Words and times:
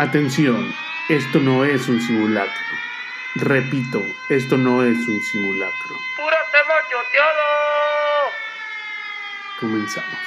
Atención, 0.00 0.64
esto 1.10 1.40
no 1.40 1.62
es 1.62 1.86
un 1.86 2.00
simulacro. 2.00 2.50
Repito, 3.34 4.00
esto 4.30 4.56
no 4.56 4.82
es 4.82 4.96
un 4.96 5.20
simulacro. 5.20 5.94
¡Pura 6.16 6.38
tema 6.50 6.74
choteado! 6.90 7.42
Comenzamos. 9.60 10.18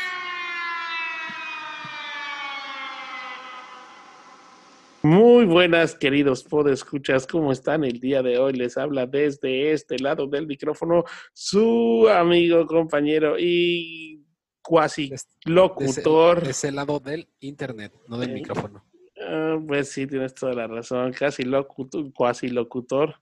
Muy 5.02 5.46
buenas, 5.46 5.96
queridos 5.96 6.44
podescuchas, 6.44 7.26
¿cómo 7.26 7.52
están 7.52 7.84
el 7.84 8.00
día 8.00 8.22
de 8.22 8.38
hoy? 8.38 8.54
Les 8.54 8.78
habla 8.78 9.08
desde 9.08 9.72
este 9.72 9.98
lado 9.98 10.28
del 10.28 10.46
micrófono 10.46 11.04
su 11.34 12.08
amigo, 12.10 12.68
compañero 12.68 13.40
y 13.40 14.24
cuasi 14.62 15.12
locutor. 15.46 16.44
De 16.44 16.52
ese, 16.52 16.72
lado 16.72 17.00
del 17.00 17.28
internet, 17.40 17.92
no 18.08 18.20
del 18.20 18.30
Eh, 18.30 18.34
micrófono. 18.34 18.93
Ah, 19.28 19.60
pues 19.66 19.92
sí, 19.92 20.08
tienes 20.08 20.34
toda 20.34 20.54
la 20.54 20.68
razón. 20.68 21.12
Casi 21.14 21.44
locutor, 21.44 22.12
cuasi 22.14 22.50
locutor. 22.50 23.16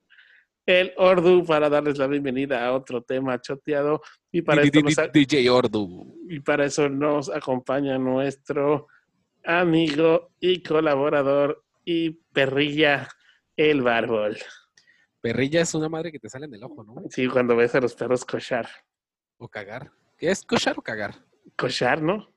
El 0.66 0.94
Ordu 0.98 1.44
para 1.44 1.70
darles 1.70 1.98
la 1.98 2.08
bienvenida 2.08 2.66
a 2.66 2.74
otro 2.74 3.02
tema 3.02 3.42
choteado. 3.42 4.02
Y 4.32 4.42
para, 4.42 4.62
esto 4.62 4.82
nos, 4.82 4.96
DJ 5.12 5.50
Ordu. 5.50 6.16
y 6.30 6.40
para 6.40 6.66
eso 6.66 6.88
nos 6.88 7.30
acompaña 7.30 7.98
nuestro 7.98 8.88
amigo 9.44 10.32
y 10.40 10.62
colaborador 10.62 11.64
y 11.84 12.12
perrilla, 12.32 13.08
el 13.56 13.82
Bárbol. 13.82 14.38
Perrilla 15.20 15.62
es 15.62 15.74
una 15.74 15.90
madre 15.90 16.12
que 16.12 16.20
te 16.20 16.30
sale 16.30 16.46
en 16.46 16.54
el 16.54 16.64
ojo, 16.64 16.84
¿no? 16.84 16.96
Sí, 17.10 17.28
cuando 17.28 17.56
ves 17.56 17.76
a 17.76 17.82
los 17.82 17.96
perros 17.96 18.26
cochar. 18.26 18.68
O 19.38 19.48
cagar. 19.48 19.92
¿Qué 20.18 20.30
es 20.30 20.44
cochar 20.44 20.78
o 20.78 20.82
cagar? 20.82 21.16
Cochar, 21.56 22.02
¿no? 22.02 22.31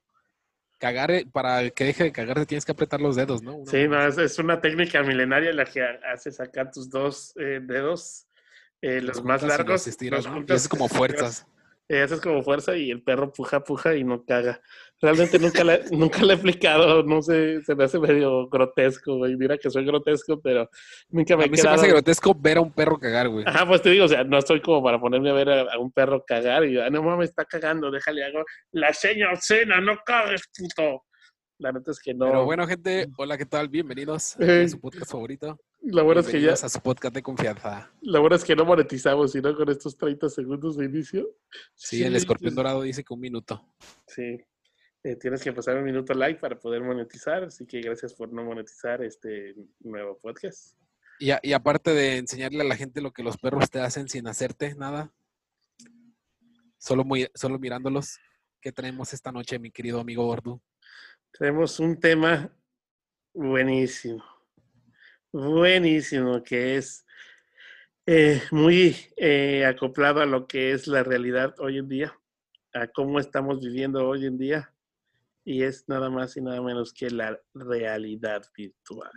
Cagar, 0.79 1.11
eh, 1.13 1.27
para 1.31 1.71
que 1.71 1.85
deje 1.85 2.05
de 2.05 2.13
cagar, 2.13 2.45
tienes 2.47 2.65
que 2.65 2.73
apretar 2.73 3.01
los 3.01 3.17
dedos, 3.17 3.43
¿no? 3.43 3.57
Una 3.57 3.71
Sí, 3.71 3.89
no, 3.89 4.07
es, 4.07 4.19
es 4.19 4.39
una 4.39 4.61
técnica 4.61 5.03
milenaria 5.03 5.51
en 5.51 5.57
la 5.57 5.65
que 5.65 5.83
ha- 5.83 5.99
haces 6.13 6.41
acá 6.41 6.71
tus 6.71 6.91
dos 6.91 7.33
eh, 7.37 7.61
dedos, 7.63 8.27
eh, 8.83 9.01
los 9.01 9.17
Los 9.17 9.25
más 9.25 9.43
largos. 9.43 9.69
los 9.71 9.87
estiras, 9.87 10.25
los 10.27 10.35
¿no? 10.35 10.45
Y 10.47 10.53
haces 10.53 10.69
como 10.69 10.89
fuerzas. 10.89 11.47
Eh, 11.89 12.03
haces 12.03 12.21
como 12.21 12.43
fuerza 12.43 12.77
y 12.77 12.91
el 12.91 13.03
perro 13.03 13.33
puja, 13.33 13.63
puja 13.63 13.95
y 13.95 14.05
no 14.05 14.25
caga. 14.25 14.61
Realmente 15.05 15.39
nunca 15.39 15.63
le, 15.63 15.85
nunca 15.93 16.23
le 16.25 16.33
he 16.33 16.37
explicado, 16.37 17.03
no 17.03 17.21
sé, 17.21 17.63
se 17.63 17.75
me 17.75 17.85
hace 17.85 17.99
medio 17.99 18.49
grotesco, 18.49 19.19
güey. 19.19 19.37
Mira 19.37 19.59
que 19.59 19.69
soy 19.69 19.85
grotesco, 19.85 20.41
pero 20.41 20.71
nunca 21.11 21.37
me 21.37 21.43
A 21.45 21.47
he 21.47 21.51
mí 21.51 21.59
se 21.59 21.69
me 21.69 21.75
hace 21.75 21.89
grotesco 21.89 22.35
ver 22.35 22.57
a 22.57 22.63
un 22.63 22.73
perro 22.73 22.99
cagar, 22.99 23.29
güey. 23.29 23.45
Ajá, 23.47 23.69
pues 23.69 23.83
te 23.83 23.91
digo, 23.91 24.07
o 24.07 24.09
sea, 24.09 24.25
no 24.25 24.39
estoy 24.39 24.63
como 24.63 24.83
para 24.83 24.99
ponerme 24.99 25.29
a 25.29 25.35
ver 25.35 25.51
a, 25.51 25.61
a 25.75 25.79
un 25.79 25.93
perro 25.93 26.25
cagar 26.27 26.65
y, 26.65 26.79
ah, 26.79 26.89
no 26.89 27.03
mames, 27.03 27.29
está 27.29 27.45
cagando, 27.45 27.91
déjale, 27.91 28.25
hago 28.25 28.45
la 28.73 28.95
seña 28.95 29.31
obscena, 29.31 29.79
no 29.83 29.99
cagues, 30.07 30.43
puto. 30.57 31.03
La 31.59 31.71
neta 31.71 31.91
es 31.91 32.01
que 32.01 32.15
no. 32.15 32.25
Pero 32.27 32.45
bueno, 32.47 32.67
gente, 32.67 33.07
hola, 33.19 33.37
¿qué 33.37 33.45
tal? 33.47 33.69
Bienvenidos 33.69 34.37
Eh, 34.41 34.65
a 34.65 34.69
su 34.69 34.81
podcast 34.81 35.11
favorito. 35.13 35.61
la 35.83 36.03
verdad 36.03 36.25
es 36.25 36.31
que 36.33 36.41
ya, 36.41 36.55
a 36.55 36.57
su 36.57 36.81
podcast 36.81 37.15
de 37.15 37.23
confianza. 37.23 37.93
la 38.01 38.21
verdad 38.21 38.39
es 38.39 38.45
que 38.45 38.57
no 38.57 38.65
monetizamos, 38.65 39.33
sino 39.33 39.55
con 39.55 39.69
estos 39.69 39.99
30 39.99 40.31
segundos 40.31 40.79
de 40.79 40.87
inicio. 40.87 41.29
Sí, 41.75 42.03
el 42.03 42.17
escorpión 42.17 42.55
pues, 42.55 42.57
dorado 42.57 42.81
dice 42.83 43.05
que 43.05 43.13
un 43.13 43.21
minuto. 43.21 43.63
Sí. 44.07 44.41
Eh, 45.05 45.17
tienes 45.17 45.43
que 45.43 45.53
pasar 45.53 45.77
un 45.77 45.85
minuto 45.85 46.15
like 46.15 46.41
para 46.41 46.59
poder 46.59 46.83
monetizar, 46.83 47.45
así 47.45 47.67
que 47.67 47.81
gracias 47.83 48.15
por 48.15 48.33
no 48.33 48.43
monetizar 48.43 49.03
este 49.03 49.55
nuevo 49.81 50.19
podcast. 50.19 50.79
Y, 51.19 51.31
a- 51.31 51.41
y 51.43 51.53
aparte 51.53 51.93
de 51.93 52.17
enseñarle 52.17 52.63
a 52.63 52.65
la 52.65 52.75
gente 52.77 53.03
lo 53.03 53.13
que 53.13 53.23
los 53.23 53.37
perros 53.37 53.69
te 53.71 53.81
hacen 53.81 54.09
sin 54.09 54.27
hacerte 54.27 54.75
nada, 54.75 55.13
solo, 56.79 57.05
muy, 57.05 57.29
solo 57.35 57.59
mirándolos, 57.59 58.19
¿qué 58.63 58.73
tenemos 58.73 59.13
esta 59.13 59.31
noche, 59.31 59.59
mi 59.59 59.71
querido 59.71 60.01
amigo 60.01 60.27
Ordu? 60.27 60.61
Tenemos 61.39 61.79
un 61.81 62.01
tema 62.01 62.51
buenísimo, 63.35 64.25
buenísimo, 65.33 66.43
que 66.43 66.77
es 66.77 67.05
eh, 68.07 68.41
muy 68.51 68.97
eh, 69.17 69.67
acoplado 69.67 70.21
a 70.21 70.27
lo 70.27 70.47
que 70.47 70.73
es 70.73 70.87
la 70.87 71.03
realidad 71.03 71.55
hoy 71.59 71.79
en 71.79 71.89
día, 71.89 72.19
a 72.73 72.87
cómo 72.89 73.19
estamos 73.21 73.61
viviendo 73.61 74.07
hoy 74.09 74.27
en 74.27 74.39
día, 74.39 74.74
y 75.45 75.63
es 75.63 75.89
nada 75.89 76.11
más 76.11 76.37
y 76.37 76.41
nada 76.41 76.61
menos 76.63 76.93
que 76.93 77.11
la 77.11 77.39
realidad 77.55 78.43
virtual. 78.57 79.13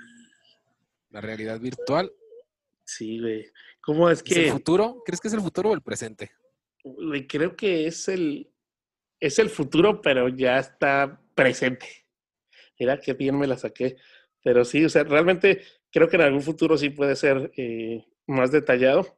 La 1.09 1.21
realidad 1.21 1.59
virtual. 1.59 2.11
Sí, 2.83 3.19
güey. 3.19 3.45
¿Cómo 3.81 4.09
es 4.09 4.21
¿Es 4.25 4.37
el 4.37 4.43
que...? 4.45 4.51
futuro? 4.51 5.01
¿Crees 5.05 5.21
que 5.21 5.27
es 5.29 5.33
el 5.33 5.41
futuro 5.41 5.69
o 5.69 5.73
el 5.73 5.81
presente? 5.81 6.31
Güey, 6.83 7.27
creo 7.27 7.55
que 7.55 7.87
es 7.87 8.07
el, 8.07 8.51
es 9.19 9.39
el 9.39 9.49
futuro, 9.49 10.01
pero 10.01 10.27
ya 10.29 10.59
está 10.59 11.21
presente. 11.33 11.87
Mira 12.79 12.99
qué 12.99 13.13
bien 13.13 13.37
me 13.37 13.47
la 13.47 13.57
saqué. 13.57 13.97
Pero 14.43 14.63
sí, 14.63 14.85
o 14.85 14.89
sea, 14.89 15.03
realmente 15.03 15.61
creo 15.91 16.07
que 16.07 16.15
en 16.15 16.21
algún 16.23 16.41
futuro 16.41 16.77
sí 16.77 16.89
puede 16.89 17.15
ser 17.15 17.51
eh, 17.57 18.05
más 18.27 18.51
detallado. 18.51 19.17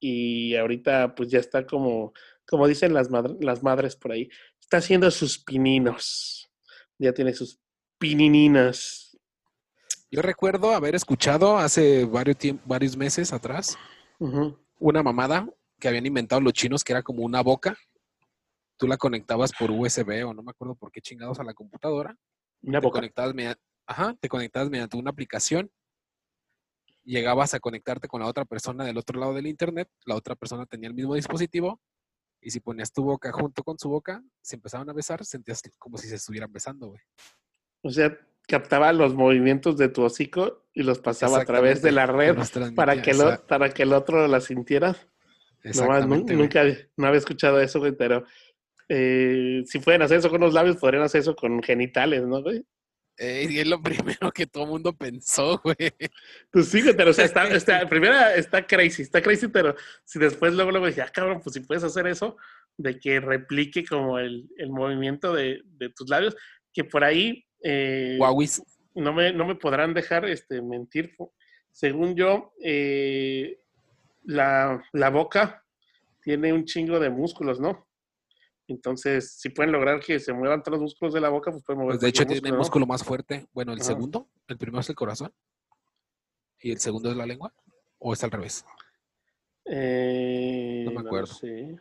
Y 0.00 0.56
ahorita 0.56 1.14
pues 1.14 1.28
ya 1.28 1.38
está 1.38 1.64
como, 1.64 2.12
como 2.46 2.66
dicen 2.66 2.92
las, 2.92 3.08
las 3.40 3.62
madres 3.62 3.94
por 3.94 4.12
ahí, 4.12 4.28
está 4.72 4.78
haciendo 4.78 5.10
sus 5.10 5.38
pininos. 5.38 6.50
Ya 6.98 7.12
tiene 7.12 7.34
sus 7.34 7.60
pinininas. 7.98 9.18
Yo 10.10 10.22
recuerdo 10.22 10.70
haber 10.70 10.94
escuchado 10.94 11.58
hace 11.58 12.06
varios, 12.06 12.38
varios 12.64 12.96
meses 12.96 13.34
atrás 13.34 13.76
una 14.78 15.02
mamada 15.02 15.46
que 15.78 15.88
habían 15.88 16.06
inventado 16.06 16.40
los 16.40 16.54
chinos 16.54 16.82
que 16.82 16.92
era 16.94 17.02
como 17.02 17.22
una 17.22 17.42
boca. 17.42 17.76
Tú 18.78 18.86
la 18.86 18.96
conectabas 18.96 19.52
por 19.52 19.70
USB 19.70 20.26
o 20.26 20.32
no 20.32 20.42
me 20.42 20.52
acuerdo 20.52 20.74
por 20.74 20.90
qué 20.90 21.02
chingados 21.02 21.38
a 21.38 21.44
la 21.44 21.52
computadora. 21.52 22.16
Una 22.62 22.80
te 22.80 22.86
boca. 22.86 23.00
conectabas 23.00 23.34
mediante, 23.34 23.60
ajá, 23.86 24.16
te 24.20 24.28
conectabas 24.30 24.70
mediante 24.70 24.96
una 24.96 25.10
aplicación. 25.10 25.70
Llegabas 27.04 27.52
a 27.52 27.60
conectarte 27.60 28.08
con 28.08 28.22
la 28.22 28.26
otra 28.26 28.46
persona 28.46 28.86
del 28.86 28.96
otro 28.96 29.20
lado 29.20 29.34
del 29.34 29.48
internet, 29.48 29.90
la 30.06 30.14
otra 30.14 30.34
persona 30.34 30.64
tenía 30.64 30.88
el 30.88 30.94
mismo 30.94 31.14
dispositivo 31.14 31.78
y 32.42 32.50
si 32.50 32.60
ponías 32.60 32.92
tu 32.92 33.02
boca 33.04 33.30
junto 33.32 33.62
con 33.62 33.78
su 33.78 33.88
boca, 33.88 34.22
se 34.42 34.56
empezaban 34.56 34.90
a 34.90 34.92
besar, 34.92 35.24
sentías 35.24 35.62
como 35.78 35.96
si 35.96 36.08
se 36.08 36.16
estuvieran 36.16 36.52
besando, 36.52 36.88
güey. 36.88 37.00
O 37.82 37.90
sea, 37.90 38.16
captaba 38.48 38.92
los 38.92 39.14
movimientos 39.14 39.76
de 39.78 39.88
tu 39.88 40.02
hocico 40.02 40.64
y 40.74 40.82
los 40.82 40.98
pasaba 40.98 41.36
a 41.36 41.40
través 41.46 41.82
de 41.82 41.92
la 41.92 42.06
red 42.06 42.34
para 42.76 42.94
que, 43.02 43.10
el, 43.10 43.16
esa- 43.16 43.34
o- 43.36 43.46
para 43.46 43.70
que 43.70 43.82
el 43.84 43.92
otro 43.92 44.26
la 44.28 44.40
sintiera. 44.40 44.96
Nomás, 45.82 46.00
nunca 46.36 46.64
no 46.96 47.06
había 47.06 47.18
escuchado 47.18 47.60
eso, 47.60 47.78
güey, 47.78 47.92
pero 47.92 48.24
eh, 48.88 49.62
si 49.66 49.78
pueden 49.78 50.02
hacer 50.02 50.18
eso 50.18 50.28
con 50.28 50.40
los 50.40 50.52
labios, 50.52 50.76
podrían 50.76 51.04
hacer 51.04 51.20
eso 51.20 51.36
con 51.36 51.62
genitales, 51.62 52.24
¿no, 52.24 52.42
güey? 52.42 52.66
Eh, 53.18 53.46
y 53.50 53.58
es 53.58 53.66
lo 53.66 53.82
primero 53.82 54.32
que 54.32 54.46
todo 54.46 54.64
el 54.64 54.70
mundo 54.70 54.92
pensó, 54.96 55.60
güey. 55.62 55.76
Pues 56.50 56.72
pero 56.96 57.10
o 57.10 57.12
sea, 57.12 57.24
está, 57.24 57.46
está, 57.54 57.88
primera 57.88 58.34
está 58.34 58.66
crazy, 58.66 59.02
está 59.02 59.22
crazy, 59.22 59.48
pero 59.48 59.74
si 60.04 60.18
después 60.18 60.54
luego 60.54 60.70
luego 60.70 60.88
ya 60.88 61.08
cabrón, 61.08 61.40
pues 61.42 61.54
si 61.54 61.60
puedes 61.60 61.84
hacer 61.84 62.06
eso, 62.06 62.36
de 62.76 62.98
que 62.98 63.20
replique 63.20 63.84
como 63.84 64.18
el, 64.18 64.48
el 64.56 64.70
movimiento 64.70 65.32
de, 65.32 65.62
de 65.64 65.90
tus 65.90 66.08
labios, 66.08 66.36
que 66.72 66.84
por 66.84 67.04
ahí 67.04 67.44
eh, 67.62 68.18
no 68.94 69.12
me, 69.12 69.32
no 69.32 69.46
me 69.46 69.54
podrán 69.54 69.94
dejar 69.94 70.24
este, 70.26 70.62
mentir. 70.62 71.14
Según 71.70 72.14
yo, 72.14 72.52
eh, 72.62 73.60
la, 74.24 74.82
la 74.92 75.10
boca 75.10 75.64
tiene 76.22 76.52
un 76.52 76.64
chingo 76.64 77.00
de 77.00 77.10
músculos, 77.10 77.60
¿no? 77.60 77.88
Entonces, 78.68 79.34
si 79.38 79.48
pueden 79.50 79.72
lograr 79.72 80.00
que 80.00 80.18
se 80.20 80.32
muevan 80.32 80.62
todos 80.62 80.78
los 80.78 80.82
músculos 80.82 81.12
de 81.14 81.20
la 81.20 81.28
boca, 81.28 81.50
pues 81.50 81.62
pueden 81.64 81.80
mover. 81.80 81.92
Pues 81.94 82.00
de 82.00 82.08
hecho 82.08 82.20
cualquier 82.20 82.40
tiene 82.40 82.54
el 82.54 82.58
músculo 82.58 82.86
más 82.86 83.02
fuerte. 83.04 83.46
Bueno, 83.52 83.72
el 83.72 83.80
Ajá. 83.80 83.88
segundo, 83.88 84.28
el 84.48 84.58
primero 84.58 84.80
es 84.80 84.88
el 84.88 84.94
corazón. 84.94 85.32
¿Y 86.60 86.70
el 86.72 86.78
segundo 86.78 87.10
es 87.10 87.16
la 87.16 87.26
lengua? 87.26 87.52
¿O 87.98 88.12
es 88.12 88.22
al 88.22 88.30
revés? 88.30 88.64
Eh, 89.64 90.82
No 90.86 90.92
me 90.92 91.00
acuerdo. 91.06 91.26
sé. 91.34 91.78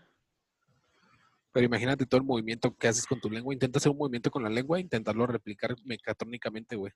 Pero 1.53 1.65
imagínate 1.65 2.05
todo 2.05 2.19
el 2.21 2.25
movimiento 2.25 2.75
que 2.75 2.87
haces 2.87 3.05
con 3.05 3.19
tu 3.19 3.29
lengua. 3.29 3.53
Intenta 3.53 3.77
hacer 3.77 3.91
un 3.91 3.97
movimiento 3.97 4.31
con 4.31 4.41
la 4.43 4.49
lengua 4.49 4.77
e 4.77 4.81
intentarlo 4.81 5.27
replicar 5.27 5.75
mecatrónicamente, 5.83 6.75
güey. 6.75 6.93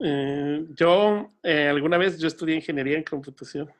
Eh, 0.00 0.66
yo, 0.76 1.28
eh, 1.42 1.68
alguna 1.68 1.98
vez, 1.98 2.18
yo 2.18 2.26
estudié 2.26 2.56
ingeniería 2.56 2.96
en 2.96 3.04
computación 3.04 3.70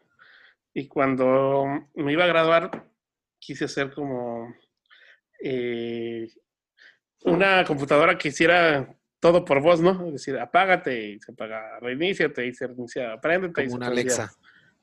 y 0.75 0.87
cuando 0.87 1.65
me 1.95 2.13
iba 2.13 2.25
a 2.25 2.29
graduar, 2.29 2.92
quise 3.45 3.65
hacer 3.65 3.93
como 3.93 4.55
eh, 5.43 6.29
una 7.25 7.65
computadora 7.65 8.17
que 8.17 8.29
hiciera 8.29 8.95
todo 9.21 9.45
por 9.45 9.61
voz, 9.61 9.81
¿no? 9.81 10.07
Es 10.07 10.13
decir, 10.15 10.39
apágate 10.39 11.11
y 11.11 11.21
se 11.21 11.33
apaga, 11.33 11.79
reiníciate 11.81 12.47
y 12.47 12.55
se 12.55 12.67
reinicia, 12.67 13.13
apréndete 13.13 13.63
y 13.63 13.67
Como 13.67 13.71
se 13.71 13.77
una. 13.77 13.87
Alexa. 13.89 14.33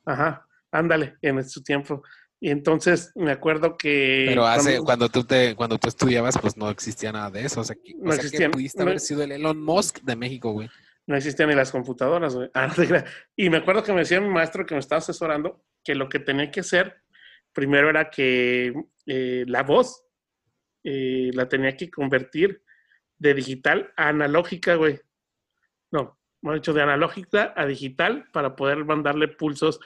Ajá, 0.06 0.46
ándale, 0.72 1.16
en 1.22 1.48
su 1.48 1.62
tiempo. 1.64 2.04
Y 2.42 2.50
entonces 2.52 3.12
me 3.16 3.32
acuerdo 3.32 3.76
que... 3.78 4.26
Pero 4.30 4.46
hace, 4.48 4.72
cuando- 4.78 4.86
cuando 4.86 5.10
tú 5.10 5.24
te, 5.26 5.56
cuando 5.56 5.78
tú 5.78 5.90
estudiabas, 5.90 6.38
pues 6.38 6.56
no 6.56 6.70
existía 6.70 7.12
nada 7.12 7.30
de 7.30 7.44
eso. 7.46 7.60
O 7.60 7.64
sea, 7.66 7.76
que, 7.76 7.94
o 7.96 7.98
No 8.06 8.12
sea, 8.14 8.22
existían, 8.22 8.52
que 8.52 8.56
pudiste 8.56 8.80
no- 8.80 8.86
haber 8.90 9.00
sido 9.02 9.24
el 9.24 9.34
Elon 9.34 9.62
Musk 9.62 10.00
de 10.04 10.16
México, 10.16 10.52
güey. 10.54 10.70
No 11.06 11.18
existían 11.18 11.50
ni 11.50 11.56
las 11.56 11.72
computadoras, 11.72 12.36
güey. 12.36 12.50
Ah, 12.54 12.68
no 12.68 12.74
te 12.76 12.88
creas. 12.88 13.06
Y 13.36 13.50
me 13.50 13.58
acuerdo 13.58 13.84
que 13.84 13.92
me 13.92 14.00
decía 14.00 14.22
mi 14.22 14.30
maestro 14.30 14.66
que 14.66 14.74
me 14.74 14.80
estaba 14.80 15.00
asesorando 15.00 15.62
que 15.84 15.96
lo 15.96 16.08
que 16.08 16.20
tenía 16.20 16.50
que 16.50 16.62
hacer 16.62 17.02
primero 17.54 17.90
era 17.90 18.10
que 18.10 18.74
eh, 19.06 19.44
la 19.48 19.64
voz 19.64 20.04
eh, 20.84 21.32
la 21.34 21.48
tenía 21.50 21.76
que 21.76 21.90
convertir 21.90 22.64
de 23.18 23.34
digital 23.34 23.92
a 23.98 24.10
analógica, 24.10 24.76
güey. 24.76 25.00
no, 25.92 26.18
hemos 26.42 26.58
hecho 26.58 26.74
de 26.74 26.82
analógica 26.82 27.54
a 27.56 27.66
digital 27.66 28.26
para 28.32 28.56
poder 28.56 28.86
mandarle 28.86 29.28
pulsos 29.28 29.80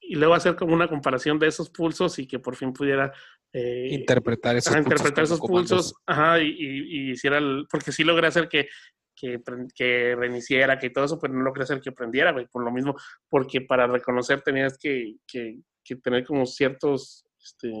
y 0.00 0.14
luego 0.14 0.34
hacer 0.34 0.56
como 0.56 0.74
una 0.74 0.88
comparación 0.88 1.38
de 1.38 1.46
esos 1.48 1.68
pulsos 1.70 2.18
y 2.18 2.26
que 2.26 2.38
por 2.38 2.56
fin 2.56 2.72
pudiera 2.72 3.12
eh, 3.52 3.88
Interpretar 3.92 4.56
esos 4.56 4.72
ajá, 4.72 4.82
pulsos 4.82 4.92
interpretar 5.00 5.24
esos 5.24 5.40
pulsos, 5.40 5.94
ajá, 6.06 6.40
y, 6.40 6.48
y- 6.48 7.08
y 7.08 7.10
hiciera 7.10 7.38
el, 7.38 7.66
porque 7.70 7.92
sí 7.92 8.02
logré 8.04 8.28
hacer 8.28 8.48
que, 8.48 8.68
que, 9.14 9.40
que 9.74 10.14
reiniciara, 10.16 10.78
que 10.78 10.90
todo 10.90 11.04
eso, 11.04 11.18
pero 11.20 11.34
no 11.34 11.42
logré 11.42 11.64
hacer 11.64 11.80
que 11.80 11.92
prendiera, 11.92 12.30
güey, 12.32 12.46
por 12.46 12.64
lo 12.64 12.70
mismo, 12.70 12.94
porque 13.28 13.60
para 13.60 13.86
reconocer 13.86 14.40
tenías 14.42 14.78
que, 14.78 15.16
que, 15.26 15.58
que 15.84 15.96
tener 15.96 16.24
como 16.26 16.46
ciertos 16.46 17.24
este, 17.42 17.72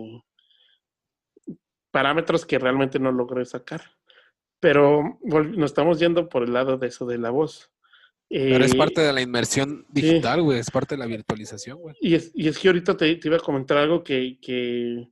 parámetros 1.90 2.46
que 2.46 2.58
realmente 2.58 2.98
no 2.98 3.12
logré 3.12 3.44
sacar. 3.44 3.82
Pero 4.60 5.18
nos 5.22 5.70
estamos 5.70 5.98
yendo 5.98 6.28
por 6.28 6.42
el 6.44 6.52
lado 6.52 6.76
de 6.76 6.88
eso 6.88 7.06
de 7.06 7.18
la 7.18 7.30
voz. 7.30 7.70
Pero 8.28 8.64
es 8.64 8.74
Eh, 8.74 8.78
parte 8.78 9.00
de 9.00 9.12
la 9.12 9.22
inmersión 9.22 9.86
digital, 9.88 10.42
güey. 10.42 10.58
Es 10.58 10.70
parte 10.70 10.94
de 10.94 10.98
la 11.00 11.06
virtualización, 11.06 11.78
güey. 11.78 11.96
y 12.00 12.14
es, 12.14 12.30
y 12.34 12.46
es 12.46 12.58
que 12.58 12.68
ahorita 12.68 12.96
te, 12.96 13.16
te 13.16 13.28
iba 13.28 13.36
a 13.38 13.40
comentar 13.40 13.78
algo 13.78 14.04
que, 14.04 14.38
que, 14.40 15.08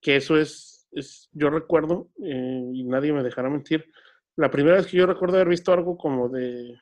que 0.00 0.16
eso 0.16 0.38
es, 0.38 0.88
es- 0.92 1.28
yo 1.32 1.50
recuerdo, 1.50 2.10
eh, 2.24 2.70
y 2.72 2.84
nadie 2.84 3.12
me 3.12 3.22
dejará 3.22 3.50
mentir, 3.50 3.90
la 4.36 4.50
primera 4.50 4.76
vez 4.76 4.86
que 4.86 4.96
yo 4.96 5.04
recuerdo 5.06 5.34
haber 5.36 5.48
visto 5.48 5.70
algo 5.72 5.98
como 5.98 6.30
de, 6.30 6.78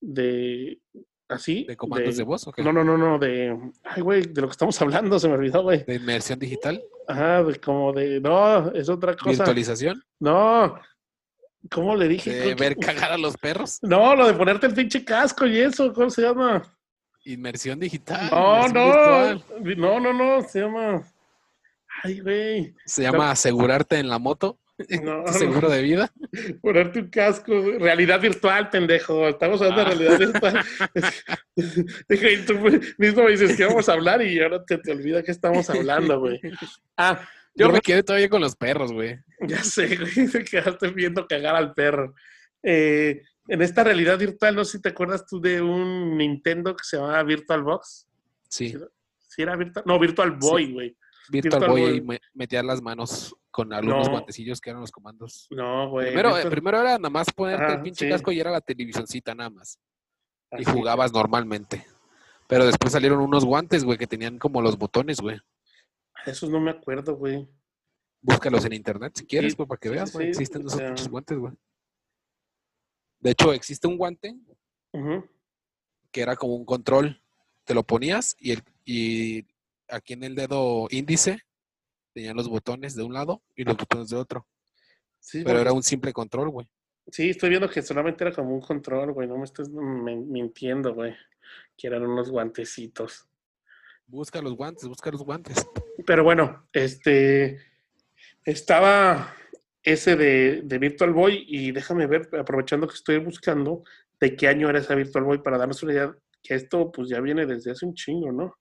de, 0.00 0.80
así. 1.28 1.64
¿De 1.64 1.76
comandos 1.76 2.16
de, 2.16 2.22
voz 2.22 2.46
o 2.46 2.52
qué? 2.52 2.62
No, 2.62 2.72
no, 2.72 2.84
no, 2.84 2.96
no, 2.96 3.18
de, 3.18 3.56
ay, 3.84 4.02
güey, 4.02 4.22
de 4.22 4.40
lo 4.40 4.48
que 4.48 4.52
estamos 4.52 4.80
hablando, 4.80 5.18
se 5.18 5.28
me 5.28 5.34
olvidó, 5.34 5.62
güey. 5.62 5.84
¿De 5.84 5.96
inmersión 5.96 6.38
digital? 6.38 6.82
Ajá, 7.06 7.42
de 7.42 7.60
como 7.60 7.92
de, 7.92 8.20
no, 8.20 8.70
es 8.72 8.88
otra 8.88 9.16
cosa. 9.16 9.30
¿Virtualización? 9.30 10.02
No, 10.20 10.78
¿cómo 11.70 11.96
le 11.96 12.08
dije? 12.08 12.30
¿De 12.30 12.54
ver 12.54 12.76
cagar 12.78 13.12
a 13.12 13.18
los 13.18 13.36
perros? 13.36 13.78
No, 13.82 14.14
lo 14.14 14.26
de 14.26 14.34
ponerte 14.34 14.66
el 14.66 14.74
pinche 14.74 15.04
casco 15.04 15.46
y 15.46 15.58
eso, 15.58 15.92
¿cómo 15.92 16.10
se 16.10 16.22
llama? 16.22 16.62
Inmersión 17.24 17.80
digital. 17.80 18.28
No, 18.30 18.66
inmersión 18.66 19.42
no, 19.48 19.62
virtual. 19.62 20.00
no, 20.02 20.12
no, 20.12 20.12
no, 20.12 20.48
se 20.48 20.60
llama. 20.60 21.02
Ay, 22.02 22.20
güey. 22.20 22.74
Se 22.84 23.02
llama 23.02 23.30
asegurarte 23.30 23.98
en 23.98 24.08
la 24.08 24.18
moto. 24.18 24.58
No, 25.02 25.26
seguro 25.32 25.68
de 25.70 25.82
vida. 25.82 26.12
Ponerte 26.62 27.00
un 27.00 27.08
casco, 27.10 27.52
realidad 27.78 28.20
virtual, 28.20 28.70
pendejo. 28.70 29.28
Estamos 29.28 29.60
hablando 29.62 29.84
de 29.84 29.96
realidad 29.96 30.18
virtual. 30.18 30.64
Dije, 32.08 32.32
y 32.32 32.44
tú 32.44 32.54
mismo 32.98 33.24
me 33.24 33.30
dices 33.30 33.56
que 33.56 33.64
vamos 33.64 33.88
a 33.88 33.92
hablar 33.92 34.22
y 34.22 34.40
ahora 34.40 34.64
te, 34.64 34.78
te 34.78 34.92
olvida 34.92 35.22
que 35.22 35.30
estamos 35.30 35.68
hablando, 35.70 36.18
güey. 36.20 36.40
Ah, 36.96 37.20
Yo 37.54 37.66
yo 37.68 37.72
me 37.72 37.80
quedé 37.80 38.02
todavía 38.02 38.28
con 38.28 38.40
los 38.40 38.56
perros, 38.56 38.92
güey. 38.92 39.18
ya 39.46 39.62
sé, 39.62 39.96
güey, 39.96 40.28
te 40.28 40.44
quedaste 40.44 40.88
viendo 40.88 41.26
cagar 41.26 41.54
al 41.54 41.72
perro. 41.74 42.14
Eh, 42.62 43.22
en 43.46 43.62
esta 43.62 43.84
realidad 43.84 44.18
virtual, 44.18 44.56
no 44.56 44.64
sé 44.64 44.78
si 44.78 44.82
te 44.82 44.88
acuerdas 44.88 45.24
tú 45.26 45.40
de 45.40 45.60
un 45.60 46.16
Nintendo 46.16 46.74
que 46.74 46.82
se 46.82 46.96
llamaba 46.96 47.22
Virtual 47.22 47.62
Box. 47.62 48.08
Sí. 48.48 48.74
¿Sí 49.28 49.42
era 49.42 49.54
Virtual? 49.54 49.84
No, 49.86 49.98
Virtual 49.98 50.32
Boy, 50.32 50.72
güey. 50.72 50.96
Virtual, 51.28 51.60
Virtual 51.60 51.70
Boy 51.70 51.80
Boy. 51.82 51.90
ahí 51.92 52.00
me- 52.00 52.20
metías 52.32 52.64
las 52.64 52.82
manos 52.82 53.36
con 53.54 53.72
algunos 53.72 54.06
No. 54.08 54.10
guantecillos 54.14 54.60
que 54.60 54.70
eran 54.70 54.80
los 54.80 54.90
comandos. 54.90 55.46
No, 55.50 55.88
güey. 55.90 56.06
Primero, 56.08 56.36
eh, 56.36 56.50
primero 56.50 56.80
era 56.80 56.98
nada 56.98 57.08
más 57.08 57.30
ponerte 57.32 57.72
el 57.74 57.82
pinche 57.82 58.04
sí. 58.04 58.10
casco 58.10 58.32
y 58.32 58.40
era 58.40 58.50
la 58.50 58.60
televisioncita 58.60 59.32
nada 59.32 59.48
más. 59.48 59.78
Y 60.58 60.64
jugabas 60.64 61.12
normalmente. 61.12 61.86
Pero 62.48 62.66
después 62.66 62.92
salieron 62.92 63.20
unos 63.20 63.44
guantes, 63.44 63.84
güey, 63.84 63.96
que 63.96 64.08
tenían 64.08 64.38
como 64.40 64.60
los 64.60 64.76
botones, 64.76 65.20
güey. 65.20 65.38
Esos 66.26 66.50
no 66.50 66.58
me 66.58 66.72
acuerdo, 66.72 67.14
güey. 67.14 67.48
Búscalos 68.20 68.64
en 68.64 68.72
internet 68.72 69.12
si 69.14 69.24
quieres, 69.24 69.52
Sí, 69.52 69.56
güey, 69.56 69.68
para 69.68 69.78
que 69.78 69.88
veas, 69.88 70.10
sí, 70.10 70.16
güey. 70.16 70.28
Existen 70.30 70.62
esos 70.62 70.72
sea- 70.72 70.88
pinches 70.88 71.08
guantes, 71.08 71.38
güey. 71.38 71.52
De 73.20 73.30
hecho, 73.30 73.52
existe 73.52 73.86
un 73.86 73.96
guante 73.96 74.34
que 76.10 76.20
era 76.20 76.34
como 76.34 76.56
un 76.56 76.64
control. 76.64 77.22
Te 77.62 77.72
lo 77.72 77.84
ponías 77.84 78.34
y, 78.40 78.50
el, 78.50 78.62
y 78.84 79.46
aquí 79.88 80.14
en 80.14 80.24
el 80.24 80.34
dedo 80.34 80.88
índice 80.90 81.38
tenían 82.14 82.36
los 82.36 82.48
botones 82.48 82.94
de 82.94 83.02
un 83.02 83.12
lado 83.12 83.42
y 83.54 83.64
los 83.64 83.76
botones 83.76 84.08
de 84.08 84.16
otro. 84.16 84.46
Sí, 85.18 85.42
Pero 85.44 85.58
era 85.60 85.72
un 85.72 85.82
simple 85.82 86.12
control, 86.12 86.48
güey. 86.50 86.68
sí, 87.10 87.30
estoy 87.30 87.50
viendo 87.50 87.68
que 87.68 87.82
solamente 87.82 88.24
era 88.24 88.32
como 88.34 88.54
un 88.54 88.60
control, 88.60 89.12
güey. 89.12 89.28
No 89.28 89.36
me 89.36 89.44
estés 89.44 89.68
men- 89.70 90.30
mintiendo, 90.30 90.94
güey. 90.94 91.14
Que 91.76 91.88
eran 91.88 92.06
unos 92.06 92.30
guantecitos. 92.30 93.28
Busca 94.06 94.40
los 94.42 94.54
guantes, 94.54 94.86
busca 94.86 95.10
los 95.10 95.22
guantes. 95.24 95.66
Pero 96.06 96.24
bueno, 96.24 96.68
este 96.72 97.58
estaba 98.44 99.34
ese 99.82 100.16
de, 100.16 100.62
de 100.62 100.78
Virtual 100.78 101.12
Boy 101.12 101.44
y 101.48 101.72
déjame 101.72 102.06
ver, 102.06 102.28
aprovechando 102.38 102.86
que 102.86 102.94
estoy 102.94 103.18
buscando, 103.18 103.82
de 104.20 104.36
qué 104.36 104.48
año 104.48 104.68
era 104.70 104.78
esa 104.78 104.94
Virtual 104.94 105.24
Boy 105.24 105.38
para 105.38 105.58
darnos 105.58 105.82
una 105.82 105.92
idea 105.92 106.16
que 106.42 106.54
esto 106.54 106.90
pues 106.92 107.08
ya 107.08 107.20
viene 107.20 107.46
desde 107.46 107.70
hace 107.72 107.86
un 107.86 107.94
chingo, 107.94 108.30
¿no? 108.32 108.56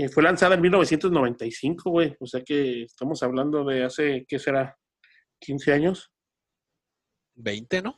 Eh, 0.00 0.08
fue 0.08 0.22
lanzada 0.22 0.54
en 0.54 0.60
1995, 0.60 1.90
güey. 1.90 2.16
O 2.20 2.26
sea 2.26 2.40
que 2.44 2.84
estamos 2.84 3.20
hablando 3.24 3.64
de 3.64 3.82
hace, 3.82 4.24
¿qué 4.28 4.38
será? 4.38 4.78
¿15 5.44 5.72
años? 5.72 6.12
20, 7.34 7.82
¿no? 7.82 7.96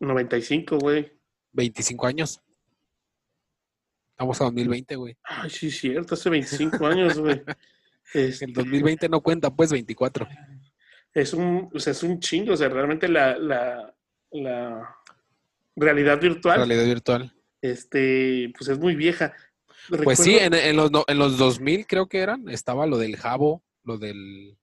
95, 0.00 0.78
güey. 0.78 1.10
25 1.52 2.06
años. 2.06 2.40
Estamos 4.10 4.38
a 4.42 4.44
2020, 4.44 4.96
güey. 4.96 5.16
Ay, 5.22 5.48
sí, 5.48 5.70
cierto, 5.70 6.12
hace 6.14 6.28
25 6.28 6.86
años, 6.86 7.18
güey. 7.18 7.42
Este, 8.12 8.46
El 8.46 8.52
2020 8.54 9.08
no 9.08 9.20
cuenta, 9.20 9.54
pues 9.54 9.70
24. 9.70 10.26
es 11.14 11.32
un, 11.32 11.70
o 11.72 11.78
sea, 11.78 11.92
es 11.92 12.02
un 12.02 12.18
chingo, 12.18 12.54
o 12.54 12.56
sea, 12.56 12.68
realmente 12.68 13.06
la, 13.08 13.38
la, 13.38 13.94
la 14.32 14.96
realidad 15.76 16.20
virtual, 16.20 16.56
Realidad 16.56 16.86
virtual. 16.86 17.32
este, 17.62 18.52
pues 18.58 18.68
es 18.68 18.78
muy 18.80 18.96
vieja. 18.96 19.32
Pues 20.04 20.18
sí, 20.18 20.36
en, 20.38 20.54
en 20.54 20.76
los, 20.76 20.90
en 21.06 21.18
los 21.18 21.38
2000 21.38 21.86
creo 21.86 22.08
que 22.08 22.18
eran, 22.18 22.48
estaba 22.48 22.86
lo 22.86 22.98
del 22.98 23.16
Jabo, 23.16 23.62
lo 23.84 23.98
del, 23.98 24.56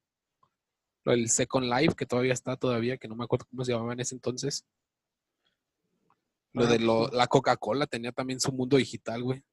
lo 1.03 1.11
del 1.11 1.29
Second 1.29 1.65
Life, 1.73 1.95
que 1.95 2.05
todavía 2.05 2.33
está 2.33 2.55
todavía, 2.57 2.97
que 2.97 3.07
no 3.07 3.15
me 3.15 3.23
acuerdo 3.25 3.45
cómo 3.49 3.63
se 3.65 3.71
llamaba 3.73 3.93
en 3.93 3.99
ese 3.99 4.15
entonces. 4.15 4.65
Lo 6.53 6.63
Ah, 6.65 6.67
de 6.67 6.79
lo- 6.79 7.09
la 7.09 7.27
Coca-Cola 7.27 7.87
tenía 7.87 8.11
también 8.11 8.39
su 8.39 8.51
mundo 8.51 8.77
digital, 8.77 9.21
güey. 9.23 9.43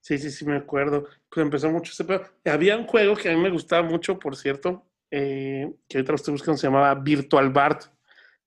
Sí, 0.00 0.16
sí, 0.16 0.30
sí, 0.30 0.44
me 0.46 0.56
acuerdo. 0.56 1.06
Pues 1.28 1.44
empezó 1.44 1.70
mucho 1.70 1.92
ese 1.92 2.04
pedo. 2.04 2.24
Había 2.46 2.76
un 2.78 2.86
juego 2.86 3.14
que 3.14 3.30
a 3.30 3.34
mí 3.36 3.40
me 3.42 3.50
gustaba 3.50 3.82
mucho, 3.86 4.18
por 4.18 4.34
cierto, 4.36 4.86
eh, 5.10 5.70
que 5.88 5.98
ahorita 5.98 6.12
lo 6.12 6.16
estoy 6.16 6.32
buscando, 6.32 6.56
se 6.56 6.66
llamaba 6.68 6.94
Virtual 6.94 7.50
Bart. 7.50 7.82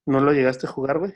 ¿No 0.06 0.20
lo 0.20 0.34
llegaste 0.34 0.66
a 0.66 0.70
jugar, 0.72 0.98
güey? 1.00 1.14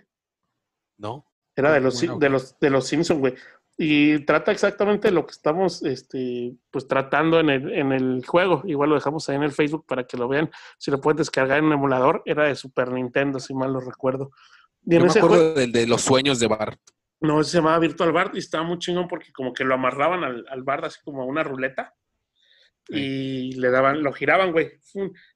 ¿No? 0.97 1.25
Era 1.55 1.71
de 1.73 1.81
los, 1.81 1.95
Bueno, 1.95 2.19
de 2.19 2.29
los, 2.29 2.59
de 2.59 2.69
los 2.69 2.87
Simpsons, 2.87 3.19
güey. 3.19 3.33
Y 3.79 4.25
trata 4.25 4.51
exactamente 4.51 5.11
lo 5.11 5.25
que 5.25 5.31
estamos 5.31 5.83
este, 5.83 6.55
pues, 6.71 6.87
tratando 6.87 7.39
en 7.39 7.49
el, 7.49 7.71
en 7.73 7.91
el 7.91 8.25
juego. 8.25 8.63
Igual 8.65 8.89
lo 8.89 8.95
dejamos 8.95 9.29
ahí 9.29 9.35
en 9.35 9.43
el 9.43 9.51
Facebook 9.51 9.85
para 9.85 10.05
que 10.05 10.17
lo 10.17 10.27
vean. 10.27 10.49
Si 10.79 10.89
lo 10.89 10.99
pueden 10.99 11.17
descargar 11.17 11.59
en 11.59 11.65
un 11.65 11.73
emulador, 11.73 12.23
era 12.25 12.45
de 12.45 12.55
Super 12.55 12.91
Nintendo, 12.91 13.39
si 13.39 13.53
mal 13.53 13.71
lo 13.71 13.79
recuerdo. 13.79 14.31
Y 14.83 14.95
en 14.95 15.01
Yo 15.01 15.05
me 15.05 15.07
ese 15.09 15.19
acuerdo 15.19 15.37
juego, 15.37 15.59
del 15.59 15.71
de 15.71 15.85
los 15.85 16.01
sueños 16.01 16.39
de 16.39 16.47
Bart. 16.47 16.79
no, 17.19 17.43
se 17.43 17.57
llamaba 17.57 17.77
Virtual 17.79 18.11
Bart 18.11 18.35
y 18.35 18.39
estaba 18.39 18.63
muy 18.63 18.79
chingón 18.79 19.07
porque 19.07 19.31
como 19.31 19.53
que 19.53 19.63
lo 19.63 19.75
amarraban 19.75 20.23
al, 20.23 20.45
al 20.49 20.63
Bart 20.63 20.85
así 20.85 20.99
como 21.03 21.21
a 21.21 21.25
una 21.25 21.43
ruleta 21.43 21.93
y 22.89 23.51
le 23.53 23.69
daban, 23.69 24.01
lo 24.01 24.13
giraban, 24.13 24.51
güey. 24.51 24.71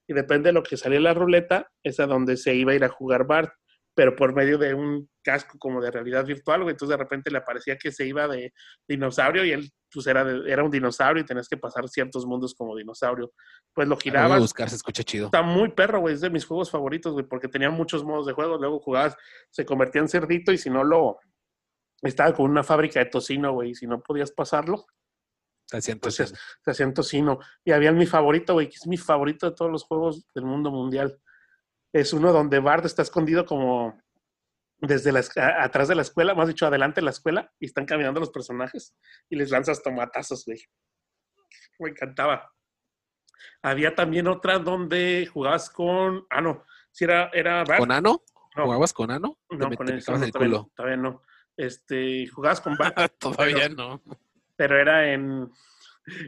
Y 0.07 0.13
depende 0.13 0.49
de 0.49 0.53
lo 0.53 0.63
que 0.63 0.77
salía 0.77 0.99
la 0.99 1.13
ruleta, 1.13 1.71
es 1.83 1.99
a 1.99 2.07
donde 2.07 2.37
se 2.37 2.55
iba 2.55 2.71
a 2.71 2.75
ir 2.75 2.83
a 2.83 2.89
jugar 2.89 3.25
Bart, 3.25 3.53
pero 3.93 4.15
por 4.15 4.33
medio 4.33 4.57
de 4.57 4.73
un 4.73 5.09
casco 5.23 5.57
como 5.59 5.81
de 5.81 5.91
realidad 5.91 6.25
virtual, 6.25 6.61
güey. 6.63 6.71
Entonces 6.73 6.97
de 6.97 7.03
repente 7.03 7.29
le 7.31 7.37
aparecía 7.39 7.77
que 7.77 7.91
se 7.91 8.05
iba 8.07 8.27
de 8.27 8.53
dinosaurio 8.87 9.43
y 9.45 9.51
él 9.51 9.69
pues 9.93 10.07
era, 10.07 10.23
de- 10.23 10.49
era 10.49 10.63
un 10.63 10.71
dinosaurio 10.71 11.21
y 11.21 11.25
tenías 11.25 11.49
que 11.49 11.57
pasar 11.57 11.87
ciertos 11.89 12.25
mundos 12.25 12.55
como 12.55 12.77
dinosaurio. 12.77 13.33
Pues 13.73 13.87
lo 13.89 13.95
a 13.95 13.99
girabas. 13.99 14.39
buscar, 14.39 14.69
se 14.69 14.77
escucha 14.77 15.03
chido. 15.03 15.25
Está 15.25 15.41
muy 15.41 15.69
perro, 15.71 15.99
güey. 15.99 16.13
Es 16.15 16.21
de 16.21 16.29
mis 16.29 16.45
juegos 16.45 16.71
favoritos, 16.71 17.11
güey, 17.13 17.25
porque 17.25 17.49
tenía 17.49 17.69
muchos 17.69 18.03
modos 18.05 18.25
de 18.25 18.31
juego. 18.33 18.57
Luego 18.57 18.79
jugabas, 18.79 19.17
se 19.49 19.65
convertía 19.65 20.01
en 20.01 20.07
cerdito 20.07 20.51
y 20.53 20.57
si 20.57 20.69
no 20.69 20.83
lo... 20.85 21.19
Estaba 22.01 22.33
con 22.33 22.49
una 22.49 22.63
fábrica 22.63 22.99
de 22.99 23.05
tocino, 23.07 23.51
güey, 23.53 23.71
y 23.71 23.75
si 23.75 23.85
no 23.85 24.01
podías 24.01 24.31
pasarlo, 24.31 24.85
Te 25.69 25.77
hacían 25.77 25.99
Pues 25.99 26.15
tocino. 26.17 26.39
se 26.63 26.71
hacían 26.71 26.93
tocino. 26.93 27.39
Y 27.65 27.71
había 27.71 27.91
mi 27.91 28.05
favorito, 28.05 28.53
güey, 28.53 28.67
que 28.69 28.75
es 28.75 28.87
mi 28.87 28.97
favorito 28.97 29.49
de 29.49 29.55
todos 29.55 29.69
los 29.71 29.83
juegos 29.83 30.25
del 30.33 30.45
mundo 30.45 30.71
mundial. 30.71 31.19
Es 31.93 32.13
uno 32.13 32.31
donde 32.31 32.59
Bart 32.59 32.85
está 32.85 33.01
escondido 33.01 33.45
como 33.45 34.01
desde 34.77 35.11
la, 35.11 35.19
esc- 35.19 35.39
a- 35.41 35.63
atrás 35.63 35.87
de 35.87 35.95
la 35.95 36.01
escuela, 36.01 36.33
más 36.33 36.47
dicho, 36.47 36.65
adelante 36.65 37.01
de 37.01 37.05
la 37.05 37.11
escuela, 37.11 37.51
y 37.59 37.65
están 37.65 37.85
caminando 37.85 38.19
los 38.19 38.31
personajes 38.31 38.95
y 39.29 39.35
les 39.35 39.51
lanzas 39.51 39.83
tomatazos, 39.83 40.45
güey. 40.45 40.59
Me 41.79 41.89
encantaba. 41.89 42.51
Había 43.61 43.95
también 43.95 44.27
otra 44.27 44.59
donde 44.59 45.27
jugabas 45.31 45.69
con. 45.69 46.25
Ah, 46.29 46.41
no. 46.41 46.63
Si 46.91 47.03
era, 47.03 47.29
era 47.33 47.63
Bart. 47.63 47.79
¿Con 47.79 47.91
Ano? 47.91 48.23
No. 48.55 48.63
¿Jugabas 48.63 48.93
con 48.93 49.11
Ano? 49.11 49.37
No, 49.49 49.69
con 49.75 49.85
te 49.87 49.93
picabas 49.93 50.19
no, 50.19 50.25
el 50.25 50.31
todavía, 50.31 50.49
culo. 50.49 50.57
no, 50.63 50.71
todavía 50.75 50.97
no. 50.97 51.21
Este, 51.57 52.27
jugabas 52.27 52.61
con 52.61 52.75
Bart, 52.77 52.95
Todavía 53.19 53.69
no. 53.69 54.01
pero 54.55 54.79
era 54.79 55.11
en, 55.13 55.49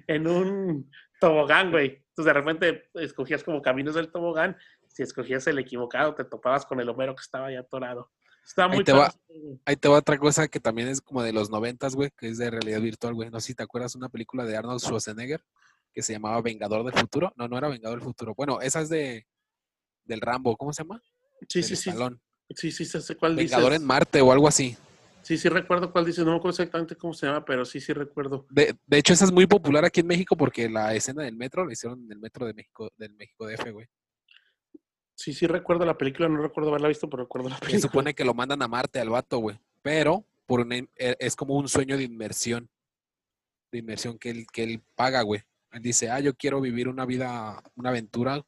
en 0.07 0.27
un 0.27 0.91
tobogán, 1.19 1.71
güey. 1.71 2.03
Entonces 2.09 2.25
de 2.25 2.33
repente 2.33 2.89
escogías 2.95 3.43
como 3.43 3.61
caminos 3.61 3.95
del 3.95 4.11
tobogán. 4.11 4.57
Si 4.93 5.03
escogías 5.03 5.45
el 5.47 5.59
equivocado, 5.59 6.13
te 6.15 6.23
topabas 6.23 6.65
con 6.65 6.79
el 6.79 6.87
Homero 6.87 7.15
que 7.15 7.21
estaba 7.21 7.51
ya 7.51 7.61
atorado. 7.61 8.11
Está 8.45 8.65
Ahí 8.65 8.75
muy 8.75 8.83
te 8.83 8.93
va. 8.93 9.13
Ahí 9.65 9.75
te 9.75 9.87
va 9.87 9.97
otra 9.97 10.17
cosa 10.17 10.47
que 10.47 10.59
también 10.59 10.87
es 10.87 11.01
como 11.01 11.23
de 11.23 11.33
los 11.33 11.49
noventas, 11.49 11.95
güey, 11.95 12.11
que 12.15 12.27
es 12.29 12.37
de 12.37 12.51
realidad 12.51 12.79
virtual, 12.79 13.13
güey. 13.13 13.29
No 13.29 13.39
sé 13.39 13.47
si 13.47 13.55
te 13.55 13.63
acuerdas 13.63 13.95
una 13.95 14.09
película 14.09 14.45
de 14.45 14.55
Arnold 14.55 14.81
Schwarzenegger 14.81 15.43
que 15.93 16.01
se 16.01 16.13
llamaba 16.13 16.41
Vengador 16.41 16.83
del 16.83 16.93
Futuro. 16.93 17.33
No, 17.35 17.47
no 17.47 17.57
era 17.57 17.69
Vengador 17.69 17.99
del 17.99 18.05
Futuro. 18.05 18.33
Bueno, 18.35 18.61
esa 18.61 18.81
es 18.81 18.89
de 18.89 19.25
del 20.05 20.21
Rambo, 20.21 20.55
¿cómo 20.57 20.73
se 20.73 20.83
llama? 20.83 21.01
Sí, 21.47 21.61
Del 21.61 21.63
sí, 21.63 21.75
sí. 21.75 21.91
Sí, 22.49 22.71
sí, 22.71 22.85
sí, 22.85 23.01
sé 23.01 23.15
cuál 23.15 23.35
dices. 23.35 23.51
Vengador 23.51 23.73
en 23.73 23.85
Marte 23.85 24.21
o 24.21 24.31
algo 24.31 24.47
así. 24.47 24.77
Sí, 25.23 25.37
sí 25.37 25.47
recuerdo 25.47 25.91
cuál 25.91 26.05
dices. 26.05 26.25
No 26.25 26.31
me 26.31 26.37
acuerdo 26.37 26.51
exactamente 26.51 26.95
cómo 26.95 27.13
se 27.13 27.25
llama, 27.25 27.45
pero 27.45 27.63
sí, 27.63 27.79
sí 27.79 27.93
recuerdo. 27.93 28.45
De, 28.49 28.75
de 28.85 28.97
hecho, 28.97 29.13
esa 29.13 29.25
es 29.25 29.31
muy 29.31 29.47
popular 29.47 29.85
aquí 29.85 30.01
en 30.01 30.07
México 30.07 30.35
porque 30.35 30.69
la 30.69 30.93
escena 30.93 31.23
del 31.23 31.37
metro 31.37 31.65
la 31.65 31.71
hicieron 31.71 32.03
en 32.03 32.11
el 32.11 32.19
metro 32.19 32.45
de 32.45 32.53
México, 32.53 32.91
del 32.97 33.13
México 33.13 33.47
DF, 33.47 33.71
güey. 33.71 33.87
Sí, 35.23 35.31
sí 35.33 35.47
recuerdo 35.47 35.85
la 35.85 35.97
película. 35.97 36.27
No 36.27 36.41
recuerdo 36.41 36.69
haberla 36.69 36.89
visto, 36.89 37.09
pero 37.09 37.23
recuerdo 37.23 37.47
la 37.47 37.55
Se 37.55 37.61
película. 37.61 37.81
supone 37.81 38.13
que 38.13 38.25
lo 38.25 38.33
mandan 38.33 38.61
a 38.61 38.67
Marte 38.67 38.99
al 38.99 39.09
vato, 39.09 39.37
güey. 39.37 39.57
Pero 39.81 40.25
por 40.45 40.59
una 40.59 40.75
e- 40.75 40.87
es 40.97 41.35
como 41.37 41.55
un 41.55 41.69
sueño 41.69 41.95
de 41.95 42.03
inmersión. 42.03 42.69
De 43.71 43.79
inmersión 43.79 44.19
que 44.19 44.31
él, 44.31 44.45
que 44.51 44.63
él 44.63 44.83
paga, 44.95 45.21
güey. 45.21 45.41
Él 45.71 45.81
dice, 45.81 46.09
ah, 46.09 46.19
yo 46.19 46.35
quiero 46.35 46.59
vivir 46.59 46.89
una 46.89 47.05
vida, 47.05 47.63
una 47.75 47.89
aventura 47.91 48.45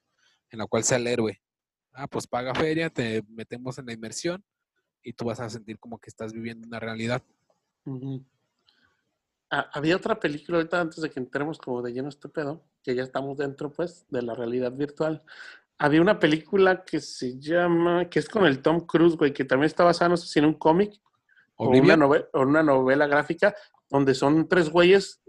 en 0.51 0.60
la 0.60 0.65
cual 0.67 0.84
sea 0.84 0.98
el 0.98 1.08
héroe. 1.08 1.41
Ah, 1.94 2.08
pues 2.08 2.27
paga 2.27 2.53
feria, 2.53 2.89
te 2.89 3.24
metemos 3.29 3.77
en 3.77 3.86
la 3.86 3.94
inmersión 3.94 4.44
y 5.01 5.13
tú 5.13 5.24
vas 5.24 5.39
a 5.39 5.50
sentir 5.50 5.79
como 5.79 5.98
que 5.98 6.10
estás 6.10 6.34
viviendo 6.34 6.67
una 6.67 6.82
realidad. 6.82 7.24
Ah, 9.50 9.70
había 9.74 9.96
otra 9.96 10.20
película 10.20 10.58
ahorita 10.58 10.82
antes 10.82 11.01
de 11.01 11.10
que 11.10 11.20
entremos 11.22 11.58
como 11.58 11.82
de 11.82 11.94
lleno 11.94 12.10
este 12.10 12.27
pedo, 12.27 12.63
que 12.84 12.96
ya 12.96 13.03
estamos 13.03 13.38
dentro 13.38 13.72
pues 13.72 14.05
de 14.10 14.22
la 14.22 14.36
realidad 14.36 14.72
virtual. 14.74 15.24
Había 15.77 16.01
una 16.01 16.20
película 16.20 16.84
que 16.86 17.00
se 17.01 17.38
llama, 17.39 18.10
que 18.10 18.20
es 18.20 18.29
con 18.29 18.46
el 18.46 18.62
Tom 18.62 18.86
Cruise, 18.86 19.17
güey, 19.17 19.34
que 19.34 19.44
también 19.46 19.67
está 19.67 19.84
basada, 19.84 20.10
no 20.10 20.17
sé 20.17 20.27
si 20.27 20.39
en 20.39 20.46
un 20.46 20.53
cómic 20.53 20.94
o 21.58 21.70
una, 21.70 21.98
novela, 21.98 22.25
o 22.34 22.41
una 22.41 22.63
novela 22.63 23.08
gráfica, 23.08 23.53
donde 23.89 24.13
son 24.15 24.48
tres 24.48 24.70
güeyes 24.70 25.22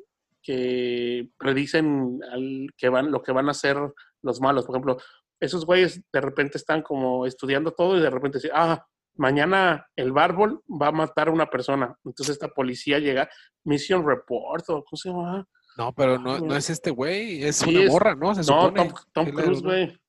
que 0.42 1.28
predicen 1.38 2.20
al, 2.30 2.68
que 2.76 2.88
van, 2.88 3.10
lo 3.10 3.22
que 3.22 3.32
van 3.32 3.48
a 3.48 3.50
hacer 3.52 3.76
los 4.22 4.40
malos. 4.40 4.64
Por 4.66 4.76
ejemplo, 4.76 4.96
esos 5.40 5.66
güeyes 5.66 6.00
de 6.12 6.20
repente 6.20 6.58
están 6.58 6.82
como 6.82 7.26
estudiando 7.26 7.72
todo 7.72 7.96
y 7.96 8.00
de 8.00 8.10
repente 8.10 8.38
dicen, 8.38 8.52
ah, 8.54 8.86
mañana 9.16 9.86
el 9.96 10.12
bárbol 10.12 10.62
va 10.68 10.88
a 10.88 10.92
matar 10.92 11.28
a 11.28 11.32
una 11.32 11.50
persona. 11.50 11.96
Entonces 12.04 12.34
esta 12.34 12.48
policía 12.48 12.98
llega, 13.00 13.28
Mission 13.64 14.06
Report, 14.06 14.64
o 14.70 14.84
¿cómo 14.84 14.96
se 14.96 15.08
llama? 15.08 15.46
No, 15.76 15.92
pero 15.92 16.18
no, 16.18 16.38
no 16.38 16.44
güey. 16.46 16.58
es 16.58 16.70
este 16.70 16.90
güey, 16.90 17.42
es 17.44 17.56
Sí, 17.56 17.70
una 17.70 17.84
es- 17.84 17.90
morra, 17.90 18.14
¿no? 18.14 18.34
Se 18.34 18.40
No, 18.50 18.62
supone. 18.62 18.88
Tom, 19.12 19.26
Tom 19.26 19.34
Cruise, 19.34 19.62
¿no? 19.62 19.68
güey. 19.70 20.00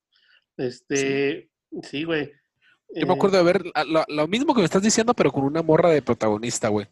Este, 0.57 1.49
sí, 1.83 2.03
güey. 2.03 2.31
Yo 2.95 3.05
me 3.05 3.13
Eh, 3.13 3.15
acuerdo 3.15 3.37
de 3.37 3.43
ver 3.43 3.63
la- 3.75 3.83
lo, 3.83 4.03
lo 4.07 4.27
mismo 4.27 4.53
que 4.53 4.59
me 4.61 4.65
estás 4.65 4.81
diciendo, 4.81 5.13
pero 5.13 5.31
con 5.31 5.43
una 5.43 5.61
morra 5.61 5.89
de 5.89 6.01
protagonista, 6.01 6.69
güey. 6.69 6.87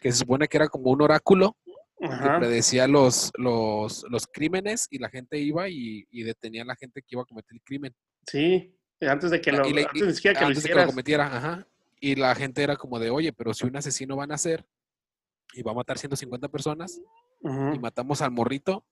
Que 0.00 0.10
se 0.12 0.18
supone 0.18 0.48
que 0.48 0.56
era 0.56 0.68
como 0.68 0.90
un 0.90 1.02
oráculo 1.02 1.56
que 1.98 2.06
ajá. 2.06 2.38
predecía 2.38 2.86
los, 2.88 3.30
los, 3.36 4.04
los 4.08 4.26
crímenes 4.26 4.86
y 4.90 4.98
la 4.98 5.10
gente 5.10 5.38
iba 5.38 5.68
y, 5.68 6.06
y 6.10 6.22
detenía 6.22 6.62
a 6.62 6.66
la 6.66 6.76
gente 6.76 7.02
que 7.02 7.08
iba 7.10 7.22
a 7.22 7.26
cometer 7.26 7.52
el 7.54 7.62
crimen. 7.62 7.94
Sí, 8.26 8.74
antes 9.02 9.30
de 9.30 9.40
que 9.40 9.52
lo, 9.52 9.64
le- 9.64 9.84
antes 9.84 10.16
siquiera 10.16 10.38
que 10.38 10.44
lo 10.44 10.48
antes 10.48 10.62
de 10.62 10.68
que 10.70 10.74
lo 10.74 10.86
cometiera, 10.86 11.26
ajá. 11.26 11.66
Y 12.00 12.14
la 12.14 12.34
gente 12.34 12.62
era 12.62 12.76
como 12.76 12.98
de, 12.98 13.10
oye, 13.10 13.32
pero 13.34 13.52
si 13.52 13.66
un 13.66 13.76
asesino 13.76 14.16
van 14.16 14.32
a 14.32 14.36
hacer 14.36 14.64
y 15.52 15.60
va 15.62 15.72
a 15.72 15.74
matar 15.74 15.98
150 15.98 16.48
personas 16.48 16.98
y 17.42 17.78
matamos 17.78 18.22
al 18.22 18.30
morrito, 18.30 18.86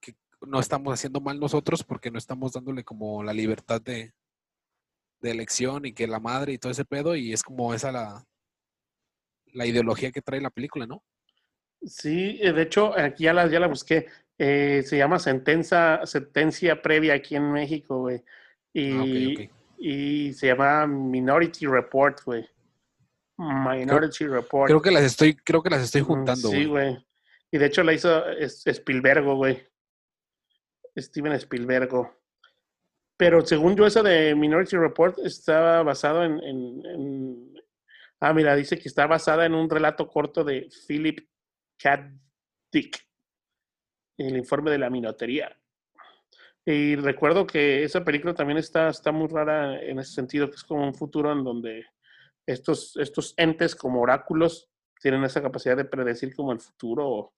que 0.00 0.14
no 0.46 0.60
estamos 0.60 0.92
haciendo 0.94 1.20
mal 1.20 1.38
nosotros 1.38 1.84
porque 1.84 2.10
no 2.10 2.18
estamos 2.18 2.52
dándole 2.52 2.82
como 2.84 3.22
la 3.22 3.32
libertad 3.32 3.80
de, 3.80 4.12
de 5.20 5.30
elección 5.30 5.84
y 5.86 5.92
que 5.92 6.06
la 6.06 6.18
madre 6.20 6.52
y 6.54 6.58
todo 6.58 6.72
ese 6.72 6.84
pedo 6.84 7.14
y 7.16 7.32
es 7.32 7.42
como 7.42 7.74
esa 7.74 7.92
la, 7.92 8.26
la 9.52 9.66
ideología 9.66 10.10
que 10.12 10.22
trae 10.22 10.40
la 10.40 10.50
película, 10.50 10.86
¿no? 10.86 11.02
Sí, 11.82 12.38
eh, 12.42 12.52
de 12.52 12.62
hecho, 12.62 12.96
aquí 12.98 13.24
ya 13.24 13.32
la, 13.32 13.46
ya 13.48 13.58
la 13.60 13.66
busqué. 13.66 14.06
Eh, 14.38 14.82
se 14.86 14.96
llama 14.98 15.18
sentencia, 15.18 16.00
sentencia 16.04 16.80
previa 16.82 17.14
aquí 17.14 17.36
en 17.36 17.52
México, 17.52 17.98
güey. 18.00 18.22
Y, 18.72 18.92
Ah, 18.92 19.02
ok. 19.02 19.50
y 19.78 20.32
se 20.34 20.46
llama 20.48 20.86
Minority 20.86 21.66
Report, 21.66 22.22
güey. 22.24 22.48
Minority 23.38 24.26
Report. 24.26 24.68
Creo 24.68 24.82
que 24.82 24.90
las 24.90 25.04
estoy, 25.04 25.34
creo 25.34 25.62
que 25.62 25.70
las 25.70 25.82
estoy 25.82 26.02
Mm, 26.02 26.04
juntando, 26.06 26.48
Sí, 26.50 26.64
güey. 26.66 26.98
Y 27.50 27.58
de 27.58 27.66
hecho 27.66 27.82
la 27.82 27.92
hizo 27.94 28.26
es- 28.30 28.66
Spielberg, 28.66 29.24
güey. 29.24 29.66
Steven 30.96 31.32
Spielberg. 31.32 31.90
Pero 33.16 33.44
según 33.44 33.76
yo, 33.76 33.86
esa 33.86 34.02
de 34.02 34.34
Minority 34.34 34.76
Report 34.76 35.18
estaba 35.20 35.82
basado 35.82 36.24
en, 36.24 36.42
en- 36.42 36.86
en- 36.86 37.54
Ah, 38.22 38.34
mira, 38.34 38.54
dice 38.54 38.78
que 38.78 38.88
está 38.88 39.06
basada 39.06 39.46
en 39.46 39.54
un 39.54 39.68
relato 39.70 40.06
corto 40.06 40.44
de 40.44 40.68
Philip 40.86 41.26
K. 41.78 42.12
Dick. 42.70 42.98
El 44.18 44.36
informe 44.36 44.70
de 44.70 44.78
la 44.78 44.90
minotería. 44.90 45.56
Y 46.66 46.96
recuerdo 46.96 47.46
que 47.46 47.82
esa 47.82 48.04
película 48.04 48.34
también 48.34 48.58
está, 48.58 48.88
está 48.90 49.10
muy 49.12 49.28
rara 49.28 49.80
en 49.82 49.98
ese 49.98 50.12
sentido, 50.12 50.48
que 50.50 50.56
es 50.56 50.64
como 50.64 50.84
un 50.84 50.94
futuro 50.94 51.32
en 51.32 51.42
donde 51.42 51.86
estos, 52.46 52.96
estos 52.98 53.32
entes 53.38 53.74
como 53.74 54.02
oráculos 54.02 54.68
tienen 55.00 55.24
esa 55.24 55.40
capacidad 55.40 55.76
de 55.76 55.86
predecir 55.86 56.34
como 56.34 56.52
el 56.52 56.60
futuro. 56.60 57.32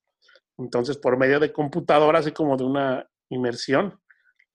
Entonces, 0.58 0.96
por 0.98 1.16
medio 1.16 1.38
de 1.38 1.52
computadoras 1.52 2.26
y 2.26 2.32
como 2.32 2.56
de 2.56 2.64
una 2.64 3.08
inmersión, 3.32 3.98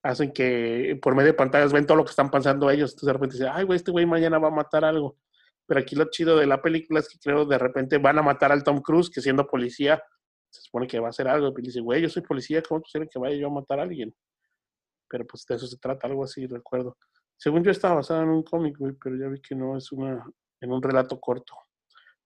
hacen 0.04 0.32
que 0.32 0.98
por 1.02 1.16
medio 1.16 1.28
de 1.32 1.38
pantallas 1.38 1.74
ven 1.74 1.86
todo 1.86 1.98
lo 1.98 2.06
que 2.06 2.12
están 2.12 2.32
pensando 2.32 2.70
ellos. 2.70 2.92
Entonces, 2.92 3.08
de 3.08 3.14
repente 3.14 3.36
dicen, 3.38 3.52
ay, 3.54 3.64
güey, 3.66 3.78
este 3.78 3.92
güey 3.92 4.06
mañana 4.06 4.38
va 4.40 4.48
a 4.48 4.52
matar 4.52 4.86
algo. 4.86 5.18
Pero 5.66 5.82
aquí 5.82 5.96
lo 5.96 6.10
chido 6.10 6.38
de 6.38 6.46
la 6.48 6.62
película 6.62 7.00
es 7.02 7.10
que 7.10 7.20
creo 7.20 7.46
de 7.46 7.58
repente 7.58 7.98
van 7.98 8.18
a 8.18 8.22
matar 8.22 8.52
al 8.52 8.64
Tom 8.64 8.82
Cruise, 8.82 9.10
que 9.10 9.20
siendo 9.22 9.46
policía, 9.46 10.02
se 10.50 10.62
supone 10.62 10.88
que 10.88 11.00
va 11.00 11.08
a 11.08 11.10
hacer 11.10 11.28
algo. 11.28 11.54
Y 11.58 11.62
dice, 11.62 11.82
güey, 11.82 12.02
yo 12.02 12.10
soy 12.10 12.22
policía, 12.22 12.62
¿cómo 12.62 12.82
quieren 12.82 13.10
que 13.12 13.20
vaya 13.20 13.36
yo 13.36 13.48
a 13.48 13.52
matar 13.52 13.80
a 13.80 13.84
alguien? 13.84 14.16
Pero 15.10 15.26
pues 15.26 15.46
de 15.46 15.56
eso 15.56 15.68
se 15.68 15.78
trata, 15.78 16.08
algo 16.08 16.24
así, 16.24 16.48
recuerdo. 16.48 16.98
Según 17.38 17.64
yo 17.64 17.72
estaba 17.72 17.96
basada 17.96 18.24
en 18.24 18.30
un 18.30 18.44
cómic, 18.44 18.78
güey, 18.78 18.94
pero 19.02 19.16
ya 19.18 19.28
vi 19.28 19.42
que 19.42 19.56
no, 19.56 19.78
es 19.78 19.92
una, 19.92 20.26
en 20.62 20.72
un 20.72 20.82
relato 20.82 21.20
corto. 21.20 21.54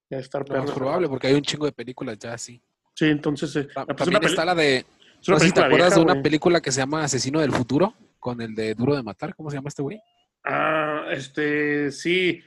Ya 0.08 0.18
estar 0.18 0.44
perro. 0.44 0.72
probable, 0.74 1.08
porque 1.08 1.26
hay 1.26 1.34
un 1.34 1.42
chingo 1.42 1.66
de 1.66 1.72
películas 1.72 2.18
ya 2.18 2.34
así. 2.34 2.62
Sí, 2.94 3.06
entonces. 3.06 3.54
eh, 3.56 3.64
Ta- 3.74 3.86
pues, 3.86 3.96
También 3.96 4.20
una 4.20 4.28
está 4.28 4.44
la 4.44 4.54
de, 4.54 4.84
es 5.22 5.28
una 5.28 5.36
no 5.36 5.40
sé 5.40 5.46
si 5.46 5.52
te 5.52 5.60
acuerdas 5.60 5.94
vieja, 5.94 6.04
de 6.06 6.12
una 6.12 6.22
película 6.22 6.60
que 6.60 6.70
se 6.72 6.80
llama 6.80 7.04
Asesino 7.04 7.40
del 7.40 7.52
Futuro, 7.52 7.94
con 8.18 8.40
el 8.40 8.54
de 8.54 8.74
Duro 8.74 8.94
de 8.94 9.02
Matar, 9.02 9.34
¿cómo 9.34 9.50
se 9.50 9.56
llama 9.56 9.68
este 9.68 9.82
güey? 9.82 10.00
Ah, 10.44 11.06
este, 11.10 11.90
sí. 11.90 12.42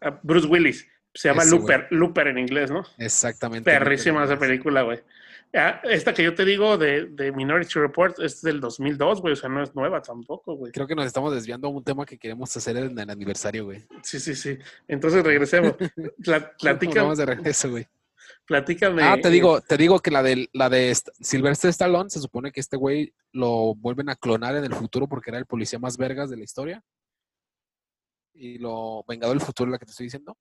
ah, 0.00 0.18
Bruce 0.22 0.46
Willis. 0.46 0.86
Se 1.12 1.28
llama 1.28 1.42
Ese. 1.42 1.50
Looper, 1.56 1.88
Looper 1.90 2.28
en 2.28 2.38
inglés, 2.38 2.70
¿no? 2.70 2.84
Exactamente. 2.96 3.68
Perrísima 3.70 4.24
esa 4.24 4.38
película, 4.38 4.82
güey. 4.82 5.00
Ah, 5.52 5.80
esta 5.82 6.14
que 6.14 6.22
yo 6.22 6.32
te 6.36 6.44
digo 6.44 6.78
de, 6.78 7.06
de 7.06 7.32
Minority 7.32 7.80
Report 7.80 8.20
es 8.20 8.40
del 8.42 8.60
2002, 8.60 9.20
güey. 9.20 9.32
O 9.32 9.36
sea, 9.36 9.48
no 9.48 9.60
es 9.60 9.74
nueva 9.74 10.00
tampoco, 10.00 10.54
güey. 10.54 10.70
Creo 10.70 10.86
que 10.86 10.94
nos 10.94 11.06
estamos 11.06 11.34
desviando 11.34 11.66
a 11.66 11.70
un 11.72 11.82
tema 11.82 12.06
que 12.06 12.16
queremos 12.16 12.56
hacer 12.56 12.76
en 12.76 12.96
el 12.96 13.10
aniversario, 13.10 13.64
güey. 13.64 13.84
Sí, 14.02 14.20
sí, 14.20 14.36
sí. 14.36 14.56
Entonces 14.86 15.24
regresemos. 15.24 15.74
Platica- 16.60 17.02
Vamos 17.02 17.18
de 17.18 17.26
regreso, 17.26 17.70
güey. 17.70 17.88
Platícame. 18.46 19.02
Ah, 19.02 19.16
te 19.20 19.28
eh, 19.28 19.30
digo, 19.30 19.60
te 19.60 19.76
digo 19.76 20.00
que 20.00 20.10
la 20.10 20.22
de 20.22 20.48
la 20.52 20.68
de 20.68 20.90
St- 20.90 21.12
Sylvester 21.20 21.70
Stallone 21.70 22.10
se 22.10 22.20
supone 22.20 22.52
que 22.52 22.60
este 22.60 22.76
güey 22.76 23.14
lo 23.32 23.74
vuelven 23.74 24.08
a 24.08 24.16
clonar 24.16 24.56
en 24.56 24.64
el 24.64 24.74
futuro 24.74 25.08
porque 25.08 25.30
era 25.30 25.38
el 25.38 25.46
policía 25.46 25.78
más 25.78 25.96
vergas 25.96 26.30
de 26.30 26.36
la 26.36 26.44
historia. 26.44 26.84
Y 28.34 28.58
lo 28.58 29.04
Vengador 29.06 29.36
del 29.36 29.44
futuro, 29.46 29.70
la 29.70 29.78
que 29.78 29.84
te 29.84 29.90
estoy 29.90 30.06
diciendo. 30.06 30.36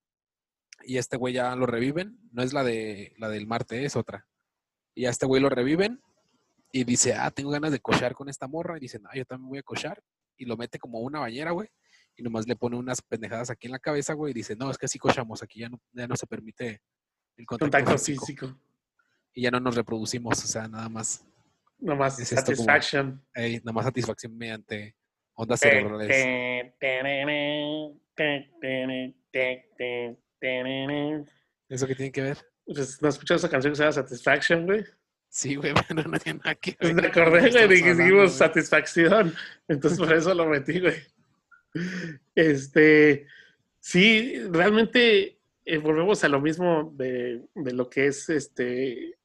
Y 0.83 0.97
este 0.97 1.17
güey 1.17 1.33
ya 1.33 1.55
lo 1.55 1.65
reviven. 1.65 2.17
No 2.31 2.41
es 2.43 2.53
la 2.53 2.63
de 2.63 3.13
la 3.17 3.29
del 3.29 3.47
Marte, 3.47 3.83
es 3.83 3.95
otra. 3.95 4.27
Y 4.95 5.05
a 5.05 5.09
este 5.09 5.25
güey 5.25 5.41
lo 5.41 5.49
reviven 5.49 6.01
y 6.71 6.83
dice, 6.83 7.13
ah, 7.13 7.31
tengo 7.31 7.49
ganas 7.49 7.71
de 7.71 7.79
cochar 7.79 8.13
con 8.13 8.29
esta 8.29 8.47
morra. 8.47 8.77
Y 8.77 8.81
dice, 8.81 8.99
no, 8.99 9.09
yo 9.13 9.25
también 9.25 9.49
voy 9.49 9.59
a 9.59 9.63
cochar. 9.63 10.01
Y 10.37 10.45
lo 10.45 10.55
mete 10.55 10.79
como 10.79 10.99
una 10.99 11.19
bañera, 11.19 11.51
güey. 11.51 11.67
Y 12.15 12.23
nomás 12.23 12.47
le 12.47 12.55
pone 12.55 12.77
unas 12.77 13.01
pendejadas 13.01 13.49
aquí 13.49 13.67
en 13.67 13.71
la 13.73 13.79
cabeza, 13.79 14.13
güey. 14.13 14.31
Y 14.31 14.33
dice, 14.35 14.55
no, 14.55 14.69
es 14.71 14.77
que 14.77 14.85
así 14.85 14.99
cochamos. 14.99 15.43
Aquí 15.43 15.59
ya 15.59 15.69
no, 15.69 15.81
ya 15.91 16.07
no 16.07 16.15
se 16.15 16.27
permite 16.27 16.81
el 17.39 17.45
contacto, 17.45 17.65
contacto 17.77 17.97
físico 17.97 18.25
físico. 18.25 18.59
y 19.33 19.41
ya 19.43 19.51
no 19.51 19.59
nos 19.59 19.75
reproducimos, 19.75 20.43
o 20.43 20.47
sea, 20.47 20.67
nada 20.67 20.89
más, 20.89 21.25
Es 22.19 22.31
esto 22.31 22.35
como- 22.35 22.55
satisfaction. 22.57 23.21
ey, 23.33 23.57
nada 23.59 23.71
más 23.73 23.85
satisfacción 23.85 24.37
mediante 24.37 24.95
ondas 25.33 25.59
cerebrales. 25.61 26.09
¿Eso 31.69 31.87
qué 31.87 31.95
tiene 31.95 32.11
que 32.11 32.21
ver? 32.21 32.37
Pues, 32.65 33.01
¿No 33.01 33.07
has 33.07 33.15
escuchado 33.15 33.37
esa 33.37 33.49
canción 33.49 33.71
que 33.73 33.77
se 33.77 33.83
llama 33.83 33.93
Satisfaction, 33.93 34.65
güey? 34.65 34.83
Sí, 35.29 35.55
güey, 35.55 35.73
pero 35.87 36.03
no 36.09 36.19
tiene 36.19 36.39
nada 36.43 36.55
que 36.55 36.73
Pues 36.73 36.93
ver. 36.93 37.03
me 37.03 37.07
acordé, 37.09 37.49
güey, 37.51 37.67
de 37.67 37.81
que 37.83 37.93
güey. 38.11 38.29
satisfacción. 38.29 39.33
Entonces 39.67 39.99
por 39.99 40.11
eso 40.13 40.33
lo 40.33 40.45
metí, 40.47 40.79
güey. 40.79 40.95
Este, 42.35 43.27
sí, 43.79 44.39
realmente 44.49 45.38
eh, 45.73 45.77
volvemos 45.77 46.23
a 46.23 46.29
lo 46.29 46.41
mismo 46.41 46.91
de, 46.95 47.47
de 47.55 47.73
lo 47.73 47.89
que 47.89 48.07
es 48.07 48.29
este. 48.29 49.17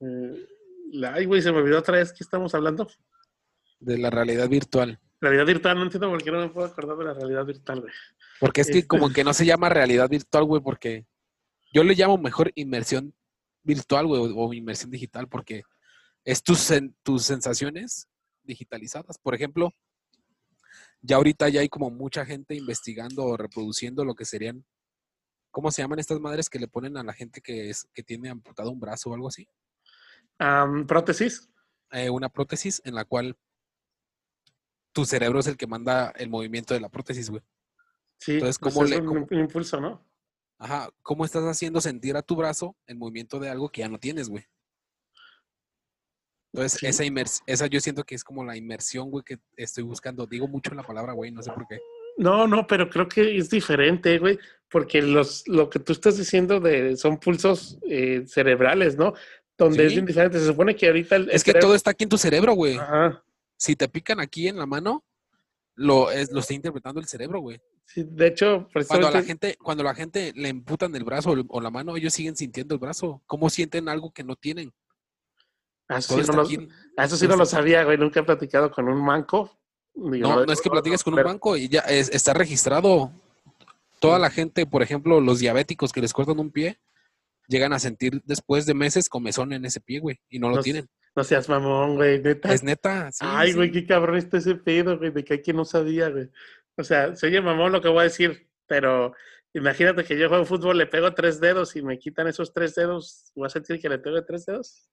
eh, 0.00 0.46
la, 0.92 1.14
ay, 1.14 1.26
güey, 1.26 1.42
se 1.42 1.52
me 1.52 1.58
olvidó 1.58 1.78
otra 1.78 1.98
vez 1.98 2.12
que 2.12 2.24
estamos 2.24 2.54
hablando. 2.54 2.88
De 3.80 3.98
la 3.98 4.10
realidad 4.10 4.48
virtual. 4.48 4.98
Realidad 5.20 5.46
virtual, 5.46 5.76
no 5.76 5.82
entiendo 5.84 6.08
por 6.10 6.22
qué 6.22 6.30
no 6.30 6.38
me 6.40 6.48
puedo 6.48 6.66
acordar 6.68 6.96
de 6.96 7.04
la 7.04 7.14
realidad 7.14 7.44
virtual, 7.44 7.80
güey. 7.82 7.92
Porque 8.40 8.60
es 8.62 8.68
que 8.68 8.78
Este- 8.78 8.88
como 8.88 9.10
que 9.12 9.24
no 9.24 9.32
se 9.34 9.44
llama 9.44 9.68
realidad 9.68 10.08
virtual, 10.08 10.44
güey, 10.44 10.62
porque 10.62 11.04
yo 11.72 11.84
le 11.84 11.94
llamo 11.94 12.16
mejor 12.18 12.50
inmersión 12.54 13.12
virtual, 13.62 14.06
güey, 14.06 14.20
o, 14.32 14.46
o 14.46 14.54
inmersión 14.54 14.90
digital, 14.90 15.28
porque 15.28 15.62
es 16.24 16.42
tus, 16.42 16.72
tus 17.02 17.24
sensaciones 17.24 18.08
digitalizadas. 18.44 19.18
Por 19.18 19.34
ejemplo, 19.34 19.72
ya 21.02 21.16
ahorita 21.16 21.48
ya 21.48 21.60
hay 21.60 21.68
como 21.68 21.90
mucha 21.90 22.24
gente 22.24 22.54
investigando 22.54 23.24
o 23.24 23.36
reproduciendo 23.36 24.04
lo 24.04 24.14
que 24.14 24.24
serían, 24.24 24.64
¿cómo 25.58 25.72
se 25.72 25.82
llaman 25.82 25.98
estas 25.98 26.20
madres 26.20 26.48
que 26.48 26.60
le 26.60 26.68
ponen 26.68 26.96
a 26.96 27.02
la 27.02 27.12
gente 27.12 27.40
que, 27.40 27.68
es, 27.68 27.88
que 27.92 28.04
tiene 28.04 28.28
amputado 28.30 28.70
un 28.70 28.78
brazo 28.78 29.10
o 29.10 29.14
algo 29.14 29.26
así? 29.26 29.48
Prótesis. 30.86 31.50
Eh, 31.90 32.08
una 32.10 32.28
prótesis 32.28 32.80
en 32.84 32.94
la 32.94 33.04
cual 33.04 33.36
tu 34.92 35.04
cerebro 35.04 35.40
es 35.40 35.48
el 35.48 35.56
que 35.56 35.66
manda 35.66 36.10
el 36.14 36.30
movimiento 36.30 36.74
de 36.74 36.80
la 36.80 36.88
prótesis, 36.88 37.28
güey. 37.28 37.42
Sí, 38.20 38.34
Entonces, 38.34 38.56
pues 38.60 38.72
¿cómo 38.72 38.84
es 38.84 38.90
le- 38.92 38.98
un, 39.00 39.06
cómo- 39.26 39.40
impulso, 39.40 39.80
¿no? 39.80 40.06
Ajá, 40.58 40.90
¿cómo 41.02 41.24
estás 41.24 41.42
haciendo 41.42 41.80
sentir 41.80 42.16
a 42.16 42.22
tu 42.22 42.36
brazo 42.36 42.76
el 42.86 42.94
movimiento 42.96 43.40
de 43.40 43.48
algo 43.50 43.68
que 43.68 43.80
ya 43.80 43.88
no 43.88 43.98
tienes, 43.98 44.28
güey? 44.28 44.46
Entonces, 46.52 46.78
Sí. 46.78 46.86
esa, 46.86 47.02
inmers- 47.04 47.42
esa 47.46 47.66
yo 47.66 47.80
siento 47.80 48.04
que 48.04 48.14
es 48.14 48.22
como 48.22 48.44
la 48.44 48.56
inmersión, 48.56 49.10
güey, 49.10 49.24
que 49.24 49.40
estoy 49.56 49.82
buscando. 49.82 50.24
Digo 50.24 50.46
mucho 50.46 50.72
la 50.76 50.84
palabra, 50.84 51.14
güey, 51.14 51.32
no 51.32 51.42
sé 51.42 51.50
por 51.50 51.66
qué. 51.66 51.80
No, 52.18 52.46
no, 52.46 52.66
pero 52.66 52.90
creo 52.90 53.08
que 53.08 53.38
es 53.38 53.48
diferente, 53.48 54.18
güey, 54.18 54.38
porque 54.70 55.00
los, 55.00 55.46
lo 55.48 55.70
que 55.70 55.78
tú 55.78 55.92
estás 55.92 56.18
diciendo 56.18 56.60
de, 56.60 56.96
son 56.96 57.18
pulsos 57.18 57.78
eh, 57.88 58.24
cerebrales, 58.26 58.96
¿no? 58.98 59.14
Donde 59.56 59.86
es 59.86 59.92
bien 59.92 60.04
diferente. 60.04 60.38
Se 60.38 60.46
supone 60.46 60.76
que 60.76 60.86
ahorita 60.88 61.16
el, 61.16 61.22
el 61.22 61.30
Es 61.30 61.42
que 61.42 61.52
cerebro- 61.52 61.68
todo 61.68 61.74
está 61.74 61.90
aquí 61.92 62.04
en 62.04 62.10
tu 62.10 62.18
cerebro, 62.18 62.52
güey. 62.52 62.76
Ajá. 62.76 63.24
Si 63.56 63.74
te 63.74 63.88
pican 63.88 64.20
aquí 64.20 64.46
en 64.48 64.56
la 64.56 64.66
mano, 64.66 65.04
lo, 65.74 66.10
es, 66.10 66.30
lo 66.30 66.40
está 66.40 66.54
interpretando 66.54 67.00
el 67.00 67.06
cerebro, 67.06 67.40
güey. 67.40 67.60
Sí, 67.84 68.04
de 68.06 68.26
hecho, 68.26 68.68
Cuando 68.86 69.08
a 69.08 69.10
la 69.10 69.22
gente, 69.22 69.56
cuando 69.62 69.82
la 69.82 69.94
gente 69.94 70.32
le 70.36 70.48
emputan 70.50 70.94
el 70.94 71.04
brazo 71.04 71.34
o- 71.48 71.60
la 71.60 71.70
mano, 71.70 71.96
ellos 71.96 72.12
siguen 72.12 72.36
sintiendo 72.36 72.74
el 72.74 72.80
brazo. 72.80 73.22
¿Cómo 73.26 73.48
sienten 73.48 73.88
algo 73.88 74.12
que 74.12 74.22
no 74.24 74.36
tienen? 74.36 74.72
Ah, 75.88 75.98
eso 75.98 76.20
sí, 76.20 76.26
no 76.30 76.36
lo, 76.36 76.48
ah, 76.98 77.04
eso 77.04 77.16
sí 77.16 77.26
no 77.26 77.36
lo 77.36 77.46
sabía, 77.46 77.82
güey. 77.84 77.96
Nunca 77.96 78.20
he 78.20 78.24
platicado 78.24 78.70
con 78.70 78.88
un 78.88 79.02
manco. 79.02 79.57
No, 79.98 80.44
no 80.46 80.52
es 80.52 80.60
que 80.60 80.70
platiques 80.70 81.02
con 81.02 81.14
un 81.14 81.22
banco 81.24 81.56
y 81.56 81.68
ya 81.68 81.80
es- 81.80 82.10
está 82.10 82.32
registrado. 82.32 83.10
Toda 84.00 84.18
la 84.18 84.30
gente, 84.30 84.64
por 84.64 84.82
ejemplo, 84.82 85.20
los 85.20 85.40
diabéticos 85.40 85.92
que 85.92 86.00
les 86.00 86.12
cortan 86.12 86.38
un 86.38 86.50
pie, 86.52 86.78
llegan 87.48 87.72
a 87.72 87.78
sentir 87.78 88.22
después 88.24 88.64
de 88.66 88.74
meses 88.74 89.08
comezón 89.08 89.52
en 89.52 89.64
ese 89.64 89.80
pie, 89.80 89.98
güey, 90.00 90.20
y 90.28 90.38
no 90.38 90.50
lo 90.50 90.62
tienen. 90.62 90.88
No 91.16 91.24
seas 91.24 91.48
mamón, 91.48 91.96
güey, 91.96 92.20
neta. 92.22 92.52
Es 92.54 92.62
neta. 92.62 93.10
sí, 93.10 93.24
Ay, 93.26 93.50
sí. 93.50 93.56
güey, 93.56 93.72
qué 93.72 93.86
cabrón 93.86 94.16
está 94.16 94.36
ese 94.38 94.54
pedo, 94.54 94.98
güey, 94.98 95.10
de 95.10 95.24
que 95.24 95.34
hay 95.34 95.42
quien 95.42 95.56
no 95.56 95.64
sabía, 95.64 96.10
güey. 96.10 96.28
O 96.76 96.84
sea, 96.84 97.16
se 97.16 97.26
oye 97.26 97.40
mamón 97.40 97.72
lo 97.72 97.80
que 97.80 97.88
voy 97.88 98.00
a 98.00 98.04
decir, 98.04 98.46
pero 98.68 99.12
imagínate 99.52 100.04
que 100.04 100.16
yo 100.16 100.28
juego 100.28 100.44
fútbol, 100.44 100.78
le 100.78 100.86
pego 100.86 101.12
tres 101.14 101.40
dedos 101.40 101.74
y 101.74 101.82
me 101.82 101.98
quitan 101.98 102.28
esos 102.28 102.52
tres 102.52 102.76
dedos, 102.76 103.32
¿voy 103.34 103.46
a 103.46 103.50
sentir 103.50 103.80
que 103.80 103.88
le 103.88 103.98
pego 103.98 104.24
tres 104.24 104.46
dedos? 104.46 104.88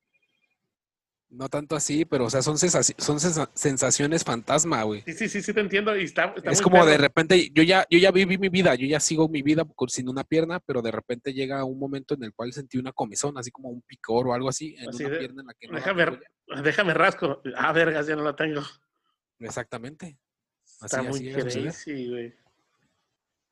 No 1.29 1.49
tanto 1.49 1.75
así, 1.75 2.05
pero 2.05 2.25
o 2.25 2.29
sea, 2.29 2.41
son, 2.41 2.57
son 2.57 3.19
sensa- 3.19 3.49
sensaciones 3.53 4.23
fantasma, 4.23 4.83
güey. 4.83 5.01
Sí, 5.01 5.13
sí, 5.13 5.27
sí, 5.27 5.41
sí 5.41 5.53
te 5.53 5.59
entiendo 5.59 5.95
y 5.97 6.03
está, 6.03 6.33
está 6.37 6.51
Es 6.51 6.59
muy 6.59 6.63
como 6.71 6.85
de 6.85 6.97
repente, 6.97 7.49
yo 7.51 7.63
ya, 7.63 7.85
yo 7.89 7.97
ya 7.99 8.11
viví 8.11 8.37
mi 8.37 8.47
vida, 8.47 8.75
yo 8.75 8.87
ya 8.87 8.99
sigo 8.99 9.27
mi 9.27 9.41
vida 9.41 9.65
sin 9.87 10.07
una 10.07 10.23
pierna, 10.23 10.59
pero 10.59 10.81
de 10.81 10.91
repente 10.91 11.33
llega 11.33 11.63
un 11.65 11.79
momento 11.79 12.13
en 12.13 12.23
el 12.23 12.33
cual 12.33 12.53
sentí 12.53 12.77
una 12.77 12.93
comezón, 12.93 13.37
así 13.37 13.51
como 13.51 13.69
un 13.69 13.81
picor 13.81 14.27
o 14.27 14.33
algo 14.33 14.47
así, 14.49 14.75
en 14.77 14.89
Así 14.89 15.03
una 15.03 15.13
de- 15.13 15.19
pierna 15.19 15.41
en 15.41 15.47
la 15.47 15.53
que 15.55 15.67
no 15.67 15.73
la 15.73 15.79
Déjame, 15.79 16.19
déjame 16.63 16.93
rasco. 16.93 17.41
Ah, 17.57 17.73
vergas, 17.73 18.07
ya 18.07 18.15
no 18.15 18.23
la 18.23 18.35
tengo. 18.35 18.61
Exactamente. 19.39 20.17
Está 20.63 20.99
Así- 20.99 21.07
muy 21.09 21.29
a 21.29 21.33
suceder. 21.41 21.63
crazy, 21.63 22.09
güey. 22.09 22.33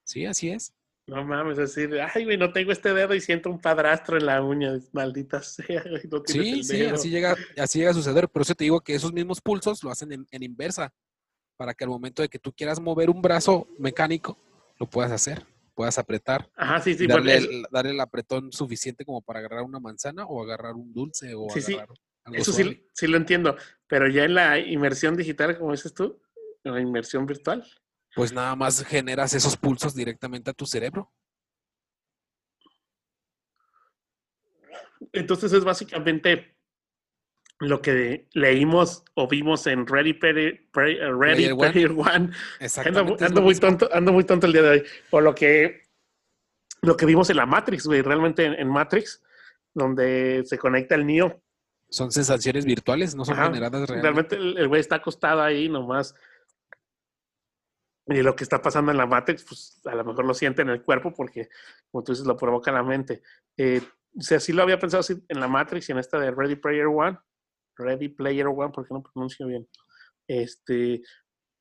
Sí, 0.06 0.25
así 0.25 0.50
es. 0.51 0.74
No 1.05 1.24
mames, 1.25 1.57
decir, 1.57 2.00
ay, 2.00 2.24
güey, 2.24 2.38
no 2.38 2.53
tengo 2.53 2.72
este 2.72 2.93
dedo 2.93 3.13
y 3.13 3.19
siento 3.19 3.50
un 3.50 3.60
padrastro 3.60 4.17
en 4.17 4.25
la 4.25 4.41
uña, 4.41 4.72
maldita 4.93 5.41
sea, 5.41 5.81
güey, 5.83 6.03
no 6.10 6.22
tienes 6.22 6.48
Sí, 6.48 6.51
el 6.53 6.63
sí, 6.63 6.77
dedo. 6.77 6.96
así 6.96 7.09
llega, 7.09 7.35
así 7.57 7.79
llega 7.79 7.92
a 7.92 7.96
suceder. 7.96 8.29
Por 8.29 8.42
eso 8.44 8.55
te 8.55 8.63
digo 8.63 8.79
que 8.81 8.96
esos 8.96 9.11
mismos 9.11 9.42
pulsos 9.42 9.83
lo 9.83 9.92
hacen 9.92 10.11
en, 10.13 10.27
en 10.31 10.44
inversa, 10.44 10.94
para 11.57 11.74
que 11.74 11.83
al 11.83 11.89
momento 11.89 12.22
de 12.22 12.29
que 12.29 12.39
tú 12.39 12.53
quieras 12.53 12.79
mover 12.79 13.09
un 13.09 13.22
brazo 13.22 13.68
mecánico, 13.77 14.37
lo 14.79 14.89
puedas 14.89 15.11
hacer, 15.11 15.46
puedas 15.75 15.98
apretar, 15.98 16.50
Ajá, 16.55 16.79
sí, 16.79 16.94
sí, 16.96 17.05
darle, 17.05 17.35
el, 17.37 17.63
darle 17.72 17.92
el 17.92 18.00
apretón 18.00 18.51
suficiente 18.51 19.03
como 19.05 19.22
para 19.22 19.39
agarrar 19.39 19.63
una 19.63 19.79
manzana 19.79 20.25
o 20.25 20.42
agarrar 20.42 20.74
un 20.74 20.94
dulce 20.94 21.33
o 21.35 21.50
Sí, 21.50 21.61
sí, 21.61 21.74
agarrar 21.75 21.98
algo 22.24 22.37
Eso 22.39 22.53
suave. 22.53 22.72
sí, 22.72 22.87
sí 22.94 23.07
lo 23.07 23.18
entiendo, 23.18 23.57
pero 23.87 24.07
ya 24.07 24.24
en 24.24 24.35
la 24.35 24.57
inmersión 24.57 25.16
digital, 25.18 25.57
como 25.57 25.72
dices 25.74 25.94
tú, 25.94 26.22
en 26.63 26.74
la 26.74 26.79
inmersión 26.81 27.25
virtual, 27.25 27.66
Pues 28.15 28.31
nada 28.31 28.55
más 28.55 28.83
generas 28.85 29.33
esos 29.33 29.57
pulsos 29.57 29.95
directamente 29.95 30.51
a 30.51 30.53
tu 30.53 30.65
cerebro. 30.65 31.11
entonces 35.11 35.51
es 35.53 35.63
básicamente 35.63 36.55
lo 37.59 37.81
que 37.81 38.27
leímos 38.33 39.03
o 39.13 39.27
vimos 39.27 39.67
en 39.67 39.85
Ready 39.87 40.13
Player, 40.13 40.65
Play- 40.71 40.97
eh, 40.97 41.11
Ready 41.13 41.53
Player 41.53 41.53
One. 41.53 41.71
Player 41.71 41.91
One. 41.91 42.29
Ando, 43.19 43.41
muy 43.41 43.55
tonto, 43.55 43.89
ando 43.93 44.11
muy 44.11 44.23
tonto 44.23 44.47
el 44.47 44.53
día 44.53 44.61
de 44.63 44.69
hoy. 44.69 44.83
O 45.11 45.21
lo 45.21 45.33
que, 45.35 45.83
lo 46.81 46.97
que 46.97 47.05
vimos 47.05 47.29
en 47.29 47.37
la 47.37 47.45
Matrix, 47.45 47.85
güey, 47.85 48.01
realmente 48.01 48.43
en, 48.45 48.53
en 48.53 48.67
Matrix, 48.67 49.21
donde 49.73 50.43
se 50.45 50.57
conecta 50.57 50.95
el 50.95 51.05
Neo. 51.05 51.41
Son 51.89 52.11
sensaciones 52.11 52.65
virtuales, 52.65 53.15
no 53.15 53.23
son 53.23 53.35
Ajá, 53.35 53.45
generadas 53.45 53.87
realmente. 53.89 54.35
Realmente 54.35 54.61
el 54.61 54.67
güey 54.67 54.81
está 54.81 54.95
acostado 54.95 55.41
ahí 55.41 55.69
nomás. 55.69 56.15
Y 58.07 58.22
lo 58.22 58.35
que 58.35 58.44
está 58.44 58.61
pasando 58.61 58.92
en 58.92 58.98
la 58.98 59.05
Matrix, 59.05 59.46
pues 59.46 59.81
a 59.85 59.96
lo 59.96 60.03
mejor 60.03 60.25
lo 60.25 60.33
siente 60.33 60.61
en 60.61 60.70
el 60.70 60.83
cuerpo 60.83 61.13
porque, 61.13 61.50
como 61.89 62.03
tú 62.03 62.11
dices, 62.11 62.27
lo 62.27 62.35
provoca 62.35 62.72
la 62.72 62.83
mente. 62.83 63.22
Eh, 63.57 63.81
o 64.18 64.22
sea, 64.22 64.39
sí 64.39 64.51
lo 64.51 64.61
había 64.63 64.77
pensado 64.77 65.01
así 65.01 65.24
en 65.27 65.39
la 65.39 65.48
Matrix 65.48 65.87
y 65.87 65.94
en 65.94 66.00
esta 66.00 66.20
de 66.20 66.31
Ready 66.31 66.55
Player 66.55 66.87
One. 66.87 67.18
Ready 67.77 68.09
Player 68.09 68.48
One, 68.48 68.72
porque 68.74 68.94
no 68.94 69.01
pronuncio 69.01 69.48
bien. 69.48 69.68
Este, 70.27 71.01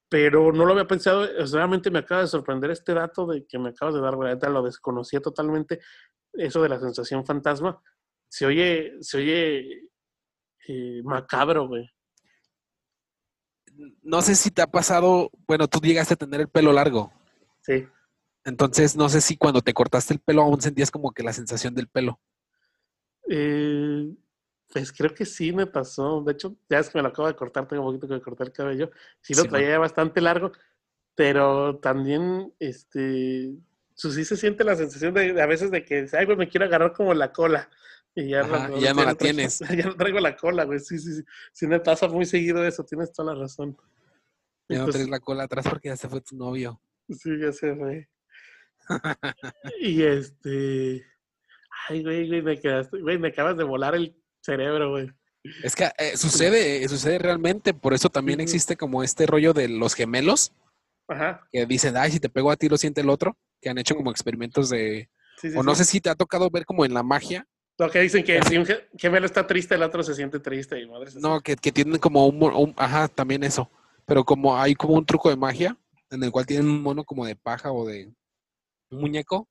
pero 0.09 0.52
no 0.52 0.64
lo 0.64 0.72
había 0.72 0.87
pensado. 0.87 1.26
Realmente 1.52 1.90
me 1.90 2.00
acaba 2.00 2.22
de 2.22 2.26
sorprender 2.26 2.70
este 2.70 2.92
dato 2.92 3.26
de 3.26 3.46
que 3.46 3.59
me 3.59 3.70
acabas 3.70 3.94
de 3.94 4.00
dar, 4.00 4.14
ahorita 4.14 4.50
Lo 4.50 4.62
desconocía 4.62 5.20
totalmente. 5.20 5.81
Eso 6.33 6.62
de 6.62 6.68
la 6.68 6.81
sensación 6.81 7.24
fantasma. 7.24 7.81
Se 8.28 8.46
oye, 8.46 8.94
se 9.00 9.18
oye 9.18 9.90
eh, 10.68 11.02
macabro, 11.05 11.68
güey. 11.68 11.88
No 14.02 14.22
sé 14.22 14.35
si 14.35 14.50
te 14.50 14.62
ha 14.62 14.66
pasado, 14.66 15.30
bueno, 15.46 15.68
tú 15.68 15.80
llegaste 15.80 16.14
a 16.14 16.16
tener 16.16 16.40
el 16.40 16.48
pelo 16.48 16.72
largo. 16.72 17.12
Sí. 17.62 17.87
Entonces, 18.44 18.96
no 18.96 19.08
sé 19.08 19.20
si 19.20 19.37
cuando 19.37 19.61
te 19.62 19.72
cortaste 19.72 20.14
el 20.14 20.20
pelo 20.20 20.42
aún 20.42 20.61
sentías 20.61 20.90
como 20.90 21.12
que 21.12 21.22
la 21.22 21.32
sensación 21.32 21.74
del 21.74 21.88
pelo. 21.88 22.20
Eh, 23.28 24.12
pues 24.72 24.92
creo 24.92 25.14
que 25.14 25.24
sí 25.24 25.52
me 25.52 25.66
pasó. 25.66 26.22
De 26.22 26.32
hecho, 26.32 26.56
ya 26.68 26.78
es 26.80 26.90
que 26.90 26.98
me 26.98 27.02
lo 27.02 27.08
acabo 27.08 27.28
de 27.28 27.37
cortar, 27.37 27.68
tengo 27.68 27.82
un 27.88 27.98
poquito 27.98 28.08
que 28.12 28.22
corté 28.22 28.44
el 28.44 28.52
cabello. 28.52 28.90
Sí 29.20 29.35
lo 29.35 29.42
Sí, 29.42 29.48
traía 29.48 29.78
bastante 29.78 30.20
largo, 30.20 30.52
pero 31.14 31.78
también, 31.78 32.52
este, 32.58 33.54
pues 34.00 34.14
sí 34.14 34.24
se 34.24 34.37
siente 34.37 34.64
la 34.64 34.76
sensación 34.76 35.14
de, 35.14 35.32
de 35.35 35.42
a 35.42 35.46
veces 35.46 35.70
de 35.70 35.85
que, 35.85 36.06
ay, 36.12 36.24
güey, 36.26 36.37
me 36.37 36.48
quiero 36.48 36.66
agarrar 36.66 36.92
como 36.92 37.14
la 37.14 37.32
cola. 37.32 37.70
Y 38.14 38.29
ya, 38.29 38.40
Ajá, 38.42 38.68
no, 38.68 38.79
ya 38.79 38.92
no 38.92 39.05
la 39.05 39.14
tienes. 39.14 39.61
Ya 39.77 39.87
no 39.87 39.96
traigo 39.96 40.20
la 40.20 40.37
cola, 40.37 40.64
güey. 40.64 40.79
Sí, 40.81 40.98
sí, 40.98 41.14
sí. 41.14 41.22
Sí 41.53 41.66
me 41.66 41.81
pasa 41.81 42.09
muy 42.09 42.27
seguido 42.27 42.64
eso, 42.66 42.85
tienes 42.85 43.12
toda 43.12 43.35
la 43.35 43.40
razón. 43.40 43.77
Ya 44.68 44.79
no 44.79 44.85
pues, 44.85 44.96
traes 44.96 45.09
la 45.09 45.20
cola 45.20 45.44
atrás 45.44 45.66
porque 45.68 45.88
ya 45.88 45.96
se 45.96 46.09
fue 46.09 46.20
tu 46.20 46.37
novio. 46.37 46.81
Sí, 47.09 47.31
ya 47.40 47.53
se 47.53 47.75
fue. 47.75 48.09
y 49.81 50.03
este. 50.03 51.05
Ay, 51.88 52.03
güey, 52.03 52.29
güey, 52.29 52.42
me 52.42 52.61
quedaste, 52.61 53.01
güey, 53.01 53.18
me 53.18 53.29
acabas 53.29 53.57
de 53.57 53.64
volar 53.64 53.94
el 53.94 54.14
cerebro, 54.40 54.90
güey. 54.90 55.11
Es 55.64 55.75
que 55.75 55.90
eh, 55.98 56.16
sucede, 56.16 56.85
eh, 56.85 56.88
sucede 56.88 57.18
realmente. 57.18 57.75
Por 57.75 57.94
eso 57.94 58.09
también 58.09 58.40
existe 58.40 58.77
como 58.77 59.03
este 59.03 59.27
rollo 59.27 59.53
de 59.53 59.68
los 59.68 59.94
gemelos, 59.94 60.53
Ajá. 61.09 61.46
que 61.51 61.66
dicen, 61.66 61.96
ay, 61.96 62.12
si 62.12 62.20
te 62.20 62.29
pego 62.29 62.51
a 62.51 62.57
ti 62.57 62.68
lo 62.68 62.77
siente 62.77 63.01
el 63.01 63.11
otro, 63.11 63.37
que 63.61 63.70
han 63.70 63.79
hecho 63.79 63.96
como 63.96 64.11
experimentos 64.11 64.68
de... 64.70 65.11
Sí, 65.38 65.51
sí, 65.51 65.59
O 65.59 65.62
no 65.62 65.75
sí. 65.75 65.85
sé 65.85 65.90
si 65.90 66.01
te 66.01 66.11
ha 66.11 66.14
tocado 66.14 66.48
ver 66.51 66.64
como 66.64 66.85
en 66.85 66.94
la 66.94 67.03
magia, 67.03 67.48
Lo 67.78 67.90
que 67.90 68.00
dicen 68.00 68.22
que 68.24 68.40
si 68.42 68.56
un 68.58 68.66
ge- 68.66 68.88
gemelo 68.96 69.26
está 69.26 69.46
triste, 69.46 69.74
el 69.74 69.82
otro 69.82 70.02
se 70.02 70.14
siente 70.14 70.38
triste. 70.40 70.80
Y 70.80 70.87
madres 70.88 71.16
así. 71.16 71.20
no, 71.22 71.40
que, 71.40 71.56
que 71.56 71.72
tienen 71.72 71.98
como 71.98 72.26
un, 72.26 72.42
un- 72.42 72.74
Ajá, 72.76 73.08
también 73.08 73.42
eso. 73.44 73.70
Pero 74.04 74.24
como 74.24 74.56
hay 74.56 74.74
como 74.74 74.94
un 74.94 75.06
truco 75.06 75.30
de 75.30 75.37
magia, 75.37 75.76
en 76.11 76.22
el 76.22 76.30
cual 76.30 76.46
tienen 76.46 76.68
un 76.68 76.82
mono 76.82 77.04
como 77.04 77.24
de 77.24 77.35
paja 77.37 77.72
o 77.72 77.87
de 77.87 78.12
un 78.90 79.00
muñeco, 79.00 79.48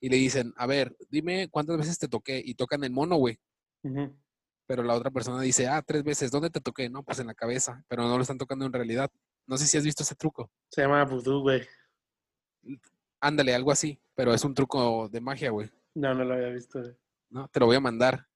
y 0.00 0.08
le 0.10 0.16
dicen, 0.16 0.52
a 0.56 0.66
ver, 0.66 0.94
dime 1.08 1.48
cuántas 1.48 1.78
veces 1.78 1.98
te 1.98 2.06
toqué, 2.08 2.42
y 2.44 2.54
tocan 2.54 2.84
el 2.84 2.90
mono, 2.90 3.16
güey. 3.16 3.38
Ujú. 3.82 4.14
Pero 4.66 4.82
la 4.82 4.94
otra 4.94 5.10
persona 5.10 5.40
dice, 5.40 5.68
ah, 5.68 5.80
tres 5.80 6.02
veces, 6.04 6.30
¿dónde 6.30 6.50
te 6.50 6.60
toqué? 6.60 6.90
No, 6.90 7.02
pues 7.02 7.18
en 7.20 7.28
la 7.28 7.34
cabeza, 7.34 7.82
pero 7.88 8.02
no 8.02 8.16
lo 8.16 8.22
están 8.22 8.36
tocando 8.38 8.66
en 8.66 8.72
realidad. 8.72 9.10
No 9.46 9.56
sé 9.56 9.66
si 9.66 9.78
has 9.78 9.84
visto 9.84 10.02
ese 10.02 10.14
truco. 10.16 10.50
Se 10.70 10.82
llama 10.82 11.04
vudú, 11.04 11.40
güey. 11.40 11.62
Ándale, 13.20 13.54
algo 13.54 13.70
así, 13.72 13.98
pero 14.14 14.34
es 14.34 14.44
un 14.44 14.54
truco 14.54 15.08
de 15.08 15.20
magia, 15.20 15.50
güey. 15.50 15.70
No, 15.94 16.14
no 16.14 16.24
lo 16.24 16.34
había 16.34 16.48
visto. 16.48 16.80
güey. 16.80 16.92
¿No? 17.30 17.48
Te 17.48 17.60
lo 17.60 17.66
voy 17.66 17.76
a 17.76 17.80
mandar. 17.80 18.26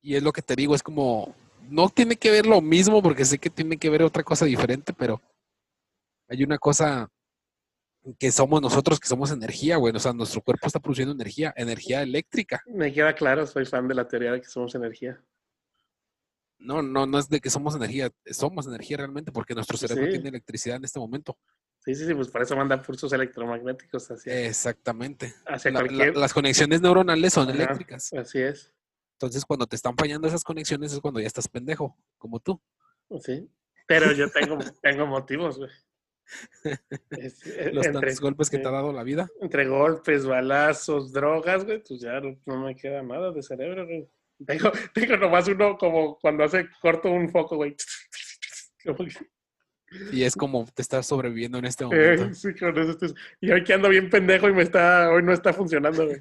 Y 0.00 0.16
es 0.16 0.22
lo 0.22 0.32
que 0.32 0.42
te 0.42 0.56
digo, 0.56 0.74
es 0.74 0.82
como, 0.82 1.34
no 1.68 1.88
tiene 1.88 2.16
que 2.16 2.30
ver 2.30 2.46
lo 2.46 2.60
mismo 2.60 3.02
porque 3.02 3.24
sé 3.24 3.38
que 3.38 3.50
tiene 3.50 3.76
que 3.76 3.90
ver 3.90 4.02
otra 4.02 4.22
cosa 4.22 4.44
diferente, 4.44 4.92
pero 4.92 5.20
hay 6.28 6.42
una 6.42 6.58
cosa 6.58 7.08
que 8.18 8.32
somos 8.32 8.60
nosotros, 8.60 8.98
que 8.98 9.06
somos 9.06 9.30
energía, 9.30 9.76
güey. 9.76 9.94
O 9.94 9.98
sea, 10.00 10.12
nuestro 10.12 10.40
cuerpo 10.40 10.66
está 10.66 10.80
produciendo 10.80 11.14
energía, 11.14 11.54
energía 11.56 12.02
eléctrica. 12.02 12.62
Me 12.66 12.92
queda 12.92 13.14
claro, 13.14 13.46
soy 13.46 13.64
fan 13.64 13.86
de 13.86 13.94
la 13.94 14.08
teoría 14.08 14.32
de 14.32 14.40
que 14.40 14.48
somos 14.48 14.74
energía. 14.74 15.22
No, 16.58 16.80
no, 16.82 17.06
no 17.06 17.18
es 17.18 17.28
de 17.28 17.40
que 17.40 17.50
somos 17.50 17.74
energía, 17.74 18.10
somos 18.26 18.66
energía 18.66 18.96
realmente, 18.96 19.32
porque 19.32 19.54
nuestro 19.54 19.76
cerebro 19.76 20.04
Sí. 20.06 20.12
tiene 20.12 20.28
electricidad 20.28 20.76
en 20.76 20.84
este 20.84 20.98
momento. 21.00 21.36
Sí, 21.84 21.94
sí, 21.96 22.06
sí, 22.06 22.14
pues 22.14 22.28
por 22.28 22.42
eso 22.42 22.56
mandan 22.56 22.80
pulsos 22.82 23.12
electromagnéticos 23.12 24.08
hacia, 24.10 24.46
Exactamente. 24.46 25.34
hacia 25.46 25.70
La- 25.72 25.80
la- 25.80 25.86
cualquier. 25.88 26.16
las 26.16 26.32
conexiones 26.32 26.80
neuronales 26.80 27.32
son 27.32 27.48
Ajá. 27.48 27.54
eléctricas. 27.56 28.12
Así 28.12 28.40
es. 28.40 28.72
Entonces, 29.14 29.44
cuando 29.44 29.66
te 29.66 29.76
están 29.76 29.96
fallando 29.96 30.28
esas 30.28 30.44
conexiones 30.44 30.92
es 30.92 31.00
cuando 31.00 31.18
ya 31.20 31.26
estás 31.26 31.48
pendejo, 31.48 31.96
como 32.18 32.38
tú. 32.40 32.60
Sí. 33.20 33.48
Pero 33.86 34.12
yo 34.12 34.30
tengo, 34.30 34.58
tengo 34.82 35.06
motivos, 35.06 35.58
güey. 35.58 35.70
Eh, 37.10 37.70
Los 37.72 37.84
entre, 37.86 37.92
tantos 38.00 38.20
golpes 38.20 38.48
que 38.48 38.58
te 38.58 38.66
ha 38.68 38.70
dado 38.70 38.92
la 38.92 39.02
vida. 39.02 39.28
entre 39.40 39.66
golpes, 39.66 40.24
balazos, 40.24 41.12
drogas, 41.12 41.64
güey, 41.64 41.82
pues 41.82 42.00
ya 42.00 42.20
no, 42.20 42.36
no 42.46 42.64
me 42.64 42.74
queda 42.76 43.02
nada 43.02 43.32
de 43.32 43.42
cerebro, 43.42 43.84
güey. 43.84 44.08
Tengo, 44.46 44.70
tengo 44.94 45.16
nomás 45.16 45.48
uno 45.48 45.76
como 45.76 46.18
cuando 46.20 46.44
hace 46.44 46.68
corto 46.80 47.10
un 47.10 47.28
foco, 47.28 47.56
güey. 47.56 47.76
Como 48.84 48.98
que, 49.04 49.14
Y 50.10 50.22
es 50.24 50.34
como 50.36 50.64
te 50.74 50.82
estás 50.82 51.06
sobreviviendo 51.06 51.58
en 51.58 51.64
este 51.66 51.84
eh, 51.84 51.86
momento. 51.86 52.34
sí, 52.34 52.54
con 52.54 52.76
eso 52.78 52.90
estoy- 52.92 53.14
Y 53.40 53.50
hoy 53.50 53.64
que 53.64 53.74
ando 53.74 53.88
bien 53.88 54.08
pendejo 54.10 54.48
y 54.48 54.52
me 54.52 54.62
está, 54.62 55.10
hoy 55.10 55.22
no 55.22 55.32
está 55.32 55.52
funcionando, 55.52 56.06
güey. 56.06 56.20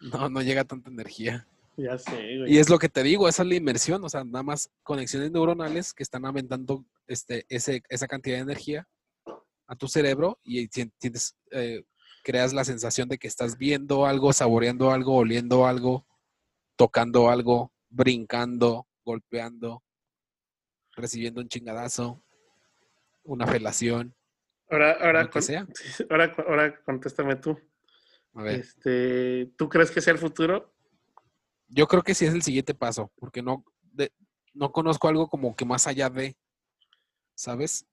No, 0.00 0.28
no 0.28 0.42
llega 0.42 0.64
tanta 0.64 0.90
energía. 0.90 1.46
Ya 1.78 1.98
sé, 1.98 2.32
Y 2.32 2.38
güey. 2.38 2.58
es 2.58 2.70
lo 2.70 2.78
que 2.78 2.88
te 2.88 3.02
digo, 3.02 3.28
esa 3.28 3.42
es 3.42 3.48
la 3.48 3.54
inmersión, 3.54 4.02
o 4.02 4.08
sea, 4.08 4.24
nada 4.24 4.42
más 4.42 4.70
conexiones 4.82 5.30
neuronales 5.30 5.92
que 5.92 6.02
están 6.02 6.24
aumentando 6.24 6.84
este, 7.06 7.44
ese, 7.50 7.82
esa 7.90 8.06
cantidad 8.06 8.36
de 8.36 8.42
energía 8.42 8.88
a 9.66 9.76
tu 9.76 9.86
cerebro 9.88 10.38
y 10.42 10.68
tien- 10.68 10.92
tienes, 10.98 11.36
eh, 11.50 11.84
creas 12.24 12.52
la 12.54 12.64
sensación 12.64 13.08
de 13.08 13.18
que 13.18 13.28
estás 13.28 13.58
viendo 13.58 14.06
algo, 14.06 14.32
saboreando 14.32 14.90
algo, 14.90 15.16
oliendo 15.16 15.66
algo, 15.66 16.06
tocando 16.76 17.28
algo, 17.28 17.72
brincando, 17.90 18.86
golpeando, 19.04 19.82
recibiendo 20.94 21.40
un 21.42 21.48
chingadazo, 21.48 22.22
una 23.26 23.46
felación, 23.46 24.14
Ahora, 24.68 24.92
ahora, 25.00 25.30
con- 25.30 25.42
sea. 25.42 25.66
ahora, 26.10 26.34
ahora 26.48 26.82
contéstame 26.84 27.36
tú. 27.36 27.56
A 28.34 28.42
ver, 28.42 28.60
Este, 28.60 29.46
¿Tú 29.56 29.68
crees 29.68 29.90
que 29.90 30.00
sea 30.00 30.12
el 30.12 30.18
futuro? 30.18 30.72
yo 31.68 31.86
creo 31.88 32.02
que 32.02 32.14
sí 32.14 32.24
es 32.26 32.32
el 32.34 32.42
siguiente 32.42 32.74
paso, 32.74 33.10
porque 33.16 33.42
no, 33.42 33.64
de- 33.92 34.12
no 34.54 34.72
conozco 34.72 35.08
algo 35.08 35.28
como 35.28 35.54
que 35.56 35.64
más 35.64 35.86
allá 35.86 36.08
de, 36.10 36.36
¿sabes? 37.34 37.86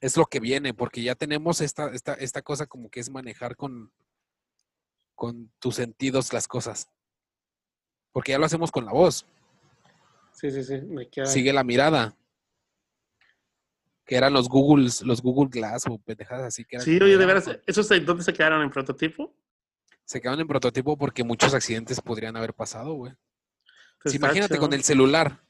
Es 0.00 0.16
lo 0.16 0.26
que 0.26 0.38
viene, 0.40 0.74
porque 0.74 1.02
ya 1.02 1.14
tenemos 1.14 1.60
esta, 1.60 1.90
esta, 1.92 2.14
esta 2.14 2.42
cosa 2.42 2.66
como 2.66 2.88
que 2.90 3.00
es 3.00 3.10
manejar 3.10 3.56
con, 3.56 3.92
con 5.14 5.50
tus 5.58 5.74
sentidos 5.76 6.32
las 6.32 6.46
cosas. 6.46 6.88
Porque 8.12 8.32
ya 8.32 8.38
lo 8.38 8.46
hacemos 8.46 8.70
con 8.70 8.84
la 8.84 8.92
voz. 8.92 9.26
Sí, 10.32 10.50
sí, 10.50 10.62
sí. 10.62 10.80
Me 10.82 11.08
queda. 11.08 11.26
Sigue 11.26 11.52
la 11.52 11.64
mirada. 11.64 12.16
Que 14.08 14.16
eran 14.16 14.32
los 14.32 14.48
Google, 14.48 14.90
los 15.02 15.20
Google 15.20 15.50
Glass 15.50 15.84
o 15.86 15.98
pendejadas 15.98 16.46
así 16.46 16.64
que 16.64 16.76
eran 16.76 16.84
Sí, 16.86 16.96
oye, 16.96 17.18
de, 17.18 17.24
ah, 17.24 17.26
veras, 17.26 17.60
¿esos 17.66 17.86
de 17.90 18.00
dónde 18.00 18.24
se 18.24 18.32
quedaron 18.32 18.62
en 18.62 18.70
prototipo? 18.70 19.36
Se 20.04 20.18
quedaron 20.18 20.40
en 20.40 20.48
prototipo 20.48 20.96
porque 20.96 21.22
muchos 21.22 21.52
accidentes 21.52 22.00
podrían 22.00 22.34
haber 22.34 22.54
pasado, 22.54 22.94
güey. 22.94 23.12
Pues 24.02 24.14
imagínate 24.14 24.54
chido. 24.54 24.62
con 24.62 24.72
el 24.72 24.82
celular. 24.82 25.42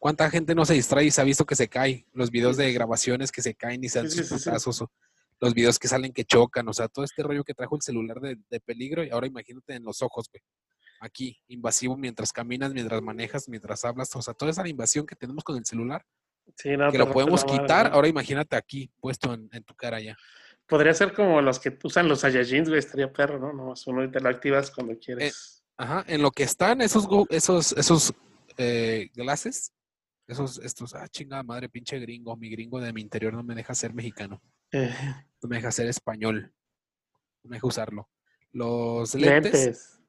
¿Cuánta 0.00 0.28
gente 0.28 0.56
no 0.56 0.64
se 0.66 0.74
distrae 0.74 1.04
y 1.04 1.10
se 1.12 1.20
ha 1.20 1.24
visto 1.24 1.46
que 1.46 1.54
se 1.54 1.68
cae? 1.68 2.04
Los 2.12 2.32
videos 2.32 2.56
de 2.56 2.72
grabaciones 2.72 3.30
que 3.30 3.42
se 3.42 3.54
caen 3.54 3.84
y 3.84 3.88
se 3.88 4.00
dan 4.00 4.10
Sí, 4.10 4.18
sus 4.18 4.26
sí, 4.26 4.34
putazos, 4.34 4.82
o 4.82 4.92
los 5.40 5.54
videos 5.54 5.78
que 5.78 5.86
salen 5.86 6.12
que 6.12 6.24
chocan, 6.24 6.68
o 6.68 6.72
sea, 6.72 6.88
todo 6.88 7.04
este 7.04 7.22
rollo 7.22 7.44
que 7.44 7.54
trajo 7.54 7.76
el 7.76 7.82
celular 7.82 8.20
de, 8.20 8.38
de 8.50 8.60
peligro 8.60 9.04
y 9.04 9.10
ahora 9.10 9.28
imagínate 9.28 9.74
en 9.74 9.84
los 9.84 10.02
ojos, 10.02 10.28
güey. 10.32 10.42
Aquí, 11.00 11.38
invasivo 11.46 11.96
mientras 11.96 12.32
caminas, 12.32 12.72
mientras 12.74 13.02
manejas, 13.02 13.48
mientras 13.48 13.84
hablas, 13.84 14.14
o 14.16 14.22
sea, 14.22 14.34
toda 14.34 14.50
esa 14.50 14.66
invasión 14.66 15.06
que 15.06 15.14
tenemos 15.14 15.44
con 15.44 15.56
el 15.56 15.64
celular, 15.64 16.04
Sí, 16.56 16.76
no, 16.76 16.90
que 16.90 16.98
lo 16.98 17.04
rompe 17.04 17.14
podemos 17.14 17.42
la 17.42 17.46
madre, 17.46 17.62
quitar, 17.62 17.88
¿no? 17.88 17.94
ahora 17.96 18.08
imagínate 18.08 18.56
aquí, 18.56 18.90
puesto 19.00 19.34
en, 19.34 19.48
en 19.52 19.64
tu 19.64 19.74
cara 19.74 20.00
ya. 20.00 20.16
Podría 20.66 20.94
ser 20.94 21.12
como 21.12 21.42
los 21.42 21.58
que 21.58 21.76
usan 21.82 22.08
los 22.08 22.20
Saiyajins, 22.20 22.68
güey, 22.68 22.78
estaría 22.78 23.12
perro, 23.12 23.38
¿no? 23.38 23.52
Nomás 23.52 23.86
uno 23.86 24.02
y 24.02 24.10
te 24.10 24.20
lo 24.20 24.28
activas 24.28 24.70
cuando 24.70 24.98
quieres. 24.98 25.62
Ajá, 25.76 26.04
en 26.06 26.22
lo 26.22 26.30
que 26.30 26.44
están 26.44 26.80
esos, 26.80 27.06
esos, 27.28 27.72
esos 27.72 28.14
eh, 28.56 29.10
glasses, 29.14 29.72
esos, 30.26 30.58
estos, 30.58 30.94
ah, 30.94 31.06
chingada 31.08 31.42
madre, 31.42 31.68
pinche 31.68 31.98
gringo, 31.98 32.36
mi 32.36 32.48
gringo 32.48 32.80
de 32.80 32.92
mi 32.92 33.02
interior 33.02 33.34
no 33.34 33.42
me 33.42 33.54
deja 33.54 33.74
ser 33.74 33.92
mexicano. 33.92 34.40
Eh, 34.72 34.94
no 35.42 35.48
me 35.48 35.56
deja 35.56 35.70
ser 35.70 35.86
español. 35.86 36.52
No 37.42 37.50
me 37.50 37.56
deja 37.56 37.66
usarlo. 37.66 38.08
Los 38.52 39.14
lentes, 39.14 39.52
lentes. 39.52 40.00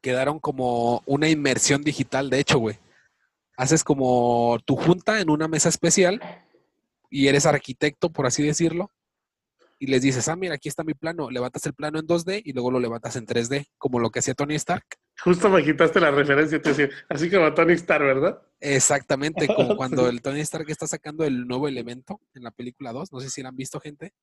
quedaron 0.00 0.40
como 0.40 1.02
una 1.06 1.28
inmersión 1.28 1.82
digital, 1.82 2.28
de 2.28 2.40
hecho, 2.40 2.58
güey. 2.58 2.78
Haces 3.56 3.84
como 3.84 4.58
tu 4.64 4.76
junta 4.76 5.20
en 5.20 5.30
una 5.30 5.48
mesa 5.48 5.68
especial 5.68 6.20
y 7.10 7.28
eres 7.28 7.44
arquitecto, 7.46 8.10
por 8.10 8.26
así 8.26 8.42
decirlo, 8.42 8.90
y 9.78 9.86
les 9.88 10.00
dices, 10.00 10.28
ah, 10.28 10.36
mira, 10.36 10.54
aquí 10.54 10.68
está 10.68 10.84
mi 10.84 10.94
plano. 10.94 11.28
Levantas 11.28 11.66
el 11.66 11.74
plano 11.74 11.98
en 11.98 12.06
2D 12.06 12.40
y 12.44 12.52
luego 12.52 12.70
lo 12.70 12.78
levantas 12.78 13.16
en 13.16 13.26
3D, 13.26 13.66
como 13.78 13.98
lo 13.98 14.10
que 14.10 14.20
hacía 14.20 14.32
Tony 14.34 14.54
Stark. 14.54 14.84
Justo 15.24 15.48
me 15.50 15.62
quitaste 15.64 15.98
la 16.00 16.10
referencia, 16.12 16.62
te 16.62 16.68
decía, 16.68 16.88
así 17.08 17.28
como 17.28 17.52
Tony 17.52 17.72
Stark, 17.74 18.04
¿verdad? 18.04 18.40
Exactamente, 18.60 19.48
como 19.48 19.76
cuando 19.76 20.08
el 20.08 20.22
Tony 20.22 20.40
Stark 20.40 20.70
está 20.70 20.86
sacando 20.86 21.24
el 21.24 21.46
nuevo 21.48 21.66
elemento 21.66 22.20
en 22.32 22.44
la 22.44 22.52
película 22.52 22.92
2. 22.92 23.12
No 23.12 23.20
sé 23.20 23.28
si 23.28 23.42
la 23.42 23.48
han 23.48 23.56
visto, 23.56 23.80
gente. 23.80 24.14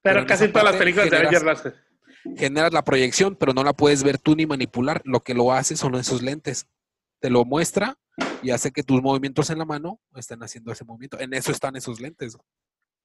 Pero, 0.00 0.20
Pero 0.20 0.26
casi 0.26 0.48
todas 0.48 0.64
las 0.64 0.76
películas 0.76 1.10
de 1.10 1.16
generas- 1.16 1.42
Avengers 1.42 1.44
lo 1.44 1.50
hacen. 1.50 2.36
generas 2.36 2.72
la 2.72 2.84
proyección, 2.84 3.34
pero 3.36 3.52
no 3.52 3.64
la 3.64 3.72
puedes 3.72 4.04
ver 4.04 4.18
tú 4.18 4.36
ni 4.36 4.46
manipular. 4.46 5.02
Lo 5.04 5.20
que 5.20 5.34
lo 5.34 5.52
hace 5.52 5.76
son 5.76 5.96
esos 5.96 6.22
lentes. 6.22 6.68
Te 7.20 7.30
lo 7.30 7.44
muestra 7.44 7.98
y 8.42 8.50
hace 8.50 8.70
que 8.70 8.82
tus 8.82 9.02
movimientos 9.02 9.50
en 9.50 9.58
la 9.58 9.64
mano 9.64 10.00
estén 10.14 10.42
haciendo 10.42 10.72
ese 10.72 10.84
movimiento. 10.84 11.18
En 11.18 11.34
eso 11.34 11.50
están 11.52 11.76
esos 11.76 12.00
lentes. 12.00 12.36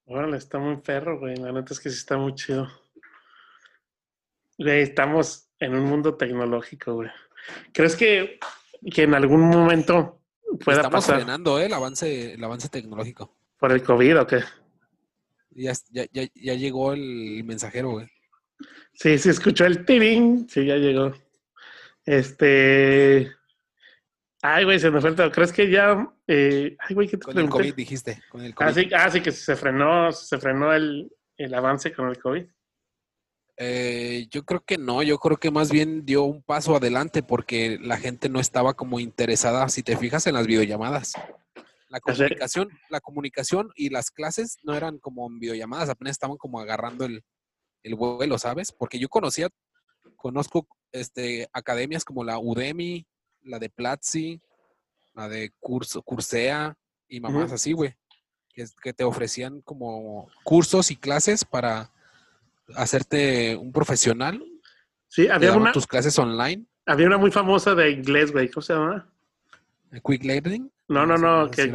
Órale, 0.06 0.38
está 0.38 0.60
muy 0.60 0.78
perro, 0.78 1.20
güey. 1.20 1.36
La 1.38 1.52
neta 1.52 1.74
es 1.74 1.80
que 1.80 1.90
sí 1.90 1.98
está 1.98 2.18
muy 2.18 2.36
chido. 2.36 2.68
Güey, 4.58 4.82
estamos 4.82 5.50
en 5.60 5.76
un 5.76 5.86
mundo 5.86 6.16
tecnológico, 6.16 6.96
güey. 6.96 7.10
¿Crees 7.74 7.96
que, 7.96 8.40
que 8.92 9.04
en 9.04 9.14
algún 9.14 9.42
momento 9.42 10.22
pueda 10.64 10.80
Estamos 10.80 11.06
pasar 11.06 11.18
frenando 11.18 11.60
¿eh? 11.60 11.68
el, 11.68 11.74
avance, 11.74 12.34
el 12.34 12.44
avance 12.44 12.70
tecnológico. 12.70 13.38
por 13.58 13.72
el 13.72 13.84
COVID 13.84 14.22
o 14.22 14.28
qué? 14.28 14.44
Ya, 15.52 15.74
ya, 15.92 16.06
ya, 16.12 16.28
ya 16.34 16.54
llegó 16.54 16.94
el 16.94 17.44
mensajero, 17.44 17.92
güey. 17.92 18.08
Sí, 18.94 19.18
sí, 19.18 19.30
escuchó 19.30 19.66
el 19.66 19.86
tirín. 19.86 20.48
Sí, 20.50 20.66
ya 20.66 20.76
llegó. 20.76 21.14
Este. 22.06 23.32
Ay, 24.42 24.64
güey, 24.64 24.80
se 24.80 24.90
me 24.90 25.02
fue 25.02 25.10
el. 25.10 25.32
¿Crees 25.32 25.52
que 25.52 25.70
ya. 25.70 26.08
eh, 26.28 26.76
Ay, 26.80 26.96
güey, 26.96 27.08
¿qué 27.08 27.18
te 27.18 27.24
Con 27.26 27.32
el 27.38 27.46
pregunté? 27.46 27.58
COVID 27.58 27.76
dijiste. 27.76 28.22
Con 28.30 28.42
el 28.42 28.56
COVID. 28.56 28.68
Ah, 28.70 28.74
sí, 28.74 28.90
ah, 28.96 29.12
sí, 29.12 29.22
que 29.22 29.32
se 29.32 29.56
frenó, 29.56 30.12
se 30.12 30.38
frenó 30.38 30.74
el, 30.74 31.12
el 31.38 31.54
avance 31.54 31.92
con 31.94 32.08
el 32.10 32.18
COVID. 32.20 32.46
Eh, 33.58 34.28
yo 34.32 34.46
creo 34.46 34.64
que 34.64 34.78
no, 34.78 35.04
yo 35.04 35.18
creo 35.18 35.36
que 35.36 35.52
más 35.52 35.70
bien 35.70 36.06
dio 36.06 36.24
un 36.24 36.42
paso 36.42 36.78
adelante 36.78 37.22
porque 37.24 37.78
la 37.82 37.98
gente 37.98 38.30
no 38.30 38.40
estaba 38.40 38.74
como 38.74 39.02
interesada, 39.02 39.68
si 39.68 39.84
te 39.84 39.98
fijas, 39.98 40.26
en 40.28 40.36
las 40.36 40.48
videollamadas. 40.48 41.14
La 41.90 42.00
comunicación, 42.00 42.70
la 42.90 43.02
comunicación 43.02 43.70
y 43.76 43.90
las 43.90 44.12
clases 44.12 44.58
no 44.64 44.76
eran 44.76 45.00
como 45.00 45.28
en 45.28 45.40
videollamadas, 45.40 45.90
apenas 45.90 46.12
estaban 46.12 46.38
como 46.38 46.62
agarrando 46.62 47.04
el, 47.04 47.22
el 47.84 47.96
vuelo, 47.96 48.38
¿sabes? 48.38 48.72
Porque 48.72 48.98
yo 48.98 49.10
conocía, 49.10 49.50
conozco 50.16 50.66
este, 50.94 51.50
academias 51.52 52.06
como 52.06 52.24
la 52.24 52.40
Udemy, 52.40 53.06
la 53.44 53.60
de 53.60 53.70
Platzi, 53.70 54.42
la 55.14 55.28
de 55.28 55.52
Curso, 55.60 56.02
Coursea 56.02 56.78
y 57.08 57.20
mamás 57.20 57.52
así, 57.52 57.74
güey, 57.74 57.96
que, 58.54 58.66
que 58.82 58.94
te 58.94 59.04
ofrecían 59.04 59.62
como 59.62 60.30
cursos 60.44 60.92
y 60.92 60.96
clases 60.96 61.46
para 61.46 61.92
hacerte 62.76 63.56
un 63.56 63.72
profesional, 63.72 64.44
Sí, 65.10 65.28
había 65.28 65.54
una, 65.54 65.72
tus 65.72 65.88
clases 65.88 66.18
online, 66.20 66.66
había 66.86 67.08
una 67.08 67.18
muy 67.18 67.32
famosa 67.32 67.74
de 67.74 67.90
inglés, 67.90 68.32
güey. 68.32 68.50
¿Cómo 68.50 68.62
se 68.62 68.74
llama? 68.74 69.12
Quick 70.06 70.24
Learning. 70.24 70.72
No, 70.88 71.06
no, 71.06 71.18
no, 71.18 71.50
que-. 71.50 71.68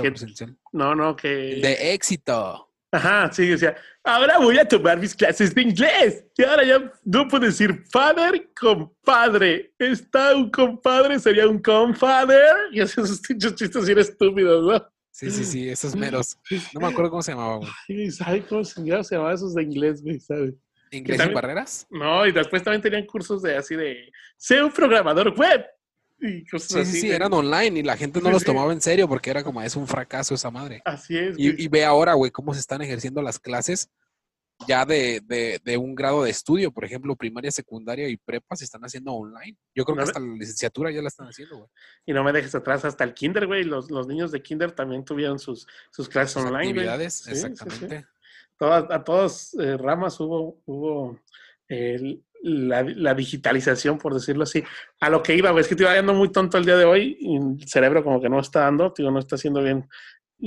No, 0.72 0.94
no, 0.94 1.16
que. 1.16 1.28
De 1.28 1.94
éxito. 1.94 2.70
Ajá, 2.94 3.28
sí, 3.32 3.48
decía, 3.48 3.76
ahora 4.04 4.38
voy 4.38 4.56
a 4.56 4.68
tomar 4.68 4.96
mis 5.00 5.16
clases 5.16 5.52
de 5.52 5.62
inglés. 5.62 6.24
Y 6.36 6.44
ahora 6.44 6.62
ya 6.62 6.92
no 7.04 7.26
puedo 7.26 7.44
decir 7.44 7.82
father, 7.90 8.48
compadre. 8.54 9.72
Está 9.80 10.36
un 10.36 10.48
compadre, 10.48 11.18
sería 11.18 11.48
un 11.48 11.58
confather. 11.58 12.54
Y 12.70 12.80
así 12.80 13.00
esos 13.00 13.20
chistes 13.20 13.84
bien 13.84 13.98
estúpidos, 13.98 14.64
¿no? 14.64 14.88
Sí, 15.10 15.28
sí, 15.28 15.44
sí, 15.44 15.68
esos 15.68 15.96
meros. 15.96 16.38
No 16.72 16.80
me 16.80 16.86
acuerdo 16.86 17.10
cómo 17.10 17.22
se 17.22 17.32
llamaba, 17.32 17.56
güey. 17.56 17.70
Y 17.88 18.10
¿sabe 18.12 18.42
cómo 18.42 18.62
se 18.62 18.80
llama? 18.80 19.02
Se 19.02 19.16
llamaban 19.16 19.34
esos 19.34 19.54
de 19.54 19.62
inglés, 19.64 20.00
güey, 20.00 20.20
¿sabes? 20.20 20.54
¿Inglés 20.92 21.20
sin 21.20 21.34
barreras? 21.34 21.86
No, 21.90 22.24
y 22.26 22.30
después 22.30 22.62
también 22.62 22.82
tenían 22.82 23.06
cursos 23.06 23.42
de 23.42 23.56
así 23.56 23.74
de, 23.74 24.12
sé 24.36 24.62
un 24.62 24.70
programador 24.70 25.34
web. 25.36 25.66
Y 26.26 26.44
cosas 26.46 26.68
Sí, 26.70 26.78
así. 26.80 26.92
sí, 26.92 27.00
sí, 27.02 27.08
de- 27.08 27.16
eran 27.16 27.32
online 27.32 27.80
y 27.80 27.82
la 27.82 27.96
gente 27.96 28.20
no 28.20 28.28
Sí, 28.28 28.32
los 28.32 28.44
tomaba 28.44 28.72
en 28.72 28.80
serio 28.80 29.06
porque 29.08 29.30
era 29.30 29.44
como, 29.44 29.60
es 29.60 29.76
un 29.76 29.86
fracaso 29.86 30.34
esa 30.34 30.50
madre. 30.50 30.80
Así 30.84 31.16
es. 31.18 31.38
Y, 31.38 31.62
y 31.64 31.68
ve 31.68 31.84
ahora, 31.84 32.14
güey, 32.14 32.30
cómo 32.30 32.54
se 32.54 32.60
están 32.60 32.80
ejerciendo 32.82 33.20
las 33.20 33.38
clases 33.38 33.90
ya 34.68 34.86
de, 34.86 35.20
de, 35.26 35.60
de 35.64 35.76
un 35.76 35.94
grado 35.96 36.22
de 36.22 36.30
estudio, 36.30 36.70
por 36.72 36.84
ejemplo, 36.84 37.16
primaria, 37.16 37.50
secundaria 37.50 38.08
y 38.08 38.16
prepa 38.16 38.54
se 38.54 38.64
están 38.64 38.82
haciendo 38.82 39.12
online. 39.12 39.56
Yo 39.74 39.84
creo 39.84 39.96
que 39.96 40.04
hasta 40.04 40.20
la 40.20 40.32
licenciatura 40.36 40.92
ya 40.92 41.02
la 41.02 41.08
están 41.08 41.26
haciendo, 41.26 41.56
güey. 41.58 41.68
Y 42.06 42.12
no 42.12 42.22
me 42.22 42.32
dejes 42.32 42.54
atrás 42.54 42.84
hasta 42.84 43.02
el 43.04 43.12
kinder, 43.14 43.46
güey. 43.48 43.64
Los, 43.64 43.90
los 43.90 44.06
niños 44.06 44.30
de 44.30 44.40
kinder 44.40 44.70
también 44.72 45.04
tuvieron 45.04 45.38
sus, 45.40 45.66
sus 45.90 46.08
clases 46.08 46.34
Sus 46.34 46.44
online, 46.44 46.68
actividades, 46.70 47.26
exactamente. 47.26 48.06
Todas, 48.56 48.84
a 48.90 49.02
todas 49.02 49.54
eh, 49.54 49.76
ramas 49.76 50.18
hubo, 50.20 50.60
hubo 50.64 51.18
eh, 51.68 52.20
la, 52.44 53.14
digitalización, 53.14 53.98
por 53.98 54.12
decirlo 54.12 54.42
así. 54.42 54.62
A 55.00 55.08
lo 55.08 55.22
que 55.22 55.34
iba, 55.34 55.50
güey, 55.50 55.62
es 55.62 55.68
que 55.68 55.74
te 55.74 55.82
iba 55.82 55.94
dando 55.94 56.12
muy 56.14 56.30
tonto 56.30 56.58
el 56.58 56.64
día 56.64 56.76
de 56.76 56.84
hoy 56.84 57.16
y 57.18 57.36
el 57.36 57.66
cerebro 57.66 58.04
como 58.04 58.20
que 58.20 58.28
no 58.28 58.38
está 58.38 58.60
dando, 58.60 58.92
digo, 58.96 59.10
no 59.10 59.18
está 59.18 59.36
haciendo 59.36 59.62
bien 59.62 59.88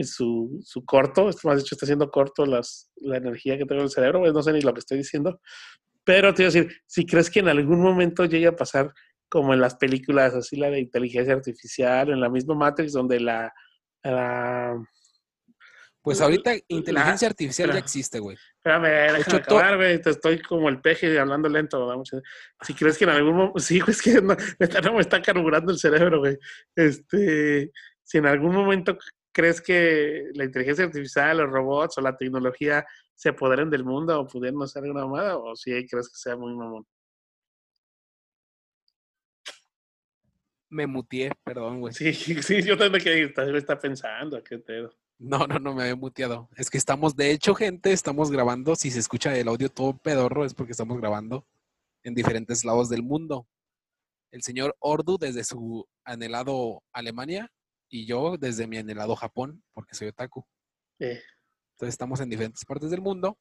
su, 0.03 0.60
su 0.63 0.86
corto, 0.86 1.29
esto 1.29 1.47
más 1.47 1.57
dicho 1.57 1.73
está 1.73 1.86
haciendo 1.86 2.12
corto 2.12 2.45
las, 2.45 2.91
la 2.97 3.17
energía 3.17 3.57
que 3.57 3.65
tengo 3.65 3.81
en 3.81 3.86
el 3.86 3.91
cerebro, 3.91 4.19
güey, 4.19 4.31
no 4.31 4.43
sé 4.43 4.53
ni 4.53 4.62
lo 4.62 4.73
que 4.73 4.79
estoy 4.79 4.99
diciendo. 4.99 5.41
Pero 6.03 6.33
te 6.33 6.43
iba 6.43 6.51
a 6.51 6.53
decir, 6.53 6.81
si 6.86 7.05
crees 7.05 7.29
que 7.29 7.39
en 7.39 7.49
algún 7.49 7.81
momento 7.81 8.25
llegue 8.25 8.47
a 8.47 8.55
pasar 8.55 8.93
como 9.27 9.53
en 9.53 9.60
las 9.60 9.75
películas, 9.75 10.36
así 10.36 10.55
la 10.55 10.69
de 10.69 10.79
inteligencia 10.79 11.33
artificial, 11.33 12.12
en 12.12 12.21
la 12.21 12.29
misma 12.29 12.55
Matrix, 12.55 12.93
donde 12.93 13.19
la 13.19 13.51
Pues 16.07 16.21
ahorita 16.21 16.53
inteligencia 16.69 17.27
artificial 17.27 17.67
ya 17.67 17.73
la- 17.73 17.79
existe, 17.79 18.19
güey. 18.19 18.37
Espérame, 18.55 18.83
déjame 18.83 19.19
hecho, 19.19 19.35
acabar, 19.35 19.75
güey. 19.75 20.01
Te 20.01 20.09
estoy 20.11 20.41
como 20.41 20.69
el 20.69 20.79
peje 20.79 21.19
hablando 21.19 21.49
lento. 21.49 21.85
¿verdad? 21.85 22.03
Si 22.61 22.73
crees 22.73 22.97
que 22.97 23.03
en 23.03 23.09
algún 23.09 23.35
momento. 23.35 23.59
Sí, 23.59 23.79
güey, 23.79 23.91
es 23.91 24.01
que 24.01 24.21
no, 24.21 24.35
neta, 24.59 24.79
no 24.81 24.93
me 24.93 25.01
está 25.01 25.21
carburando 25.21 25.71
el 25.71 25.77
cerebro, 25.79 26.19
güey. 26.19 26.37
Este, 26.75 27.71
si 28.03 28.17
en 28.19 28.25
algún 28.25 28.53
momento 28.53 28.97
crees 29.33 29.61
que 29.61 30.29
la 30.33 30.45
inteligencia 30.45 30.85
artificial, 30.85 31.37
los 31.37 31.49
robots 31.51 31.97
o 31.97 32.01
la 32.01 32.15
tecnología 32.15 32.85
se 33.13 33.29
apoderen 33.29 33.69
del 33.69 33.83
mundo 33.83 34.19
o 34.19 34.27
pudieran 34.27 34.61
hacer 34.61 34.83
alguna 34.83 35.05
mamada, 35.05 35.37
o 35.37 35.55
si 35.55 35.71
crees 35.87 36.07
que 36.09 36.15
sea 36.15 36.37
muy 36.37 36.55
mamón. 36.55 36.85
Me 40.69 40.85
mutié, 40.87 41.31
perdón, 41.43 41.81
güey. 41.81 41.93
Sí, 41.93 42.13
sí, 42.41 42.61
yo 42.63 42.77
también 42.77 43.03
que 43.03 43.23
está, 43.23 43.43
está 43.57 43.77
pensando, 43.77 44.41
qué 44.43 44.59
pedo. 44.59 44.93
No, 45.19 45.47
no, 45.47 45.60
no 45.60 45.73
me 45.73 45.84
había 45.84 45.95
muteado. 45.95 46.49
Es 46.56 46.69
que 46.69 46.77
estamos, 46.77 47.15
de 47.15 47.32
hecho, 47.32 47.56
gente, 47.56 47.91
estamos 47.91 48.32
grabando. 48.32 48.75
Si 48.75 48.91
se 48.91 48.99
escucha 48.99 49.36
el 49.36 49.47
audio 49.47 49.69
todo 49.69 49.97
pedorro, 49.97 50.45
es 50.45 50.53
porque 50.53 50.71
estamos 50.71 50.97
grabando 50.97 51.45
en 52.03 52.13
diferentes 52.13 52.63
lados 52.63 52.89
del 52.89 53.03
mundo. 53.03 53.47
El 54.32 54.43
señor 54.43 54.75
Ordu 54.80 55.17
desde 55.17 55.43
su 55.43 55.88
anhelado 56.03 56.84
Alemania 56.93 57.51
y 57.89 58.06
yo 58.06 58.38
desde 58.38 58.67
mi 58.67 58.77
anhelado 58.77 59.15
Japón, 59.15 59.63
porque 59.73 59.95
soy 59.95 60.10
otaku. 60.10 60.45
Eh, 60.99 61.21
Entonces 61.71 61.93
estamos 61.93 62.19
en 62.19 62.30
diferentes 62.30 62.63
partes 62.65 62.91
del 62.91 63.01
mundo 63.01 63.38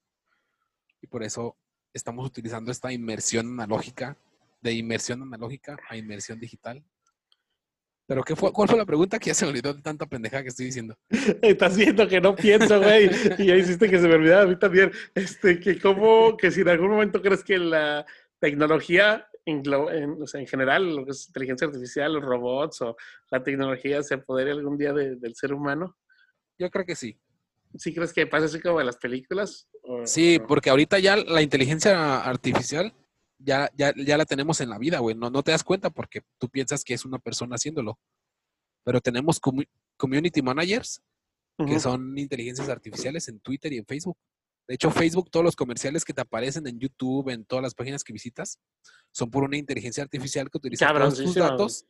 y 1.01 1.07
por 1.07 1.23
eso 1.23 1.57
estamos 1.93 2.27
utilizando 2.27 2.71
esta 2.71 2.93
inmersión 2.93 3.49
analógica, 3.49 4.17
de 4.62 4.73
inmersión 4.73 5.23
analógica 5.23 5.77
a 5.89 5.97
inmersión 5.97 6.41
digital. 6.41 6.85
Pero 8.09 8.23
¿qué 8.23 8.37
fue, 8.37 8.53
¿cuál 8.53 8.69
fue 8.69 8.79
la 8.79 8.85
pregunta 8.87 9.19
que 9.19 9.27
ya 9.31 9.35
se 9.35 9.45
me 9.45 9.51
olvidó 9.51 9.75
de 9.75 9.83
tanta 9.83 10.07
pendeja 10.07 10.40
que 10.42 10.49
estoy 10.49 10.66
diciendo? 10.66 10.97
Estás 11.42 11.77
viendo 11.77 12.07
que 12.07 12.21
no 12.21 12.37
pienso, 12.37 12.81
güey. 12.81 13.11
Y 13.38 13.47
ya 13.47 13.57
hiciste 13.57 13.90
que 13.90 13.99
se 13.99 14.07
me 14.07 14.14
olvidara 14.14 14.42
a 14.42 14.47
mí 14.47 14.57
también. 14.59 14.92
Este, 15.14 15.59
que 15.59 15.81
como, 15.81 16.37
que 16.37 16.51
si 16.53 16.61
en 16.61 16.69
algún 16.69 16.90
momento 16.90 17.21
crees 17.21 17.42
que 17.42 17.59
la 17.59 18.07
tecnología, 18.38 19.27
en, 19.45 19.62
en- 19.92 20.23
o 20.23 20.27
sea, 20.27 20.40
en 20.40 20.47
general, 20.47 20.95
lo 20.95 21.05
que 21.05 21.11
es 21.11 21.27
inteligencia 21.27 21.66
artificial, 21.66 22.12
los 22.12 22.23
robots 22.25 22.81
o 22.83 22.97
la 23.31 23.42
tecnología 23.42 24.03
se 24.05 24.14
apodere 24.14 24.53
algún 24.53 24.79
día 24.79 24.92
de- 24.92 25.16
del 25.16 25.35
ser 25.35 25.53
humano. 25.53 25.97
Yo 26.59 26.71
creo 26.71 26.85
que 26.85 26.95
sí. 26.95 27.19
¿Sí 27.77 27.92
crees 27.92 28.12
que 28.12 28.27
pasa 28.29 28.47
así 28.47 28.61
como 28.61 28.79
en 28.81 28.87
las 28.87 28.99
películas? 28.99 29.69
O- 29.83 30.07
Sí, 30.07 30.38
o- 30.40 30.47
porque 30.47 30.71
ahorita 30.71 31.01
ya 31.01 31.16
la 31.16 31.42
inteligencia 31.42 32.21
artificial 32.21 32.92
ya, 33.38 33.70
ya, 33.77 33.92
ya 33.96 34.16
la 34.16 34.25
tenemos 34.25 34.61
en 34.61 34.70
la 34.70 34.79
vida, 34.79 34.99
güey. 35.01 35.14
No, 35.14 35.31
no 35.31 35.42
te 35.42 35.51
das 35.53 35.64
cuenta 35.64 35.90
porque 35.90 36.22
tú 36.38 36.49
piensas 36.49 36.83
que 36.85 36.94
es 36.94 37.05
una 37.05 37.18
persona 37.18 37.57
haciéndolo. 37.57 37.99
Pero 38.85 39.01
tenemos 39.01 39.40
commu- 39.40 39.68
community 39.96 40.42
managers 40.42 41.03
que 41.66 41.81
son 41.81 42.16
inteligencias 42.18 42.68
artificiales 42.68 43.29
en 43.29 43.40
Twitter 43.40 43.72
y 43.72 43.79
en 43.79 43.87
Facebook. 43.87 44.16
De 44.68 44.75
hecho, 44.75 44.90
Facebook, 44.90 45.31
todos 45.31 45.44
los 45.44 45.57
comerciales 45.57 46.05
que 46.05 46.12
te 46.12 46.20
aparecen 46.20 46.66
en 46.66 46.79
YouTube, 46.79 47.31
en 47.31 47.44
todas 47.44 47.62
las 47.62 47.75
páginas 47.75 48.05
que 48.05 48.12
visitas, 48.12 48.59
son 49.12 49.31
por 49.31 49.42
una 49.44 49.57
inteligencia 49.57 50.03
artificial 50.03 50.51
que 50.51 50.59
utiliza 50.59 50.87
todos 51.07 51.18
tus 51.25 51.35
datos 51.51 51.87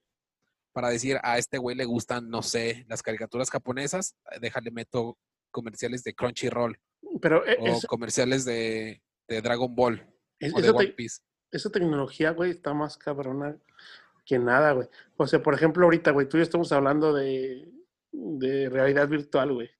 para 0.72 0.88
decir 0.90 1.18
a 1.22 1.38
este 1.38 1.58
güey 1.58 1.74
le 1.74 1.84
gustan, 1.86 2.28
no 2.28 2.42
sé, 2.42 2.84
las 2.88 3.02
caricaturas 3.02 3.50
japonesas, 3.50 4.14
déjale 4.40 4.70
meto 4.70 5.18
comerciales 5.50 6.04
de 6.04 6.14
Crunchyroll 6.14 6.78
Pero 7.22 7.46
eh, 7.46 7.56
o 7.58 7.66
eso- 7.78 7.88
comerciales 7.88 8.44
de, 8.44 9.02
de 9.26 9.40
Dragon 9.42 9.74
Ball 9.74 10.06
es- 10.38 10.52
o 10.54 10.58
de 10.60 10.62
te- 10.64 10.70
One 10.70 10.88
Piece. 10.88 11.22
Esa 11.50 11.70
tecnología, 11.70 12.30
güey, 12.32 12.50
está 12.50 12.74
más 12.74 12.96
cabrona 12.96 13.56
que 14.24 14.38
nada, 14.38 14.72
güey. 14.72 14.88
O 15.16 15.26
sea, 15.26 15.42
por 15.42 15.54
ejemplo, 15.54 15.84
ahorita, 15.84 16.10
güey, 16.10 16.28
tú 16.28 16.36
y 16.36 16.40
yo 16.40 16.44
estamos 16.44 16.72
hablando 16.72 17.12
de, 17.12 17.70
de 18.12 18.68
realidad 18.68 19.08
virtual, 19.08 19.52
güey. 19.52 19.70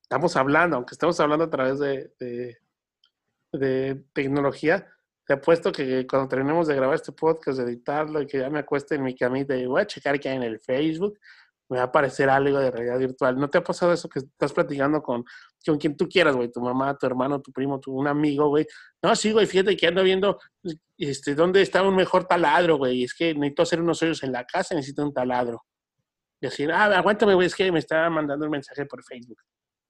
Estamos 0.00 0.36
hablando, 0.36 0.76
aunque 0.76 0.94
estamos 0.94 1.20
hablando 1.20 1.44
a 1.44 1.50
través 1.50 1.78
de, 1.78 2.12
de, 2.18 2.58
de 3.52 4.04
tecnología, 4.12 4.88
te 5.30 5.34
apuesto 5.34 5.70
que 5.70 6.06
cuando 6.08 6.28
terminemos 6.28 6.66
de 6.66 6.74
grabar 6.74 6.96
este 6.96 7.12
podcast, 7.12 7.58
de 7.58 7.64
editarlo 7.64 8.20
y 8.20 8.26
que 8.26 8.38
ya 8.38 8.50
me 8.50 8.58
acueste 8.58 8.96
en 8.96 9.04
mi 9.04 9.14
camita 9.14 9.54
y 9.56 9.66
voy 9.66 9.82
a 9.82 9.86
checar 9.86 10.18
que 10.18 10.28
hay 10.28 10.36
en 10.36 10.42
el 10.42 10.58
Facebook, 10.58 11.20
me 11.70 11.76
va 11.76 11.84
a 11.84 11.86
aparecer 11.86 12.28
algo 12.28 12.58
de 12.58 12.70
realidad 12.70 12.98
virtual. 12.98 13.38
¿No 13.38 13.48
te 13.48 13.58
ha 13.58 13.62
pasado 13.62 13.92
eso 13.92 14.08
que 14.08 14.18
estás 14.18 14.52
platicando 14.52 15.00
con, 15.00 15.24
con 15.64 15.78
quien 15.78 15.96
tú 15.96 16.08
quieras, 16.08 16.34
güey? 16.34 16.50
Tu 16.50 16.60
mamá, 16.60 16.98
tu 16.98 17.06
hermano, 17.06 17.40
tu 17.40 17.52
primo, 17.52 17.78
tu, 17.78 17.92
un 17.92 18.08
amigo, 18.08 18.48
güey. 18.48 18.66
No, 19.00 19.14
sí, 19.14 19.30
güey, 19.30 19.46
fíjate 19.46 19.76
que 19.76 19.86
ando 19.86 20.02
viendo 20.02 20.40
este, 20.98 21.36
dónde 21.36 21.62
está 21.62 21.84
un 21.84 21.94
mejor 21.94 22.24
taladro, 22.24 22.76
güey. 22.76 23.04
Es 23.04 23.14
que 23.14 23.34
necesito 23.34 23.62
hacer 23.62 23.80
unos 23.80 24.02
hoyos 24.02 24.20
en 24.24 24.32
la 24.32 24.44
casa, 24.44 24.74
necesito 24.74 25.04
un 25.04 25.14
taladro. 25.14 25.62
Y 26.40 26.48
así, 26.48 26.64
ah, 26.64 26.86
aguántame, 26.86 27.34
güey, 27.34 27.46
es 27.46 27.54
que 27.54 27.70
me 27.70 27.78
está 27.78 28.10
mandando 28.10 28.46
un 28.46 28.50
mensaje 28.50 28.84
por 28.86 29.04
Facebook. 29.04 29.38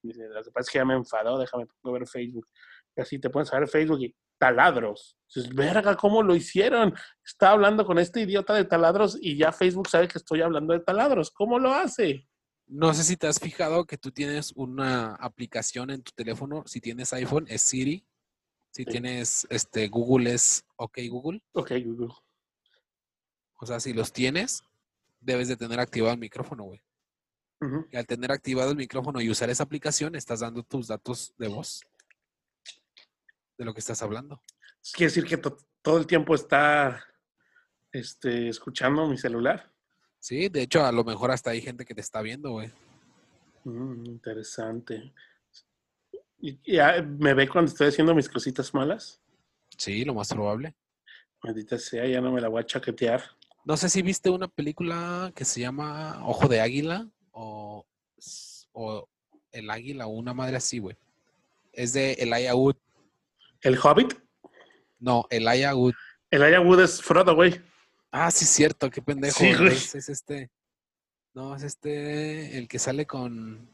Dice, 0.02 0.28
lo 0.28 0.42
que 0.42 0.50
pasa 0.50 0.68
es 0.68 0.70
que 0.70 0.78
ya 0.80 0.84
me 0.84 0.94
enfadó, 0.94 1.38
déjame 1.38 1.66
ver 1.82 2.06
Facebook. 2.06 2.46
Y 2.94 3.00
así 3.00 3.18
te 3.18 3.30
pones 3.30 3.50
a 3.54 3.58
ver 3.58 3.68
Facebook 3.68 4.02
y 4.02 4.14
taladros. 4.40 5.18
Dices, 5.32 5.54
verga, 5.54 5.94
¿cómo 5.96 6.22
lo 6.22 6.34
hicieron? 6.34 6.94
Estaba 7.24 7.52
hablando 7.52 7.84
con 7.84 7.98
este 7.98 8.22
idiota 8.22 8.54
de 8.54 8.64
taladros 8.64 9.16
y 9.20 9.36
ya 9.36 9.52
Facebook 9.52 9.88
sabe 9.88 10.08
que 10.08 10.18
estoy 10.18 10.40
hablando 10.40 10.72
de 10.72 10.80
taladros. 10.80 11.30
¿Cómo 11.30 11.58
lo 11.58 11.72
hace? 11.72 12.26
No 12.66 12.92
sé 12.94 13.04
si 13.04 13.16
te 13.16 13.26
has 13.28 13.38
fijado 13.38 13.84
que 13.84 13.98
tú 13.98 14.10
tienes 14.10 14.52
una 14.56 15.14
aplicación 15.16 15.90
en 15.90 16.02
tu 16.02 16.10
teléfono, 16.12 16.64
si 16.66 16.80
tienes 16.80 17.12
iPhone 17.12 17.46
es 17.48 17.62
Siri, 17.62 18.04
si 18.70 18.84
Sí. 18.84 18.90
tienes 18.90 19.46
este 19.50 19.88
Google 19.88 20.32
es 20.32 20.64
OK 20.76 20.98
Google. 21.08 21.42
Ok, 21.52 21.72
Google. 21.84 22.14
O 23.58 23.66
sea, 23.66 23.78
si 23.78 23.92
los 23.92 24.12
tienes, 24.12 24.62
debes 25.20 25.48
de 25.48 25.56
tener 25.56 25.78
activado 25.80 26.14
el 26.14 26.20
micrófono, 26.20 26.64
güey. 26.64 26.80
Y 27.92 27.96
al 27.96 28.06
tener 28.06 28.32
activado 28.32 28.70
el 28.70 28.76
micrófono 28.76 29.20
y 29.20 29.28
usar 29.28 29.50
esa 29.50 29.64
aplicación, 29.64 30.14
estás 30.14 30.40
dando 30.40 30.62
tus 30.62 30.86
datos 30.88 31.34
de 31.36 31.48
voz 31.48 31.82
de 33.60 33.66
lo 33.66 33.74
que 33.74 33.80
estás 33.80 34.02
hablando. 34.02 34.42
Quiere 34.94 35.10
decir 35.12 35.24
que 35.26 35.36
to- 35.36 35.58
todo 35.82 35.98
el 35.98 36.06
tiempo 36.06 36.34
está 36.34 37.04
este, 37.92 38.48
escuchando 38.48 39.06
mi 39.06 39.18
celular. 39.18 39.70
Sí, 40.18 40.48
de 40.48 40.62
hecho, 40.62 40.82
a 40.82 40.90
lo 40.90 41.04
mejor 41.04 41.30
hasta 41.30 41.50
hay 41.50 41.60
gente 41.60 41.84
que 41.84 41.94
te 41.94 42.00
está 42.00 42.22
viendo, 42.22 42.52
güey. 42.52 42.72
Mm, 43.64 44.06
interesante. 44.06 45.12
¿Y 46.38 46.58
ya 46.72 47.02
me 47.02 47.34
ve 47.34 47.46
cuando 47.50 47.70
estoy 47.70 47.88
haciendo 47.88 48.14
mis 48.14 48.30
cositas 48.30 48.72
malas? 48.72 49.20
Sí, 49.76 50.06
lo 50.06 50.14
más 50.14 50.30
probable. 50.32 50.74
Maldita 51.42 51.76
sea, 51.78 52.06
ya 52.06 52.22
no 52.22 52.32
me 52.32 52.40
la 52.40 52.48
voy 52.48 52.62
a 52.62 52.66
chaquetear. 52.66 53.22
No 53.66 53.76
sé 53.76 53.90
si 53.90 54.00
viste 54.00 54.30
una 54.30 54.48
película 54.48 55.32
que 55.34 55.44
se 55.44 55.60
llama 55.60 56.26
Ojo 56.26 56.48
de 56.48 56.62
Águila 56.62 57.06
o, 57.32 57.84
o 58.72 59.06
El 59.52 59.68
Águila 59.68 60.06
o 60.06 60.10
una 60.12 60.32
madre 60.32 60.56
así, 60.56 60.78
güey. 60.78 60.96
Es 61.74 61.92
de 61.92 62.14
Elijah 62.14 62.54
Wood. 62.54 62.76
¿El 63.62 63.78
Hobbit? 63.78 64.14
No, 64.98 65.26
Elijah 65.30 65.74
Wood. 65.74 65.94
El 66.30 66.58
Wood 66.66 66.80
es 66.82 67.02
Frodo, 67.02 67.34
güey. 67.34 67.60
Ah, 68.10 68.30
sí, 68.30 68.44
es 68.44 68.50
cierto, 68.50 68.90
qué 68.90 69.00
pendejo. 69.02 69.38
Sí, 69.38 69.54
güey. 69.54 69.68
Es, 69.68 69.94
es 69.94 70.08
este. 70.08 70.50
No, 71.34 71.54
es 71.54 71.62
este, 71.62 72.58
el 72.58 72.68
que 72.68 72.78
sale 72.78 73.06
con. 73.06 73.70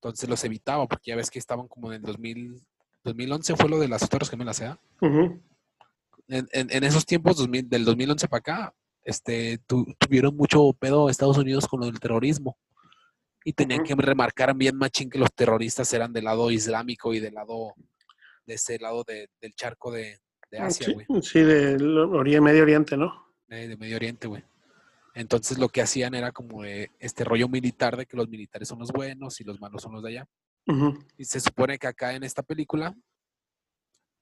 Entonces 0.00 0.28
los 0.28 0.44
evitaba, 0.44 0.86
porque 0.86 1.10
ya 1.10 1.16
ves 1.16 1.30
que 1.30 1.38
estaban 1.38 1.66
como 1.66 1.88
en 1.92 1.96
el 1.96 2.02
2000, 2.02 2.62
2011 3.04 3.56
fue 3.56 3.68
lo 3.70 3.78
de 3.78 3.88
las 3.88 4.08
Torres 4.08 4.28
Gemelas, 4.30 4.60
¿eh? 4.60 4.76
Ujú. 5.00 5.40
en, 6.28 6.46
en- 6.52 6.70
en 6.70 6.84
esos 6.84 7.04
tiempos, 7.04 7.36
2000 7.36 7.68
del 7.68 7.84
2011 7.84 8.28
para 8.28 8.38
acá, 8.38 8.74
este, 9.02 9.58
tu- 9.66 9.86
tuvieron 9.98 10.34
mucho 10.36 10.72
pedo 10.78 11.08
Estados 11.10 11.36
Unidos 11.38 11.66
con 11.66 11.80
lo 11.80 11.86
del 11.86 12.00
terrorismo. 12.00 12.56
Y 13.46 13.52
tenían 13.52 13.82
que 13.82 13.94
remarcar 13.94 14.54
bien 14.54 14.76
machín 14.76 15.10
que 15.10 15.18
los 15.18 15.30
terroristas 15.34 15.92
eran 15.92 16.12
del 16.14 16.24
lado 16.24 16.50
islámico 16.50 17.12
y 17.12 17.20
del 17.20 17.34
lado, 17.34 17.74
de 18.46 18.54
ese 18.54 18.78
lado 18.78 19.04
de- 19.04 19.28
del 19.40 19.54
charco 19.54 19.90
de, 19.90 20.18
de 20.54 20.60
Asia, 20.60 20.86
sí, 20.86 20.92
güey, 20.92 21.22
sí, 21.22 21.40
del 21.40 21.96
Ori- 21.98 22.40
Medio 22.40 22.62
Oriente, 22.62 22.96
¿no? 22.96 23.32
eh, 23.48 23.68
de 23.68 23.76
Medio 23.76 23.96
Oriente, 23.96 24.26
güey. 24.28 24.42
Entonces 25.14 25.58
lo 25.58 25.68
que 25.68 25.82
hacían 25.82 26.14
era 26.14 26.32
como 26.32 26.64
este 26.64 27.24
rollo 27.24 27.48
militar 27.48 27.96
de 27.96 28.06
que 28.06 28.16
los 28.16 28.28
militares 28.28 28.66
son 28.68 28.78
los 28.80 28.90
buenos 28.90 29.40
y 29.40 29.44
los 29.44 29.60
malos 29.60 29.82
son 29.82 29.92
los 29.92 30.02
de 30.02 30.10
allá. 30.10 30.28
Y 31.18 31.24
se 31.24 31.40
supone 31.40 31.78
que 31.78 31.86
acá 31.86 32.14
en 32.14 32.24
esta 32.24 32.42
película 32.42 32.96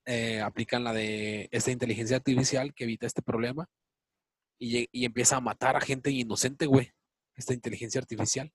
eh, 0.05 0.41
aplican 0.41 0.83
la 0.83 0.93
de 0.93 1.47
esta 1.51 1.71
inteligencia 1.71 2.17
artificial 2.17 2.73
que 2.73 2.83
evita 2.83 3.07
este 3.07 3.21
problema 3.21 3.67
y, 4.59 4.87
empieza 5.05 5.37
a 5.37 5.41
matar 5.41 5.75
a 5.75 5.81
gente 5.81 6.11
inocente, 6.11 6.65
güey. 6.65 6.91
Esta 7.35 7.53
inteligencia 7.53 7.99
artificial. 7.99 8.51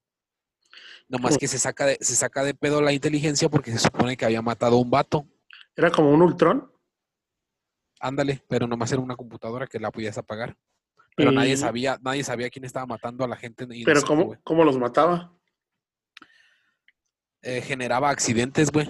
Nomás 1.09 1.31
Como- 1.33 1.39
que 1.41 1.49
se 1.49 1.59
saca, 1.59 1.87
de, 1.87 1.99
se 2.01 2.15
saca 2.15 2.45
de 2.45 2.55
pedo 2.55 2.81
la 2.83 2.93
inteligencia 2.93 3.49
porque 3.49 3.73
se 3.73 3.79
supone 3.79 4.17
que 4.17 4.25
había 4.25 4.43
matado 4.43 4.77
a 4.77 4.81
un 4.81 4.91
vato. 4.91 5.27
Era 5.75 5.91
como 5.91 6.13
un 6.13 6.23
Ultron. 6.23 6.71
Ándale, 8.01 8.43
pero 8.49 8.67
nomás 8.67 8.93
era 8.93 9.01
una 9.01 9.17
computadora 9.17 9.67
que 9.67 9.81
la 9.81 9.91
podías 9.91 10.19
apagar. 10.19 10.57
Pero 11.17 11.33
nadie 11.33 11.57
sabía, 11.57 11.99
nadie 12.01 12.23
sabía 12.23 12.49
quién 12.49 12.65
estaba 12.65 12.87
matando 12.87 13.25
a 13.25 13.29
la 13.29 13.37
gente 13.37 13.67
Pero 13.85 14.03
¿cómo, 14.03 14.25
güey. 14.27 14.39
cómo 14.45 14.65
los 14.65 14.79
mataba? 14.79 15.33
Eh, 17.43 17.61
generaba 17.61 18.11
accidentes, 18.11 18.71
güey. 18.71 18.89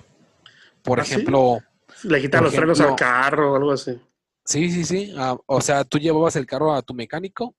Por 0.83 1.01
¿Ah, 1.01 1.05
sí? 1.05 1.15
ejemplo, 1.15 1.59
Le 2.03 2.21
quitaba 2.21 2.45
los 2.45 2.55
frenos 2.55 2.81
al 2.81 2.95
carro 2.97 3.53
o 3.53 3.57
algo 3.57 3.73
así. 3.73 3.99
Sí, 4.45 4.71
sí, 4.71 4.85
sí. 4.85 5.15
ah, 5.17 5.37
o 5.47 5.61
sea, 5.61 5.85
tú 5.85 5.99
llevabas 5.99 6.37
el 6.37 6.47
carro 6.47 6.75
a 6.75 6.83
tu 6.83 6.95
mecánico 6.95 7.55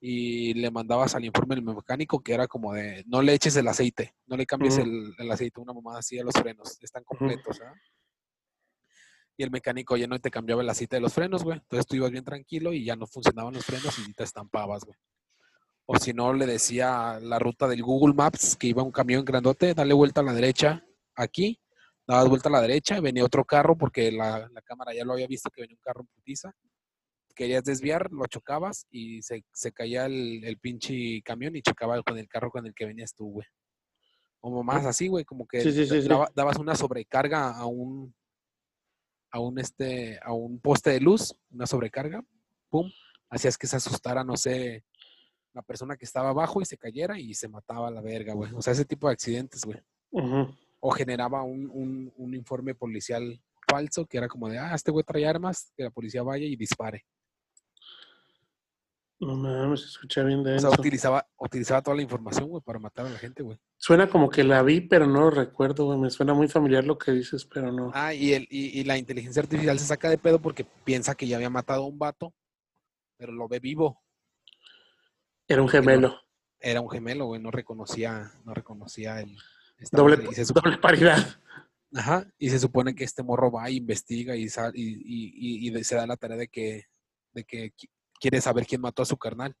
y 0.00 0.52
le 0.54 0.70
mandabas 0.70 1.14
al 1.14 1.24
informe 1.24 1.54
del 1.54 1.64
mecánico 1.64 2.22
que 2.22 2.34
era 2.34 2.46
como 2.46 2.74
de 2.74 3.04
no 3.06 3.22
le 3.22 3.32
eches 3.32 3.56
el 3.56 3.68
aceite, 3.68 4.14
no 4.26 4.36
le 4.36 4.44
cambies 4.44 4.76
el, 4.76 5.14
el 5.18 5.30
aceite, 5.30 5.60
una 5.60 5.72
mamada 5.72 6.00
así 6.00 6.18
a 6.18 6.24
los 6.24 6.34
frenos, 6.34 6.78
están 6.82 7.04
completos, 7.04 7.58
¿ah? 7.62 7.72
Y 9.36 9.42
el 9.42 9.50
mecánico 9.50 9.96
ya 9.96 10.06
no 10.06 10.18
te 10.20 10.30
cambiaba 10.30 10.62
el 10.62 10.68
aceite 10.68 10.96
de 10.96 11.00
los 11.00 11.12
frenos, 11.12 11.42
güey. 11.42 11.58
Entonces 11.58 11.86
tú 11.86 11.96
ibas 11.96 12.10
bien 12.10 12.24
tranquilo 12.24 12.72
y 12.72 12.84
ya 12.84 12.94
no 12.96 13.06
funcionaban 13.06 13.54
los 13.54 13.64
frenos 13.64 13.98
y 13.98 14.12
te 14.12 14.22
estampabas, 14.24 14.84
güey. 14.84 14.96
O 15.86 15.98
si 15.98 16.12
no, 16.12 16.32
le 16.32 16.46
decía 16.46 17.18
la 17.20 17.38
ruta 17.38 17.66
del 17.68 17.82
Google 17.82 18.14
Maps 18.14 18.56
que 18.56 18.68
iba 18.68 18.82
un 18.82 18.92
camión 18.92 19.24
grandote, 19.24 19.74
dale 19.74 19.92
vuelta 19.92 20.20
a 20.20 20.24
la 20.24 20.32
derecha 20.32 20.82
aquí, 21.14 21.60
dabas 22.06 22.28
vuelta 22.28 22.48
a 22.48 22.52
la 22.52 22.60
derecha, 22.62 23.00
venía 23.00 23.24
otro 23.24 23.44
carro 23.44 23.76
porque 23.76 24.10
la, 24.12 24.48
la 24.50 24.62
cámara 24.62 24.94
ya 24.94 25.04
lo 25.04 25.12
había 25.12 25.26
visto 25.26 25.50
que 25.50 25.62
venía 25.62 25.74
un 25.76 25.82
carro 25.82 26.00
en 26.02 26.06
putiza. 26.06 26.52
Querías 27.34 27.64
desviar, 27.64 28.10
lo 28.12 28.26
chocabas 28.26 28.86
y 28.90 29.20
se, 29.22 29.44
se 29.52 29.72
caía 29.72 30.06
el, 30.06 30.44
el 30.44 30.58
pinche 30.58 31.20
camión 31.22 31.56
y 31.56 31.62
chocaba 31.62 32.00
con 32.02 32.16
el 32.16 32.28
carro 32.28 32.50
con 32.50 32.64
el 32.64 32.72
que 32.72 32.86
venías 32.86 33.12
tú, 33.14 33.32
güey. 33.32 33.46
O 34.40 34.62
más 34.62 34.86
así, 34.86 35.08
güey, 35.08 35.24
como 35.24 35.44
que 35.46 35.60
Sí, 35.60 35.72
sí, 35.72 35.86
sí, 35.86 36.02
sí. 36.02 36.08
daba- 36.08 36.30
dabas 36.34 36.58
una 36.58 36.76
sobrecarga 36.76 37.50
a 37.50 37.66
un 37.66 38.14
a 39.34 39.40
un 39.40 39.58
este 39.58 40.20
a 40.22 40.32
un 40.32 40.60
poste 40.60 40.90
de 40.90 41.00
luz, 41.00 41.34
una 41.50 41.66
sobrecarga, 41.66 42.24
pum, 42.70 42.88
hacías 43.28 43.58
que 43.58 43.66
se 43.66 43.74
asustara, 43.76 44.22
no 44.22 44.36
sé, 44.36 44.84
la 45.52 45.62
persona 45.62 45.96
que 45.96 46.04
estaba 46.04 46.28
abajo 46.30 46.60
y 46.62 46.64
se 46.64 46.78
cayera 46.78 47.18
y 47.18 47.34
se 47.34 47.48
mataba 47.48 47.88
a 47.88 47.90
la 47.90 48.00
verga, 48.00 48.32
güey. 48.34 48.52
O 48.54 48.62
sea, 48.62 48.72
ese 48.72 48.84
tipo 48.84 49.08
de 49.08 49.14
accidentes, 49.14 49.64
güey. 49.64 49.78
O 50.78 50.90
generaba 50.92 51.42
un, 51.42 51.68
un- 51.72 52.12
un 52.16 52.34
informe 52.34 52.74
policial 52.76 53.40
falso 53.68 54.06
que 54.06 54.18
era 54.18 54.28
como 54.28 54.48
de, 54.48 54.58
ah, 54.58 54.72
este 54.74 54.92
güey 54.92 55.02
trae 55.04 55.26
armas, 55.26 55.72
que 55.76 55.82
la 55.82 55.90
policía 55.90 56.22
vaya 56.22 56.46
y 56.46 56.54
dispare. 56.54 57.04
No 59.20 59.36
mames, 59.36 59.82
escucha 59.84 60.22
bien 60.22 60.42
de 60.42 60.56
O 60.56 60.58
sea, 60.58 60.70
eso. 60.70 60.80
utilizaba, 60.80 61.26
utilizaba 61.38 61.80
toda 61.82 61.96
la 61.96 62.02
información, 62.02 62.48
güey, 62.48 62.62
para 62.62 62.78
matar 62.78 63.06
a 63.06 63.10
la 63.10 63.18
gente, 63.18 63.42
güey. 63.42 63.58
Suena 63.76 64.08
como 64.08 64.28
que 64.28 64.42
la 64.44 64.62
vi, 64.62 64.80
pero 64.82 65.06
no 65.06 65.20
lo 65.20 65.30
recuerdo, 65.30 65.86
güey. 65.86 65.98
Me 65.98 66.10
suena 66.10 66.34
muy 66.34 66.48
familiar 66.48 66.84
lo 66.84 66.98
que 66.98 67.12
dices, 67.12 67.44
pero 67.46 67.70
no. 67.72 67.90
Ah, 67.94 68.12
y, 68.12 68.32
el, 68.32 68.46
y, 68.50 68.80
y 68.80 68.84
la 68.84 68.98
inteligencia 68.98 69.40
artificial 69.42 69.78
se 69.78 69.86
saca 69.86 70.10
de 70.10 70.18
pedo 70.18 70.40
porque 70.40 70.64
piensa 70.84 71.14
que 71.14 71.26
ya 71.28 71.36
había 71.36 71.48
matado 71.50 71.84
a 71.84 71.86
un 71.86 71.98
vato, 71.98 72.34
pero 73.16 73.32
lo 73.32 73.48
ve 73.48 73.60
vivo. 73.60 74.02
Era 75.46 75.62
un 75.62 75.68
gemelo. 75.68 76.20
Era 76.58 76.80
un 76.80 76.90
gemelo, 76.90 77.26
güey, 77.26 77.40
no 77.40 77.50
reconocía, 77.50 78.32
no 78.44 78.52
reconocía 78.54 79.20
el... 79.20 79.36
Doble, 79.92 80.16
madre, 80.16 80.44
doble 80.54 80.78
paridad. 80.78 81.18
Ajá, 81.94 82.26
y 82.38 82.48
se 82.50 82.58
supone 82.58 82.94
que 82.94 83.04
este 83.04 83.22
morro 83.22 83.52
va 83.52 83.68
e 83.68 83.74
investiga 83.74 84.34
y, 84.34 84.46
y, 84.74 85.68
y- 85.68 85.84
se 85.84 85.94
da 85.94 86.06
la 86.06 86.16
tarea 86.16 86.36
de 86.38 86.48
que, 86.48 86.86
de 87.32 87.44
que 87.44 87.72
qui- 87.74 87.90
quiere 88.24 88.40
saber 88.40 88.64
quién 88.66 88.80
mató 88.80 89.02
a 89.02 89.04
su 89.04 89.18
carnal 89.18 89.54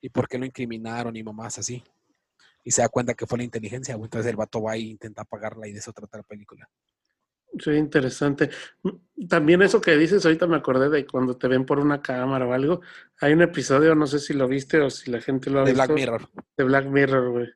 y 0.00 0.08
por 0.08 0.26
qué 0.26 0.38
lo 0.38 0.46
incriminaron 0.46 1.14
y 1.14 1.22
mamás 1.22 1.58
así. 1.58 1.84
Y 2.64 2.70
se 2.70 2.80
da 2.80 2.88
cuenta 2.88 3.12
que 3.12 3.26
fue 3.26 3.36
la 3.36 3.44
inteligencia. 3.44 3.94
Entonces 3.94 4.24
el 4.30 4.36
vato 4.36 4.62
va 4.62 4.74
e 4.76 4.78
intenta 4.78 5.20
apagarla 5.20 5.68
y 5.68 5.72
de 5.72 5.78
eso 5.80 5.92
trata 5.92 6.16
la 6.16 6.22
película. 6.22 6.66
Sí, 7.58 7.72
interesante. 7.72 8.48
También 9.28 9.60
eso 9.60 9.82
que 9.82 9.98
dices, 9.98 10.24
ahorita 10.24 10.46
me 10.46 10.56
acordé 10.56 10.88
de 10.88 11.06
cuando 11.06 11.36
te 11.36 11.46
ven 11.46 11.66
por 11.66 11.78
una 11.78 12.00
cámara 12.00 12.46
o 12.46 12.54
algo. 12.54 12.80
Hay 13.20 13.34
un 13.34 13.42
episodio, 13.42 13.94
no 13.94 14.06
sé 14.06 14.18
si 14.18 14.32
lo 14.32 14.48
viste 14.48 14.80
o 14.80 14.88
si 14.88 15.10
la 15.10 15.20
gente 15.20 15.50
lo 15.50 15.60
ha 15.60 15.64
De 15.64 15.72
visto. 15.72 15.84
Black 15.86 15.94
Mirror. 15.94 16.30
De 16.56 16.64
Black 16.64 16.86
Mirror, 16.86 17.30
güey. 17.30 17.48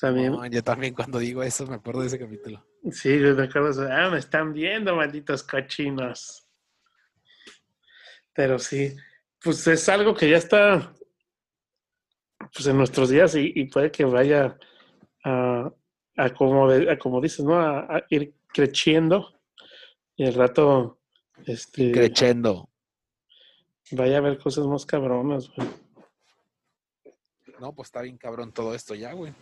También. 0.00 0.32
No, 0.32 0.44
yo 0.46 0.64
también 0.64 0.92
cuando 0.92 1.20
digo 1.20 1.44
eso 1.44 1.68
me 1.68 1.76
acuerdo 1.76 2.00
de 2.00 2.08
ese 2.08 2.18
capítulo. 2.18 2.66
Sí, 2.90 3.16
yo 3.20 3.36
me 3.36 3.44
acuerdo. 3.44 3.84
de, 3.84 3.92
Ah, 3.92 4.10
me 4.10 4.18
están 4.18 4.52
viendo, 4.52 4.96
malditos 4.96 5.44
cochinos. 5.44 6.48
Pero 8.32 8.58
sí, 8.58 8.96
pues 9.42 9.66
es 9.66 9.88
algo 9.88 10.14
que 10.14 10.28
ya 10.30 10.36
está 10.36 10.92
pues 12.52 12.66
en 12.66 12.76
nuestros 12.78 13.10
días 13.10 13.34
y, 13.36 13.52
y 13.54 13.64
puede 13.66 13.90
que 13.90 14.04
vaya 14.04 14.58
a, 15.24 15.70
a 16.16 16.30
como, 16.34 16.68
de- 16.70 16.90
a 16.90 16.98
como 16.98 17.20
dices, 17.20 17.44
¿no? 17.44 17.54
A, 17.60 17.80
a 17.96 18.04
ir 18.10 18.34
creciendo 18.52 19.40
y 20.16 20.24
el 20.24 20.34
rato 20.34 20.98
este, 21.46 21.92
Crechendo. 21.92 22.68
vaya 23.92 24.16
a 24.16 24.18
haber 24.18 24.38
cosas 24.38 24.66
más 24.66 24.84
cabronas, 24.86 25.50
güey. 25.54 25.68
No, 27.60 27.74
pues 27.74 27.88
está 27.88 28.00
bien 28.02 28.16
cabrón 28.16 28.52
todo 28.52 28.74
esto 28.74 28.94
ya, 28.94 29.12
güey. 29.12 29.32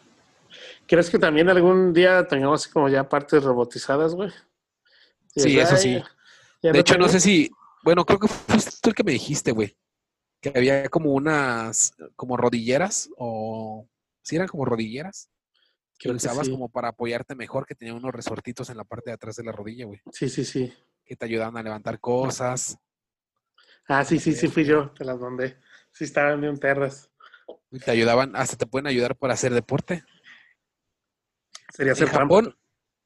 ¿Crees 0.87 1.09
que 1.09 1.19
también 1.19 1.49
algún 1.49 1.93
día 1.93 2.27
tengamos 2.27 2.63
así 2.63 2.73
como 2.73 2.89
ya 2.89 3.09
partes 3.09 3.45
robotizadas, 3.45 4.15
güey? 4.15 4.31
Sí, 5.37 5.59
eso 5.59 5.75
"Ay, 5.77 5.81
sí. 5.81 5.93
ya- 5.95 6.11
ya 6.63 6.73
De 6.73 6.79
hecho, 6.81 6.95
no 6.95 7.05
tengo". 7.07 7.13
sé 7.13 7.21
si, 7.21 7.51
bueno, 7.85 8.05
creo 8.05 8.19
que 8.19 8.27
fuiste 8.29 8.73
tú 8.83 8.89
el 8.91 8.95
que 8.97 9.05
me 9.05 9.13
dijiste, 9.13 9.53
güey, 9.53 9.77
que 10.41 10.53
había 10.55 10.89
como 10.89 11.13
unas, 11.13 11.95
como 12.17 12.37
rodilleras 12.37 13.11
o, 13.17 13.89
sí 14.23 14.37
eran 14.37 14.49
como 14.49 14.65
rodilleras, 14.65 15.29
que 15.99 16.11
usabas 16.11 16.47
sí. 16.47 16.53
como 16.53 16.69
para 16.69 16.89
apoyarte 16.89 17.35
mejor, 17.35 17.67
que 17.67 17.75
tenían 17.75 17.97
unos 17.97 18.13
resortitos 18.13 18.71
en 18.71 18.77
la 18.77 18.85
parte 18.85 19.11
de 19.11 19.15
atrás 19.15 19.37
de 19.37 19.45
la 19.45 19.53
rodilla, 19.53 19.85
güey, 19.87 20.01
Sí, 20.13 20.29
sí, 20.29 20.45
sí. 20.45 20.73
que 21.05 21.17
te 21.17 21.25
ayudaban 21.25 21.57
a 21.57 21.63
levantar 21.63 21.99
cosas, 22.01 22.79
Ah, 23.91 24.05
sí, 24.05 24.19
sí, 24.19 24.35
sí, 24.35 24.49
fui 24.49 24.67
yo, 24.67 24.91
te 24.91 25.03
las 25.03 25.19
mandé. 25.19 25.57
Sí, 25.93 26.05
estaban 26.05 26.39
bien 26.43 26.59
perras. 26.59 27.11
te 27.83 27.91
ayudaban, 27.91 28.37
hasta 28.37 28.55
te 28.59 28.67
pueden 28.67 28.87
ayudar 28.87 29.17
para 29.17 29.33
hacer 29.33 29.55
deporte. 29.55 30.05
Sería 31.73 31.93
En 31.93 31.99
trampa. 31.99 32.19
Japón, 32.21 32.59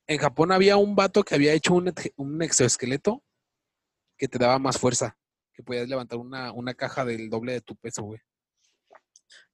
en 0.08 0.18
Japón 0.18 0.50
había 0.50 0.76
un 0.76 0.96
vato 0.96 1.22
que 1.22 1.36
había 1.36 1.52
hecho 1.52 1.74
un, 1.74 1.94
un 2.16 2.42
exoesqueleto 2.42 3.22
que 4.18 4.26
te 4.26 4.38
daba 4.38 4.58
más 4.58 4.76
fuerza, 4.76 5.16
que 5.52 5.62
podías 5.62 5.88
levantar 5.88 6.18
una, 6.18 6.52
una 6.52 6.74
caja 6.74 7.04
del 7.04 7.28
doble 7.28 7.52
de 7.52 7.60
tu 7.60 7.76
peso, 7.76 8.02
güey. 8.02 8.20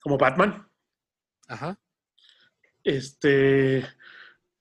Como 0.00 0.18
Batman. 0.18 0.68
Ajá. 1.48 1.78
Este. 2.84 3.84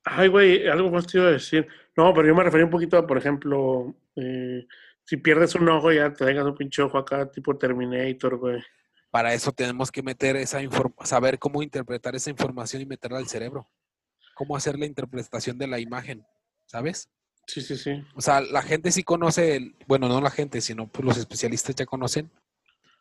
Ay, 0.04 0.28
güey, 0.30 0.68
algo 0.68 0.90
más 0.90 1.08
te 1.08 1.18
iba 1.18 1.28
a 1.28 1.32
decir. 1.32 1.68
No, 1.96 2.14
pero 2.14 2.28
yo 2.28 2.36
me 2.36 2.44
refería 2.44 2.66
un 2.66 2.72
poquito 2.72 2.98
a, 2.98 3.06
por 3.06 3.18
ejemplo, 3.18 3.96
eh, 4.16 4.66
si 5.04 5.18
pierdes 5.18 5.56
un 5.56 5.68
ojo, 5.70 5.92
ya 5.92 6.14
te 6.14 6.26
dejas 6.26 6.46
un 6.46 6.56
pinche 6.56 6.82
ojo 6.82 6.98
acá, 6.98 7.30
tipo 7.32 7.58
Terminator, 7.58 8.38
güey. 8.38 8.62
Para 9.10 9.34
eso 9.34 9.52
tenemos 9.52 9.92
que 9.92 10.04
meter 10.04 10.36
esa 10.36 10.62
información, 10.62 11.08
saber 11.08 11.40
cómo 11.40 11.64
interpretar 11.64 12.16
esa 12.16 12.30
información 12.30 12.82
y 12.82 12.86
meterla 12.86 13.18
al 13.18 13.28
cerebro. 13.28 13.70
Cómo 14.36 14.56
hacer 14.56 14.78
la 14.78 14.86
interpretación 14.86 15.58
de 15.58 15.68
la 15.68 15.80
imagen, 15.80 16.26
¿sabes? 16.66 17.10
Sí, 17.48 17.62
sí, 17.62 17.78
sí. 17.78 18.04
O 18.16 18.22
sea, 18.22 18.42
la 18.42 18.62
gente 18.62 18.92
sí 18.92 19.04
conoce, 19.04 19.56
el- 19.56 19.76
bueno, 19.88 20.08
no 20.10 20.20
la 20.22 20.30
gente, 20.30 20.60
sino 20.62 20.88
pues, 20.88 21.06
los 21.06 21.18
especialistas 21.18 21.74
ya 21.76 21.86
conocen 21.86 22.30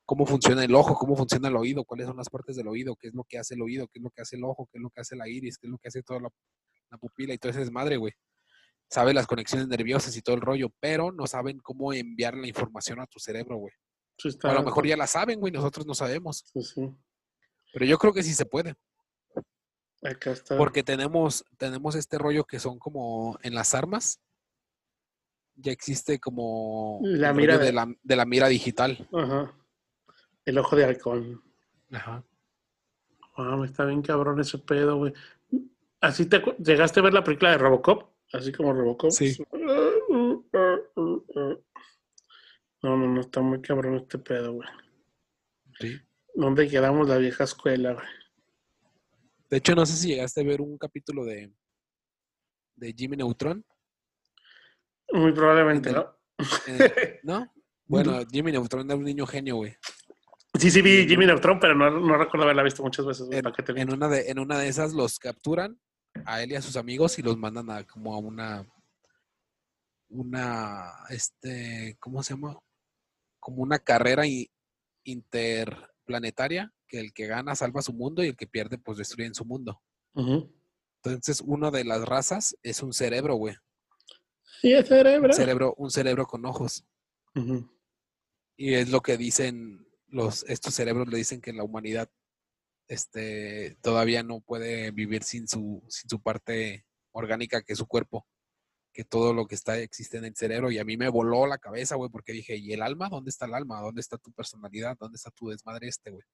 cómo 0.04 0.24
funciona 0.24 0.64
el 0.64 0.72
ojo, 0.74 0.94
cómo 0.94 1.16
funciona 1.16 1.48
el 1.48 1.56
oído, 1.56 1.82
cuáles 1.84 2.06
son 2.06 2.16
las 2.16 2.30
partes 2.30 2.54
del 2.54 2.68
oído, 2.68 2.94
qué 2.94 3.08
es 3.08 3.14
lo 3.14 3.24
que 3.24 3.38
hace 3.38 3.54
el 3.54 3.62
oído, 3.62 3.88
qué 3.88 3.98
es 3.98 4.02
lo 4.04 4.10
que 4.10 4.22
hace 4.22 4.36
el 4.36 4.44
ojo, 4.44 4.68
qué 4.70 4.78
es 4.78 4.82
lo 4.82 4.90
que 4.90 5.00
hace 5.00 5.16
la 5.16 5.28
iris, 5.28 5.58
qué 5.58 5.66
es 5.66 5.70
lo 5.72 5.78
que 5.78 5.88
hace 5.88 6.02
toda 6.04 6.20
la, 6.20 6.28
la 6.90 6.98
pupila 6.98 7.34
y 7.34 7.38
todo 7.38 7.50
ese 7.50 7.58
desmadre, 7.60 7.96
güey. 7.96 8.12
Sabe 8.88 9.12
las 9.12 9.26
conexiones 9.26 9.66
nerviosas 9.66 10.16
y 10.16 10.22
todo 10.22 10.36
el 10.36 10.42
rollo, 10.42 10.68
pero 10.78 11.10
no 11.10 11.26
saben 11.26 11.58
cómo 11.58 11.92
enviar 11.92 12.36
la 12.36 12.46
información 12.46 13.00
a 13.00 13.06
tu 13.08 13.18
cerebro, 13.18 13.56
güey. 13.56 13.74
Sí 14.16 14.28
a 14.44 14.52
lo 14.54 14.62
mejor 14.62 14.86
ya 14.86 14.96
la 14.96 15.08
saben, 15.08 15.40
güey, 15.40 15.52
nosotros 15.52 15.84
no 15.86 15.94
sabemos. 15.94 16.44
Sí, 16.54 16.62
sí. 16.62 16.88
Pero 17.72 17.84
yo 17.84 17.98
creo 17.98 18.12
que 18.12 18.22
sí 18.22 18.32
se 18.32 18.46
puede. 18.46 18.76
Acá 20.02 20.30
está. 20.30 20.56
Porque 20.56 20.84
tenemos, 20.84 21.44
tenemos 21.58 21.96
este 21.96 22.16
rollo 22.16 22.44
que 22.44 22.60
son 22.60 22.78
como 22.78 23.38
en 23.42 23.54
las 23.56 23.74
armas. 23.74 24.20
Ya 25.56 25.72
existe 25.72 26.18
como 26.20 27.00
La 27.02 27.30
el 27.30 27.36
mira 27.36 27.56
de- 27.58 27.66
de 27.66 27.72
la, 27.72 27.94
de 28.02 28.16
la 28.16 28.26
mira 28.26 28.46
digital. 28.48 29.08
Ajá. 29.12 29.52
El 30.44 30.58
ojo 30.58 30.76
de 30.76 30.84
halcón. 30.84 31.42
Ajá. 31.90 32.24
Wow, 33.36 33.64
está 33.64 33.84
bien 33.84 34.02
cabrón 34.02 34.40
ese 34.40 34.58
pedo, 34.58 34.96
güey. 34.98 35.12
¿Así 36.00 36.26
te 36.26 36.42
llegaste 36.58 37.00
a 37.00 37.02
ver 37.02 37.14
la 37.14 37.24
película 37.24 37.50
de 37.50 37.58
Robocop? 37.58 38.10
Así 38.32 38.52
como 38.52 38.72
Robocop. 38.72 39.10
Sí. 39.10 39.36
No, 42.82 42.96
no, 42.96 43.08
no, 43.08 43.20
está 43.20 43.40
muy 43.40 43.60
cabrón 43.60 43.96
este 43.96 44.18
pedo, 44.18 44.52
güey. 44.54 44.68
Sí. 45.80 45.98
¿Dónde 46.34 46.68
quedamos 46.68 47.08
la 47.08 47.16
vieja 47.18 47.44
escuela, 47.44 47.94
güey? 47.94 48.06
De 49.50 49.56
hecho, 49.58 49.74
no 49.74 49.86
sé 49.86 49.96
si 49.96 50.08
llegaste 50.08 50.40
a 50.40 50.44
ver 50.44 50.60
un 50.60 50.76
capítulo 50.76 51.24
de, 51.24 51.52
de 52.76 52.92
Jimmy 52.92 53.16
Neutron. 53.16 53.64
Muy 55.16 55.32
probablemente. 55.32 55.94
Eh, 56.66 57.20
¿No? 57.22 57.52
Bueno, 57.86 58.18
Jimmy 58.30 58.52
Neutron 58.52 58.86
era 58.86 58.96
un 58.96 59.04
niño 59.04 59.26
genio, 59.26 59.56
güey. 59.56 59.76
Sí, 60.58 60.70
sí 60.70 60.82
vi 60.82 61.06
Jimmy 61.06 61.26
Neutron, 61.26 61.58
pero 61.60 61.74
no, 61.74 61.90
no 61.90 62.16
recuerdo 62.16 62.44
haberla 62.44 62.62
visto 62.62 62.82
muchas 62.82 63.06
veces, 63.06 63.28
En, 63.30 63.92
una 63.92 64.08
de, 64.08 64.30
en 64.30 64.38
una 64.38 64.58
de 64.58 64.68
esas 64.68 64.92
los 64.92 65.18
capturan 65.18 65.78
a 66.24 66.42
él 66.42 66.52
y 66.52 66.54
a 66.54 66.62
sus 66.62 66.76
amigos 66.76 67.18
y 67.18 67.22
los 67.22 67.36
mandan 67.36 67.70
a 67.70 67.84
como 67.84 68.14
a 68.14 68.18
una 68.18 68.66
una 70.08 70.92
este 71.10 71.96
¿cómo 71.98 72.22
se 72.22 72.32
llama? 72.34 72.56
como 73.38 73.62
una 73.62 73.78
carrera 73.78 74.22
interplanetaria 75.04 76.72
que 76.88 77.00
el 77.00 77.12
que 77.12 77.26
gana 77.26 77.54
salva 77.54 77.82
su 77.82 77.92
mundo 77.92 78.24
y 78.24 78.28
el 78.28 78.36
que 78.36 78.46
pierde 78.46 78.78
pues 78.78 78.98
destruye 78.98 79.26
en 79.26 79.34
su 79.34 79.44
mundo. 79.44 79.82
Entonces, 80.14 81.42
una 81.42 81.70
de 81.70 81.84
las 81.84 82.04
razas 82.04 82.56
es 82.62 82.82
un 82.82 82.92
cerebro, 82.92 83.34
güey. 83.36 83.54
Sí, 84.60 84.72
es 84.72 84.88
cerebro. 84.88 85.28
Un 85.28 85.34
cerebro, 85.34 85.74
un 85.76 85.90
cerebro 85.90 86.26
con 86.26 86.44
ojos. 86.46 86.84
Y 88.56 88.74
es 88.74 88.88
lo 88.90 89.00
que 89.02 89.16
dicen 89.16 89.86
los, 90.08 90.44
estos 90.48 90.74
cerebros 90.74 91.08
le 91.08 91.18
dicen 91.18 91.40
que 91.40 91.52
la 91.52 91.64
humanidad 91.64 92.10
este, 92.88 93.76
todavía 93.82 94.22
no 94.22 94.40
puede 94.40 94.90
vivir 94.90 95.22
sin 95.22 95.48
su, 95.48 95.84
sin 95.88 96.08
su 96.08 96.22
parte 96.22 96.86
orgánica, 97.12 97.62
que 97.62 97.72
es 97.72 97.78
su 97.78 97.86
cuerpo. 97.86 98.26
Que 98.92 99.04
todo 99.04 99.34
lo 99.34 99.46
que 99.46 99.54
está 99.54 99.78
existe 99.78 100.16
en 100.16 100.24
el 100.24 100.36
cerebro. 100.36 100.70
Y 100.70 100.78
a 100.78 100.84
mí 100.84 100.96
me 100.96 101.10
voló 101.10 101.46
la 101.46 101.58
cabeza, 101.58 101.96
güey, 101.96 102.10
porque 102.10 102.32
dije, 102.32 102.56
¿y 102.56 102.72
el 102.72 102.80
alma? 102.80 103.10
¿Dónde 103.10 103.28
está 103.28 103.44
el 103.44 103.54
alma? 103.54 103.80
¿Dónde 103.80 104.00
está 104.00 104.16
tu 104.16 104.32
personalidad? 104.32 104.96
¿Dónde 104.98 105.16
está 105.16 105.30
tu 105.30 105.48
desmadre 105.48 105.88
este, 105.88 106.10
güey? 106.10 106.24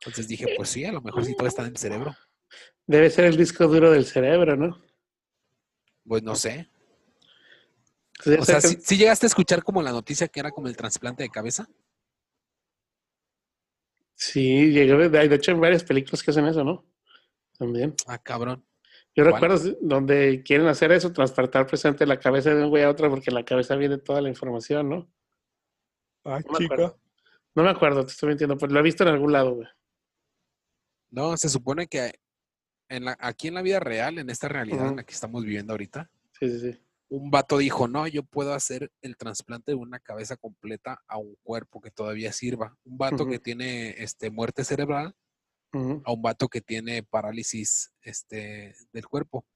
Entonces 0.00 0.28
dije, 0.28 0.54
pues 0.56 0.68
sí, 0.68 0.84
a 0.84 0.92
lo 0.92 1.02
mejor 1.02 1.24
sí 1.24 1.34
todo 1.34 1.48
está 1.48 1.62
en 1.62 1.68
el 1.68 1.76
cerebro. 1.76 2.14
Debe 2.86 3.10
ser 3.10 3.24
el 3.24 3.36
disco 3.36 3.66
duro 3.66 3.90
del 3.90 4.06
cerebro, 4.06 4.56
¿no? 4.56 4.80
Pues 6.06 6.22
no 6.22 6.36
sé. 6.36 6.68
O 8.26 8.44
sea, 8.44 8.60
que- 8.60 8.96
llegaste 8.96 9.26
a 9.26 9.28
escuchar 9.28 9.62
como 9.62 9.80
la 9.82 9.92
noticia 9.92 10.28
que 10.28 10.40
era 10.40 10.50
como 10.50 10.68
el 10.68 10.76
trasplante 10.76 11.22
de 11.22 11.30
cabeza. 11.30 11.68
Sí, 14.14 14.72
llegó 14.72 14.98
de, 14.98 15.08
de 15.28 15.34
hecho 15.34 15.52
hay 15.52 15.58
varias 15.58 15.84
películas 15.84 16.22
que 16.22 16.30
hacen 16.32 16.46
eso, 16.46 16.64
¿no? 16.64 16.84
También. 17.56 17.94
Ah, 18.06 18.18
cabrón. 18.18 18.64
Yo 19.14 19.24
¿Cuál? 19.24 19.34
recuerdo 19.34 19.76
donde 19.80 20.42
quieren 20.44 20.66
hacer 20.66 20.92
eso, 20.92 21.12
transportar 21.12 21.66
presente 21.66 22.06
la 22.06 22.18
cabeza 22.18 22.54
de 22.54 22.64
un 22.64 22.70
güey 22.70 22.82
a 22.84 22.90
otro, 22.90 23.08
porque 23.10 23.30
en 23.30 23.34
la 23.34 23.44
cabeza 23.44 23.76
viene 23.76 23.98
toda 23.98 24.20
la 24.20 24.28
información, 24.28 24.88
¿no? 24.88 25.10
Ah, 26.24 26.40
No 26.44 26.58
me 26.58 26.64
acuerdo. 26.64 27.00
No 27.54 27.62
me 27.64 27.70
acuerdo, 27.70 28.04
te 28.04 28.12
estoy 28.12 28.28
mintiendo, 28.30 28.56
pero 28.56 28.72
lo 28.72 28.80
he 28.80 28.82
visto 28.82 29.02
en 29.04 29.08
algún 29.10 29.32
lado, 29.32 29.54
güey. 29.54 29.68
No, 31.10 31.36
se 31.36 31.48
supone 31.48 31.86
que 31.88 32.20
en 32.88 33.04
la, 33.06 33.16
aquí 33.20 33.48
en 33.48 33.54
la 33.54 33.62
vida 33.62 33.80
real, 33.80 34.18
en 34.18 34.30
esta 34.30 34.46
realidad 34.48 34.88
en 34.88 34.96
la 34.96 35.04
que 35.04 35.14
estamos 35.14 35.42
viviendo 35.44 35.72
ahorita, 35.72 36.10
Sí, 36.38 36.48
sí, 36.50 36.72
sí. 36.72 36.78
Un 37.10 37.30
vato 37.30 37.58
dijo, 37.58 37.88
no, 37.88 38.06
yo 38.06 38.22
puedo 38.22 38.52
hacer 38.52 38.92
el 39.00 39.16
trasplante 39.16 39.72
de 39.72 39.76
una 39.76 39.98
cabeza 39.98 40.36
completa 40.36 41.02
a 41.06 41.18
un 41.18 41.36
cuerpo 41.42 41.80
que 41.80 41.90
todavía 41.90 42.32
sirva. 42.32 42.76
Un 42.84 42.98
vato 42.98 43.26
que 43.26 43.38
tiene 43.38 43.90
este, 44.02 44.30
muerte 44.30 44.64
cerebral 44.64 45.14
a 45.72 46.12
un 46.12 46.22
vato 46.22 46.48
que 46.48 46.60
tiene 46.60 47.02
parálisis 47.02 47.92
este, 48.02 48.74
del 48.92 49.06
cuerpo. 49.06 49.46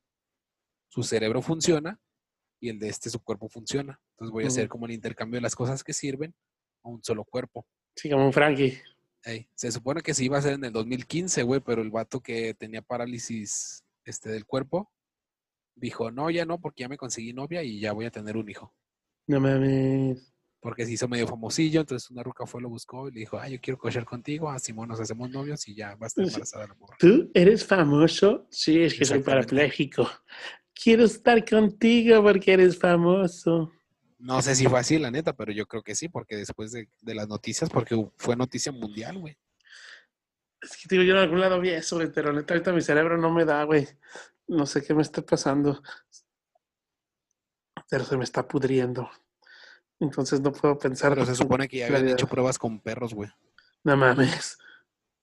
Su 0.89 1.03
cerebro 1.03 1.43
funciona 1.43 1.99
y 2.61 2.69
el 2.69 2.79
de 2.79 2.89
este 2.89 3.11
su 3.11 3.21
cuerpo 3.21 3.49
funciona. 3.49 4.01
Entonces 4.13 4.33
voy 4.33 4.45
a 4.45 4.49
hacer 4.49 4.69
como 4.69 4.87
el 4.87 4.93
intercambio 4.93 5.39
de 5.39 5.43
las 5.43 5.57
cosas 5.57 5.83
que 5.83 5.93
sirven 5.93 6.35
a 6.83 6.89
un 6.89 7.03
solo 7.03 7.25
cuerpo. 7.25 7.67
Sí, 7.97 8.11
como 8.11 8.27
un 8.27 8.33
Frankie. 8.33 8.79
Se 9.55 9.71
supone 9.71 10.03
que 10.03 10.15
se 10.15 10.25
iba 10.25 10.37
a 10.37 10.41
hacer 10.41 10.55
en 10.55 10.65
el 10.65 10.73
2015, 10.73 11.43
güey, 11.45 11.61
pero 11.61 11.83
el 11.83 11.91
vato 11.91 12.21
que 12.21 12.55
tenía 12.55 12.83
parálisis 12.83 13.85
este, 14.05 14.31
del 14.31 14.47
cuerpo 14.47 14.91
dijo, 15.75 16.11
no, 16.11 16.31
ya 16.31 16.45
no, 16.45 16.61
porque 16.61 16.83
ya 16.83 16.89
me 16.89 16.97
conseguí 16.97 17.33
novia 17.33 17.63
y 17.63 17.81
ya 17.81 17.93
voy 17.93 18.07
a 18.07 18.11
tener 18.11 18.37
un 18.37 18.49
hijo. 18.49 18.75
No 19.27 19.41
mames. 19.41 20.33
Porque 20.61 20.87
se 20.87 20.93
hizo 20.93 21.09
medio 21.09 21.27
famosillo, 21.27 21.81
entonces 21.81 22.09
una 22.11 22.23
ruca 22.23 22.47
fue, 22.47 22.63
lo 22.63 22.69
buscó 22.69 23.09
y 23.09 23.13
le 23.13 23.21
dijo, 23.21 23.37
ah, 23.37 23.49
yo 23.49 23.61
quiero 23.61 23.79
coger 23.79 24.05
contigo, 24.05 24.49
a 24.49 24.59
Simón 24.61 24.89
nos 24.89 25.01
hacemos 25.01 25.29
novios 25.29 25.67
y 25.67 25.75
ya 25.75 25.97
va 25.97 26.07
a 26.07 26.09
estar 26.09 26.25
embarazada 26.25 26.69
la 26.69 26.75
morra. 26.75 26.97
¿Tú 27.01 27.31
eres 27.35 27.67
famoso? 27.67 28.47
Sí, 28.49 28.81
es 28.81 28.95
que 28.95 29.05
soy 29.05 29.21
parapléjico. 29.23 30.09
Quiero 30.73 31.05
estar 31.05 31.45
contigo 31.49 32.23
porque 32.23 32.53
eres 32.53 32.79
famoso. 32.79 33.73
No 34.19 34.41
sé 34.41 34.55
si 34.55 34.67
fue 34.67 34.79
así, 34.79 34.99
la 35.01 35.11
neta, 35.11 35.33
pero 35.33 35.51
yo 35.51 35.67
creo 35.67 35.83
que 35.83 35.97
sí, 35.97 36.09
porque 36.09 36.37
después 36.37 36.71
de, 36.71 36.89
de 37.01 37.15
las 37.15 37.27
noticias, 37.27 37.69
porque 37.69 38.01
fue 38.17 38.37
noticia 38.37 38.71
mundial, 38.71 39.19
güey. 39.19 39.37
Es 40.61 40.77
que 40.77 40.87
digo, 40.89 41.03
yo 41.03 41.15
en 41.15 41.23
algún 41.23 41.41
lado 41.41 41.61
vi 41.61 41.71
eso, 41.71 41.97
güey, 41.97 42.13
pero 42.13 42.33
neta, 42.33 42.55
ahorita 42.55 42.73
mi 42.73 42.81
cerebro 42.81 43.19
no 43.19 43.33
me 43.33 43.45
da, 43.45 43.65
güey. 43.65 43.89
No 44.53 44.67
sé 44.67 44.83
qué 44.85 44.93
me 44.95 45.01
está 45.01 45.23
pasando. 45.23 45.83
Pero 47.89 48.05
se 48.05 48.19
me 48.19 48.25
está 48.25 48.47
pudriendo. 48.47 49.11
Entonces 49.99 50.41
no 50.43 50.53
puedo 50.53 50.79
pensar. 50.79 51.15
Pero 51.15 51.25
se 51.25 51.35
supone 51.35 51.69
que 51.69 51.79
ya 51.79 51.87
habían 51.87 52.09
hecho 52.11 52.27
pruebas 52.27 52.59
con 52.59 52.79
perros, 52.81 53.15
güey. 53.15 53.31
No 53.83 53.97
mames. 53.97 54.59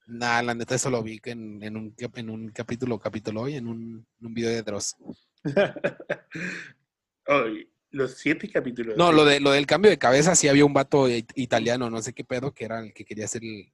Nah, 0.07 0.41
la 0.41 0.55
neta, 0.55 0.73
eso 0.73 0.89
lo 0.89 1.03
vi 1.03 1.21
en, 1.25 1.61
en 1.61 1.77
un, 1.77 1.95
en 1.99 2.29
un 2.31 2.49
capítulo, 2.49 2.97
capítulo 2.97 3.41
hoy, 3.41 3.55
en 3.55 3.67
un, 3.67 4.07
en 4.19 4.25
un 4.25 4.33
video 4.33 4.49
de 4.49 4.63
Dross. 4.63 4.95
Hoy, 7.27 7.71
los 7.91 8.15
siete 8.15 8.49
capítulos. 8.49 8.97
No, 8.97 9.11
lo, 9.11 9.23
de, 9.23 9.39
lo 9.39 9.51
del 9.51 9.67
cambio 9.67 9.91
de 9.91 9.99
cabeza, 9.99 10.35
sí 10.35 10.47
había 10.47 10.65
un 10.65 10.73
vato 10.73 11.07
it- 11.07 11.31
italiano, 11.35 11.91
no 11.91 12.01
sé 12.01 12.13
qué 12.13 12.23
pedo, 12.23 12.51
que 12.51 12.65
era 12.65 12.79
el 12.79 12.91
que 12.91 13.05
quería 13.05 13.25
hacer 13.25 13.43
el- 13.43 13.71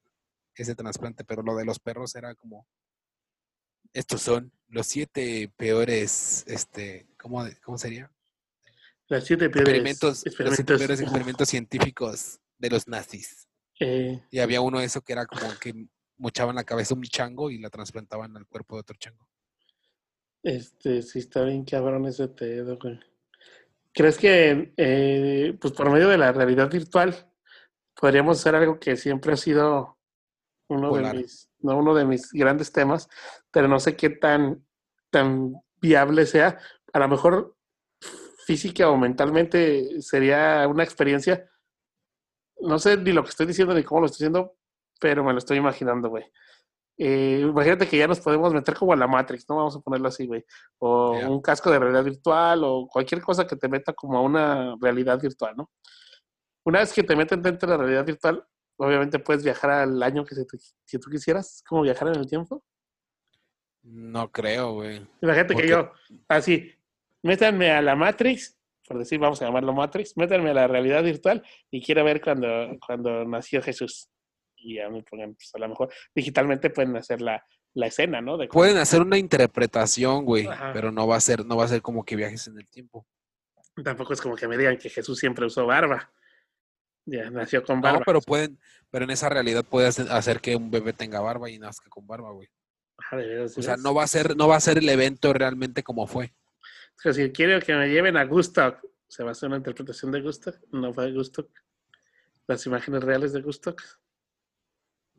ese 0.56 0.76
trasplante, 0.76 1.24
pero 1.24 1.42
lo 1.42 1.56
de 1.56 1.64
los 1.64 1.80
perros 1.80 2.14
era 2.16 2.36
como, 2.36 2.68
estos 3.96 4.22
son 4.22 4.52
los 4.68 4.86
siete 4.88 5.50
peores, 5.56 6.44
este, 6.48 7.08
¿cómo, 7.18 7.46
cómo 7.64 7.78
sería? 7.78 8.12
Las 9.08 9.24
siete 9.24 9.50
peores 9.50 9.70
Experimentos, 9.70 10.24
los 10.40 10.56
siete 10.56 10.78
peores 10.78 11.00
experimentos 11.02 11.48
científicos 11.48 12.40
de 12.58 12.70
los 12.70 12.88
nazis. 12.88 13.48
Eh, 13.80 14.22
Y 14.32 14.40
había 14.40 14.60
uno 14.62 14.80
de 14.80 14.86
eso 14.86 15.02
que 15.02 15.14
era 15.14 15.26
como 15.26 15.48
que 15.60 15.88
mochaban 16.18 16.56
la 16.56 16.66
cabeza 16.66 16.94
a 16.94 16.98
un 16.98 17.04
chango 17.04 17.50
y 17.50 17.58
la 17.58 17.70
trasplantaban 17.70 18.36
al 18.36 18.46
cuerpo 18.48 18.76
de 18.76 18.82
otro 18.82 18.98
chango. 18.98 19.28
este, 20.44 21.02
sí 21.02 21.20
está 21.20 21.44
bien 21.44 21.64
cabrón 21.64 22.06
ese 22.06 22.28
pedo, 22.28 22.78
güey. 22.78 23.00
¿Crees 23.94 24.18
que, 24.18 24.74
eh, 24.76 25.58
pues 25.60 25.74
por 25.74 25.90
medio 25.90 26.10
de 26.10 26.18
la 26.18 26.34
realidad 26.34 26.70
virtual, 26.70 27.32
podríamos 28.00 28.40
hacer 28.40 28.56
algo 28.56 28.78
que 28.78 28.98
siempre 28.98 29.34
ha 29.34 29.38
sido 29.38 29.95
uno 30.68 30.90
Volar. 30.90 31.16
de 31.16 31.22
mis, 31.22 31.50
no 31.60 31.78
uno 31.78 31.94
de 31.94 32.06
mis 32.06 32.32
grandes 32.32 32.72
temas, 32.72 33.08
pero 33.52 33.68
no 33.68 33.80
sé 33.80 33.96
qué 33.96 34.10
tan, 34.10 34.66
tan 35.10 35.54
viable 35.82 36.26
sea. 36.26 36.58
A 36.94 37.00
lo 37.00 37.08
mejor 37.08 37.56
física 38.46 38.90
o 38.90 38.98
mentalmente 38.98 40.02
sería 40.02 40.68
una 40.68 40.84
experiencia. 40.84 41.50
No 42.60 42.80
sé 42.80 42.98
ni 42.98 43.12
lo 43.12 43.24
que 43.24 43.30
estoy 43.30 43.46
diciendo 43.46 43.74
ni 43.74 43.84
cómo 43.84 44.02
lo 44.02 44.06
estoy 44.06 44.18
diciendo, 44.26 44.56
pero 45.00 45.24
me 45.24 45.34
lo 45.34 45.40
estoy 45.40 45.58
imaginando, 45.58 46.10
güey. 46.10 46.26
Eh, 46.98 47.40
imagínate 47.42 47.88
que 47.88 47.98
ya 47.98 48.08
nos 48.08 48.22
podemos 48.22 48.54
meter 48.54 48.76
como 48.76 48.94
a 48.94 48.96
la 48.96 49.08
Matrix, 49.08 49.46
¿no? 49.50 49.58
Vamos 49.58 49.76
a 49.76 49.82
ponerlo 49.82 50.08
así, 50.08 50.26
güey. 50.28 50.46
O 50.80 51.12
un 51.12 51.42
casco 51.42 51.70
de 51.70 51.80
realidad 51.80 52.06
virtual 52.06 52.64
o 52.64 52.88
cualquier 52.88 53.22
cosa 53.22 53.46
que 53.46 53.58
te 53.58 53.68
meta 53.68 53.94
como 53.94 54.18
a 54.18 54.22
una 54.22 54.76
realidad 54.80 55.20
virtual, 55.20 55.56
¿no? 55.58 55.72
Una 56.64 56.80
vez 56.80 56.94
que 56.94 57.04
te 57.04 57.16
meten 57.16 57.42
dentro 57.42 57.70
de 57.70 57.78
la 57.78 57.84
realidad 57.84 58.06
virtual, 58.06 58.46
obviamente 58.78 59.20
puedes 59.20 59.44
viajar 59.44 59.72
al 59.72 60.02
año 60.04 60.26
que, 60.26 60.36
se 60.36 60.46
te- 60.46 60.58
que 60.88 61.00
tú 61.00 61.10
quisieras, 61.10 61.64
como 61.68 61.82
viajar 61.82 62.08
en 62.10 62.16
el 62.16 62.28
tiempo. 62.28 62.64
No 63.84 64.32
creo, 64.32 64.74
güey. 64.74 65.06
Imagínate 65.22 65.54
¿Por 65.54 65.62
que 65.62 65.70
yo, 65.70 65.92
así, 66.28 66.72
métanme 67.22 67.72
a 67.72 67.82
la 67.82 67.96
Matrix, 67.96 68.58
por 68.88 68.98
decir, 68.98 69.20
vamos 69.20 69.42
a 69.42 69.46
llamarlo 69.46 69.74
Matrix, 69.74 70.18
métanme 70.18 70.50
a 70.52 70.54
la 70.54 70.68
realidad 70.68 71.04
virtual 71.04 71.44
y 71.70 71.84
quiero 71.84 72.04
ver 72.04 72.20
cuando, 72.22 72.48
cuando 72.86 73.24
nació 73.26 73.62
Jesús. 73.62 74.10
Y 74.58 74.76
ya 74.76 74.90
me 74.90 75.04
pongan, 75.04 75.36
pues 75.36 75.52
a 75.54 75.60
lo 75.60 75.70
mejor 75.70 75.94
digitalmente 76.16 76.72
pueden 76.72 76.96
hacer 76.98 77.22
la, 77.22 77.46
la 77.76 77.88
escena, 77.88 78.22
¿no? 78.22 78.38
De 78.38 78.48
Pueden 78.48 78.78
hacer 78.78 79.02
una 79.02 79.18
interpretación, 79.20 80.26
güey, 80.26 80.48
Ajá. 80.48 80.72
pero 80.74 80.92
no 80.92 81.06
va 81.08 81.18
a 81.18 81.22
ser, 81.22 81.46
no 81.46 81.56
va 81.58 81.66
a 81.66 81.68
ser 81.68 81.82
como 81.84 82.04
que 82.04 82.16
viajes 82.16 82.48
en 82.48 82.58
el 82.58 82.68
tiempo. 82.68 83.06
Tampoco 83.84 84.14
es 84.14 84.22
como 84.22 84.36
que 84.36 84.48
me 84.48 84.58
digan 84.58 84.78
que 84.78 84.90
Jesús 84.90 85.20
siempre 85.20 85.46
usó 85.46 85.66
barba. 85.68 86.12
Ya 87.06 87.30
nació 87.30 87.64
con 87.64 87.78
No, 87.78 87.82
barba. 87.84 88.04
pero 88.06 88.22
pueden, 88.22 88.60
pero 88.90 89.06
en 89.06 89.12
esa 89.12 89.30
realidad 89.30 89.64
puedes 89.64 90.00
hacer 90.00 90.42
que 90.42 90.56
un 90.56 90.72
bebé 90.72 90.94
tenga 90.94 91.20
barba 91.20 91.50
y 91.50 91.60
nazca 91.60 91.90
con 91.90 92.08
barba, 92.08 92.32
güey. 92.32 92.50
Ah, 93.12 93.18
de 93.18 93.28
veras, 93.28 93.56
de 93.56 93.62
O 93.62 93.64
sea, 93.64 93.78
no 93.78 93.94
va 93.94 94.04
a 94.04 94.08
ser, 94.08 94.36
no 94.36 94.48
va 94.48 94.56
a 94.56 94.60
ser 94.62 94.78
el 94.80 94.90
evento 94.90 95.32
realmente 95.34 95.84
como 95.84 96.08
fue. 96.08 96.34
O 96.98 97.02
sea, 97.02 97.14
si 97.14 97.32
quiero 97.32 97.60
que 97.60 97.76
me 97.76 97.90
lleven 97.90 98.18
a 98.18 98.24
Gustock, 98.26 98.84
¿se 99.08 99.24
va 99.24 99.30
a 99.30 99.32
hacer 99.34 99.48
una 99.48 99.58
interpretación 99.58 100.12
de 100.12 100.22
Gustock? 100.22 100.58
¿No 100.72 100.94
fue 100.94 101.12
Gustock? 101.12 101.50
¿Las 102.48 102.66
imágenes 102.66 103.04
reales 103.04 103.34
de 103.34 103.42
Gustock? 103.42 103.82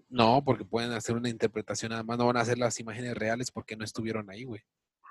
No, 0.08 0.42
porque 0.44 0.64
pueden 0.64 0.92
hacer 0.92 1.16
una 1.16 1.28
interpretación, 1.28 1.92
además 1.92 2.18
no 2.18 2.26
van 2.26 2.36
a 2.36 2.40
hacer 2.40 2.58
las 2.58 2.78
imágenes 2.80 3.14
reales 3.14 3.50
porque 3.50 3.76
no 3.76 3.84
estuvieron 3.84 4.30
ahí, 4.30 4.44
güey. 4.44 4.62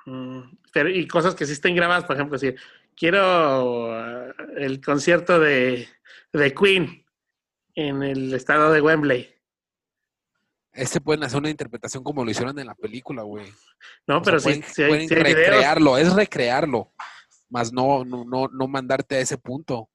Mm, 0.05 0.39
pero, 0.71 0.89
y 0.89 1.07
cosas 1.07 1.35
que 1.35 1.45
sí 1.45 1.53
estén 1.53 1.75
grabadas, 1.75 2.05
por 2.05 2.15
ejemplo, 2.15 2.37
si 2.37 2.53
quiero 2.95 3.91
ah, 3.93 4.33
el 4.57 4.81
concierto 4.81 5.39
de, 5.39 5.87
de 6.31 6.53
Queen 6.53 7.05
en 7.75 8.03
el 8.03 8.33
estado 8.33 8.71
de 8.71 8.81
Wembley. 8.81 9.33
Este 10.73 10.99
pueden 10.99 11.23
hacer 11.23 11.39
una 11.39 11.49
interpretación 11.49 12.03
como 12.03 12.23
lo 12.23 12.31
hicieron 12.31 12.57
en 12.59 12.67
la 12.67 12.75
película, 12.75 13.23
güey. 13.23 13.45
No, 14.07 14.21
O 14.21 14.23
sea, 14.23 14.23
pero 14.23 14.39
sí, 14.39 14.45
pueden, 14.45 14.63
sí 14.63 14.83
hay, 14.83 14.89
pueden 14.89 15.07
sí 15.07 15.15
hay 15.15 15.23
videos. 15.23 15.47
recrearlo, 15.49 15.97
es 15.97 16.13
recrearlo, 16.13 16.93
más 17.49 17.71
no, 17.71 18.03
no, 18.03 18.25
no, 18.25 18.47
no 18.49 18.67
mandarte 18.67 19.15
a 19.15 19.19
ese 19.19 19.37
punto. 19.37 19.89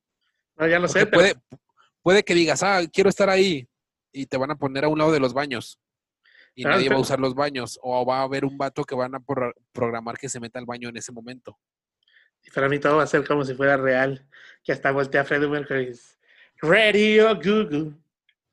No, 0.56 0.66
ya 0.66 0.78
lo 0.78 0.88
Porque 0.88 1.00
sé, 1.00 1.06
pero 1.06 1.10
puede, 1.10 1.34
puede 2.02 2.22
que 2.22 2.34
digas, 2.34 2.62
ah, 2.62 2.80
quiero 2.92 3.10
estar 3.10 3.28
ahí, 3.28 3.68
y 4.12 4.26
te 4.26 4.36
van 4.36 4.50
a 4.50 4.56
poner 4.56 4.84
a 4.84 4.88
un 4.88 4.98
lado 4.98 5.12
de 5.12 5.20
los 5.20 5.34
baños. 5.34 5.78
Y 6.54 6.64
nadie 6.64 6.88
va 6.88 6.96
a 6.96 7.00
usar 7.00 7.20
los 7.20 7.34
baños. 7.34 7.78
O 7.82 8.04
va 8.04 8.18
a 8.20 8.22
haber 8.22 8.44
un 8.44 8.58
vato 8.58 8.84
que 8.84 8.94
van 8.94 9.14
a 9.14 9.20
pro- 9.20 9.54
programar 9.72 10.18
que 10.18 10.28
se 10.28 10.40
meta 10.40 10.58
al 10.58 10.66
baño 10.66 10.88
en 10.88 10.96
ese 10.96 11.12
momento. 11.12 11.58
para 12.54 12.68
mí 12.68 12.78
todo 12.78 12.96
va 12.96 13.04
a 13.04 13.06
ser 13.06 13.26
como 13.26 13.44
si 13.44 13.54
fuera 13.54 13.76
real. 13.76 14.28
Que 14.64 14.72
hasta 14.72 14.90
voltea 14.90 15.22
a 15.22 15.24
Freddie 15.24 15.48
Mercury 15.48 15.82
y 15.82 15.86
dice, 15.86 16.16
Radio 16.60 17.34
Google, 17.36 17.94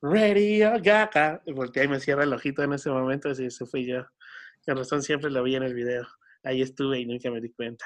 Radio 0.02 0.74
Gaga. 0.82 1.42
Y 1.46 1.54
voltea 1.54 1.84
y 1.84 1.88
me 1.88 2.00
cierra 2.00 2.24
el 2.24 2.34
ojito 2.34 2.64
en 2.64 2.74
ese 2.74 2.90
momento. 2.90 3.30
Así, 3.30 3.46
eso 3.46 3.66
fui 3.66 3.86
yo. 3.86 4.06
Con 4.66 4.78
razón 4.78 5.02
siempre 5.02 5.30
lo 5.32 5.44
vi 5.44 5.56
en 5.56 5.64
el 5.64 5.74
video. 5.74 6.08
Ahí 6.44 6.62
estuve 6.62 7.00
y 7.00 7.06
nunca 7.06 7.30
me 7.32 7.42
di 7.42 7.52
cuenta. 7.52 7.86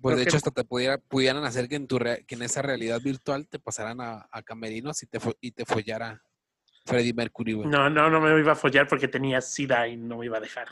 Pues 0.00 0.16
de 0.16 0.22
que- 0.22 0.28
hecho, 0.28 0.36
hasta 0.36 0.52
te 0.52 0.64
pudiera, 0.64 0.98
pudieran 0.98 1.44
hacer 1.44 1.68
que 1.68 1.74
en, 1.76 1.88
tu 1.88 1.98
que 1.98 2.24
en 2.34 2.42
esa 2.42 2.62
realidad 2.62 3.00
virtual 3.02 3.48
te 3.48 3.58
pasaran 3.58 4.00
a, 4.00 4.28
a 4.30 4.42
camerinos 4.42 5.02
y 5.02 5.06
te, 5.06 5.18
y 5.40 5.50
te 5.50 5.64
follara 5.64 6.22
Freddie 6.88 7.14
Mercury, 7.14 7.52
güey. 7.54 7.68
No, 7.68 7.88
no, 7.90 8.08
no 8.10 8.20
me 8.20 8.38
iba 8.38 8.52
a 8.52 8.56
follar 8.56 8.86
porque 8.88 9.08
tenía 9.08 9.40
SIDA 9.40 9.88
y 9.88 9.96
no 9.96 10.18
me 10.18 10.26
iba 10.26 10.38
a 10.38 10.40
dejar. 10.40 10.68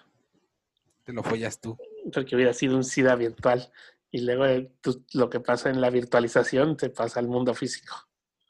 Te 1.05 1.13
lo 1.13 1.23
follas 1.23 1.61
tú. 1.61 1.77
Porque 2.13 2.35
hubiera 2.37 2.53
sido 2.53 2.77
un 2.77 2.85
SIDA 2.85 3.15
virtual. 3.15 3.71
Y 4.11 4.21
luego 4.23 4.47
eh, 4.47 4.71
tú- 4.81 5.05
lo 5.15 5.29
que 5.31 5.41
pasa 5.41 5.69
en 5.71 5.81
la 5.81 5.91
virtualización 5.91 6.77
te 6.77 6.91
pasa 6.91 7.21
al 7.21 7.29
mundo 7.29 7.55
físico. 7.55 7.95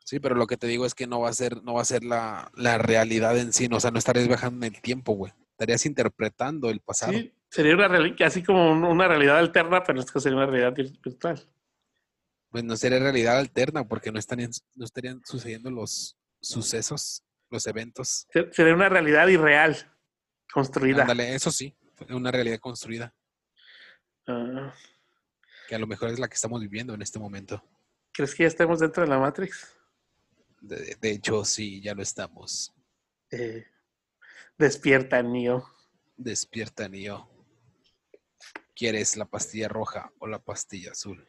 Sí, 0.05 0.21
pero 0.21 0.35
lo 0.37 0.47
que 0.47 0.57
te 0.57 0.67
digo 0.69 0.87
es 0.87 0.95
que 0.95 1.07
no 1.07 1.21
va 1.21 1.31
a 1.31 1.33
ser, 1.33 1.63
no 1.65 1.75
va 1.75 1.83
a 1.83 1.85
ser 1.85 2.05
la, 2.05 2.51
la 2.55 2.79
realidad 2.79 3.37
en 3.37 3.53
sí. 3.53 3.69
no, 3.69 3.77
O 3.79 3.81
sea, 3.81 3.91
no 3.91 3.99
estarías 3.99 4.29
viajando 4.29 4.65
en 4.67 4.75
el 4.75 4.81
tiempo, 4.81 5.13
güey. 5.15 5.33
Estarías 5.51 5.85
interpretando 5.87 6.71
el 6.71 6.81
pasado. 6.81 7.13
Sí, 7.13 7.33
sería 7.51 7.75
una 7.75 7.89
reali- 7.89 8.23
así 8.25 8.43
como 8.43 8.71
un- 8.71 8.85
una 8.85 9.09
realidad 9.09 9.39
alterna, 9.39 9.83
pero 9.83 9.99
esto 10.01 10.21
sería 10.21 10.37
una 10.37 10.47
realidad 10.47 10.73
vir- 10.75 11.01
virtual. 11.03 11.43
Pues 12.51 12.63
no 12.63 12.77
sería 12.77 13.01
realidad 13.01 13.39
alterna 13.39 13.87
porque 13.89 14.13
no 14.13 14.19
estarían, 14.19 14.51
no 14.77 14.85
estarían 14.85 15.21
sucediendo 15.25 15.71
los 15.71 16.17
sucesos, 16.41 17.23
los 17.51 17.67
eventos. 17.67 18.27
Se- 18.33 18.53
Sería 18.53 18.75
una 18.75 18.89
realidad 18.89 19.27
irreal, 19.29 19.77
construida. 20.53 21.03
Ándale, 21.03 21.35
eso 21.35 21.51
sí, 21.51 21.77
una 22.11 22.31
realidad 22.31 22.59
construida, 22.61 23.15
Ah, 24.29 24.75
que 25.69 25.75
a 25.75 25.79
lo 25.79 25.87
mejor 25.87 26.11
es 26.11 26.19
la 26.19 26.29
que 26.29 26.35
estamos 26.35 26.61
viviendo 26.61 26.95
en 26.95 27.03
este 27.03 27.19
momento. 27.19 27.63
¿Crees 28.13 28.35
que 28.35 28.43
ya 28.45 28.49
estemos 28.49 28.81
dentro 28.81 29.03
de 29.05 29.09
la 29.09 29.19
Matrix? 29.19 29.73
De, 30.61 30.97
de 31.01 31.11
hecho, 31.11 31.45
sí, 31.45 31.81
ya 31.81 31.95
lo 31.95 32.03
estamos. 32.03 32.75
Eh, 33.31 33.67
despierta, 34.59 35.23
Neo. 35.23 35.71
Despierta, 36.17 36.89
Neo. 36.89 37.31
¿Quieres 38.75 39.17
la 39.17 39.27
pastilla 39.27 39.69
roja 39.69 40.13
o 40.19 40.27
la 40.27 40.39
pastilla 40.39 40.93
azul? 40.93 41.27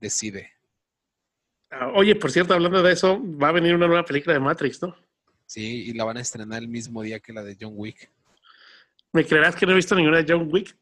Decide. 0.00 0.52
Ah, 1.70 1.92
oye, 1.94 2.14
por 2.16 2.30
cierto, 2.30 2.54
hablando 2.54 2.82
de 2.82 2.92
eso, 2.92 3.20
va 3.22 3.48
a 3.48 3.52
venir 3.52 3.74
una 3.74 3.86
nueva 3.86 4.04
película 4.04 4.32
de 4.34 4.40
Matrix, 4.40 4.82
¿no? 4.82 4.96
Sí, 5.46 5.84
y 5.88 5.92
la 5.92 6.04
van 6.04 6.16
a 6.16 6.20
estrenar 6.20 6.62
el 6.62 6.68
mismo 6.68 7.02
día 7.02 7.20
que 7.20 7.32
la 7.32 7.42
de 7.42 7.56
John 7.58 7.72
Wick. 7.76 8.10
¿Me 9.12 9.24
creerás 9.24 9.56
que 9.56 9.64
no 9.66 9.72
he 9.72 9.76
visto 9.76 9.94
ninguna 9.94 10.22
de 10.22 10.32
John 10.32 10.48
Wick? 10.50 10.76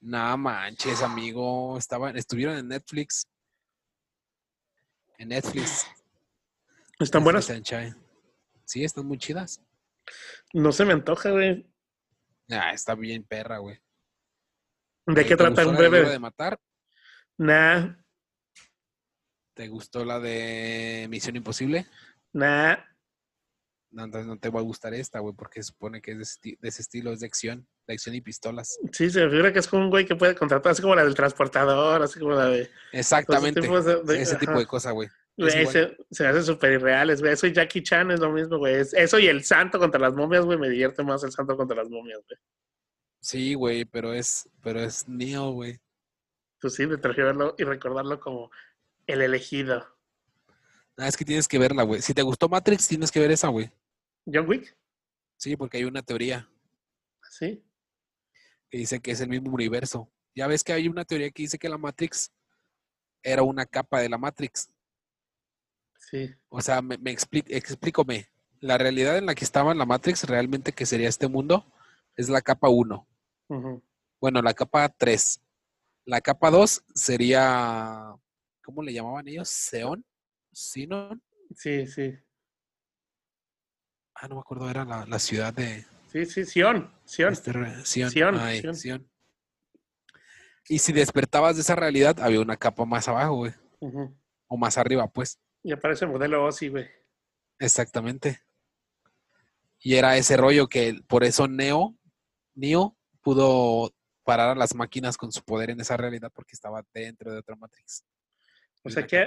No 0.00 0.36
manches, 0.38 1.02
amigo. 1.02 1.76
Estaban, 1.78 2.16
estuvieron 2.16 2.56
en 2.56 2.68
Netflix. 2.68 3.26
En 5.18 5.28
Netflix. 5.28 5.86
¿Están 6.98 7.22
buenas? 7.22 7.52
Sí, 8.64 8.84
están 8.84 9.06
muy 9.06 9.18
chidas. 9.18 9.60
No 10.52 10.72
se 10.72 10.84
me 10.84 10.92
antoja, 10.92 11.30
güey. 11.30 11.66
Ah, 12.50 12.72
está 12.72 12.94
bien 12.94 13.22
perra, 13.24 13.58
güey. 13.58 13.78
¿De 15.06 15.14
¿Te 15.22 15.26
qué 15.26 15.36
trata 15.36 15.62
Duro 15.62 15.76
breve? 15.76 16.08
de 16.08 16.18
matar? 16.18 16.58
Nah, 17.38 17.96
¿Te 19.60 19.68
gustó 19.68 20.06
la 20.06 20.18
de 20.18 21.06
Misión 21.10 21.36
Imposible? 21.36 21.84
nah. 22.32 22.78
No, 23.90 24.04
entonces 24.04 24.26
no 24.26 24.38
te 24.38 24.48
va 24.48 24.60
a 24.60 24.62
gustar 24.62 24.94
esta, 24.94 25.18
güey, 25.18 25.34
porque 25.34 25.62
se 25.62 25.72
supone 25.72 26.00
que 26.00 26.12
es 26.12 26.40
de, 26.42 26.56
ese 26.62 26.80
estilo, 26.80 27.12
es 27.12 27.20
de 27.20 27.26
acción, 27.26 27.68
de 27.86 27.92
acción 27.92 28.14
y 28.14 28.22
pistolas. 28.22 28.78
Sí, 28.90 29.10
se 29.10 29.22
me 29.22 29.30
figura 29.30 29.52
que 29.52 29.58
es 29.58 29.68
como 29.68 29.82
un 29.84 29.90
güey 29.90 30.06
que 30.06 30.16
puede 30.16 30.34
contratar, 30.34 30.72
así 30.72 30.80
como 30.80 30.94
la 30.94 31.04
del 31.04 31.14
transportador, 31.14 32.00
así 32.00 32.18
como 32.18 32.32
la 32.32 32.46
de... 32.46 32.70
Exactamente. 32.92 33.60
de- 33.60 34.02
de- 34.02 34.22
ese 34.22 34.36
tipo 34.36 34.58
de 34.58 34.64
cosa, 34.64 34.92
güey. 34.92 35.08
Es 35.36 35.52
se, 36.10 36.26
hacen 36.26 36.42
súper 36.44 36.72
irreales, 36.72 37.20
güey. 37.20 37.34
Eso 37.34 37.46
y 37.46 37.52
Jackie 37.52 37.82
Chan 37.82 38.10
es 38.12 38.20
lo 38.20 38.32
mismo, 38.32 38.56
güey. 38.56 38.76
Es- 38.76 38.94
Eso 38.94 39.18
y 39.18 39.26
el 39.26 39.44
santo 39.44 39.78
contra 39.78 40.00
las 40.00 40.14
momias, 40.14 40.46
güey. 40.46 40.56
Me 40.56 40.70
divierte 40.70 41.02
más 41.04 41.22
el 41.22 41.32
santo 41.32 41.54
contra 41.54 41.76
las 41.76 41.90
momias, 41.90 42.20
güey. 42.26 42.40
Sí, 43.20 43.52
güey, 43.52 43.84
pero 43.84 44.14
es, 44.14 44.48
pero 44.62 44.80
es 44.80 45.06
Neo, 45.06 45.50
güey. 45.50 45.78
Pues 46.62 46.74
sí, 46.76 46.86
me 46.86 46.96
traje 46.96 47.22
verlo 47.22 47.54
y 47.58 47.64
recordarlo 47.64 48.20
como 48.20 48.50
el 49.10 49.22
elegido. 49.22 49.86
Ah, 50.96 51.08
es 51.08 51.16
que 51.16 51.24
tienes 51.24 51.48
que 51.48 51.58
verla, 51.58 51.82
güey. 51.82 52.02
Si 52.02 52.12
te 52.14 52.22
gustó 52.22 52.48
Matrix, 52.48 52.86
tienes 52.88 53.10
que 53.10 53.20
ver 53.20 53.30
esa, 53.30 53.48
güey. 53.48 53.70
¿John 54.26 54.46
Wick? 54.48 54.76
Sí, 55.36 55.56
porque 55.56 55.78
hay 55.78 55.84
una 55.84 56.02
teoría 56.02 56.48
Sí. 57.30 57.64
que 58.68 58.78
dice 58.78 59.00
que 59.00 59.12
es 59.12 59.20
el 59.20 59.28
mismo 59.30 59.50
universo. 59.52 60.10
Ya 60.34 60.46
ves 60.46 60.62
que 60.62 60.72
hay 60.72 60.88
una 60.88 61.04
teoría 61.04 61.30
que 61.30 61.42
dice 61.42 61.58
que 61.58 61.68
la 61.68 61.78
Matrix 61.78 62.30
era 63.22 63.42
una 63.42 63.64
capa 63.66 64.00
de 64.00 64.08
la 64.08 64.18
Matrix. 64.18 64.68
Sí. 65.98 66.34
O 66.48 66.60
sea, 66.60 66.82
me, 66.82 66.98
me 66.98 67.10
explícame. 67.12 68.28
La 68.60 68.76
realidad 68.76 69.16
en 69.16 69.26
la 69.26 69.34
que 69.34 69.44
estaba 69.44 69.72
en 69.72 69.78
la 69.78 69.86
Matrix, 69.86 70.24
realmente 70.24 70.72
que 70.72 70.84
sería 70.86 71.08
este 71.08 71.28
mundo, 71.28 71.72
es 72.16 72.28
la 72.28 72.42
capa 72.42 72.68
1. 72.68 73.06
Ujú. 73.48 73.82
Bueno, 74.20 74.42
la 74.42 74.52
capa 74.52 74.88
3. 74.90 75.40
La 76.04 76.20
capa 76.20 76.50
2 76.50 76.82
sería, 76.94 78.14
¿cómo 78.70 78.84
le 78.84 78.92
llamaban 78.92 79.26
ellos? 79.26 79.48
¿Seon? 79.48 80.04
¿Sinon? 80.52 81.20
Sí, 81.56 81.88
sí. 81.88 82.14
Ah, 84.14 84.28
no 84.28 84.36
me 84.36 84.40
acuerdo, 84.40 84.70
era 84.70 84.84
la, 84.84 85.04
la 85.06 85.18
ciudad 85.18 85.52
de... 85.52 85.84
Sí, 86.12 86.24
sí, 86.24 86.44
Sion. 86.44 86.92
Sion. 87.04 87.32
este 87.32 87.52
Sion. 87.84 88.10
Sion, 88.10 88.38
Ay, 88.38 88.60
Sion. 88.60 88.76
Sion. 88.76 89.10
Y 90.68 90.78
si 90.78 90.92
despertabas 90.92 91.56
de 91.56 91.62
esa 91.62 91.74
realidad, 91.74 92.20
había 92.20 92.40
una 92.40 92.56
capa 92.56 92.84
más 92.84 93.08
abajo, 93.08 93.36
güey. 93.36 93.52
O 94.46 94.56
más 94.56 94.78
arriba, 94.78 95.08
pues. 95.08 95.40
Y 95.64 95.72
aparece 95.72 96.04
el 96.04 96.12
modelo 96.12 96.44
Ozzy, 96.44 96.68
güey. 96.68 96.88
Exactamente. 97.58 98.40
Y 99.80 99.96
era 99.96 100.16
ese 100.16 100.36
rollo 100.36 100.68
que 100.68 101.00
por 101.08 101.24
eso 101.24 101.48
Neo, 101.48 101.96
Neo 102.54 102.96
pudo 103.20 103.92
parar 104.22 104.50
a 104.50 104.54
las 104.54 104.74
máquinas 104.76 105.16
con 105.16 105.32
su 105.32 105.42
poder 105.42 105.70
en 105.70 105.80
esa 105.80 105.96
realidad 105.96 106.30
porque 106.32 106.54
estaba 106.54 106.84
dentro 106.94 107.32
de 107.32 107.38
otra 107.38 107.56
Matrix. 107.56 108.04
O 108.82 108.90
sea 108.90 109.06
que. 109.06 109.26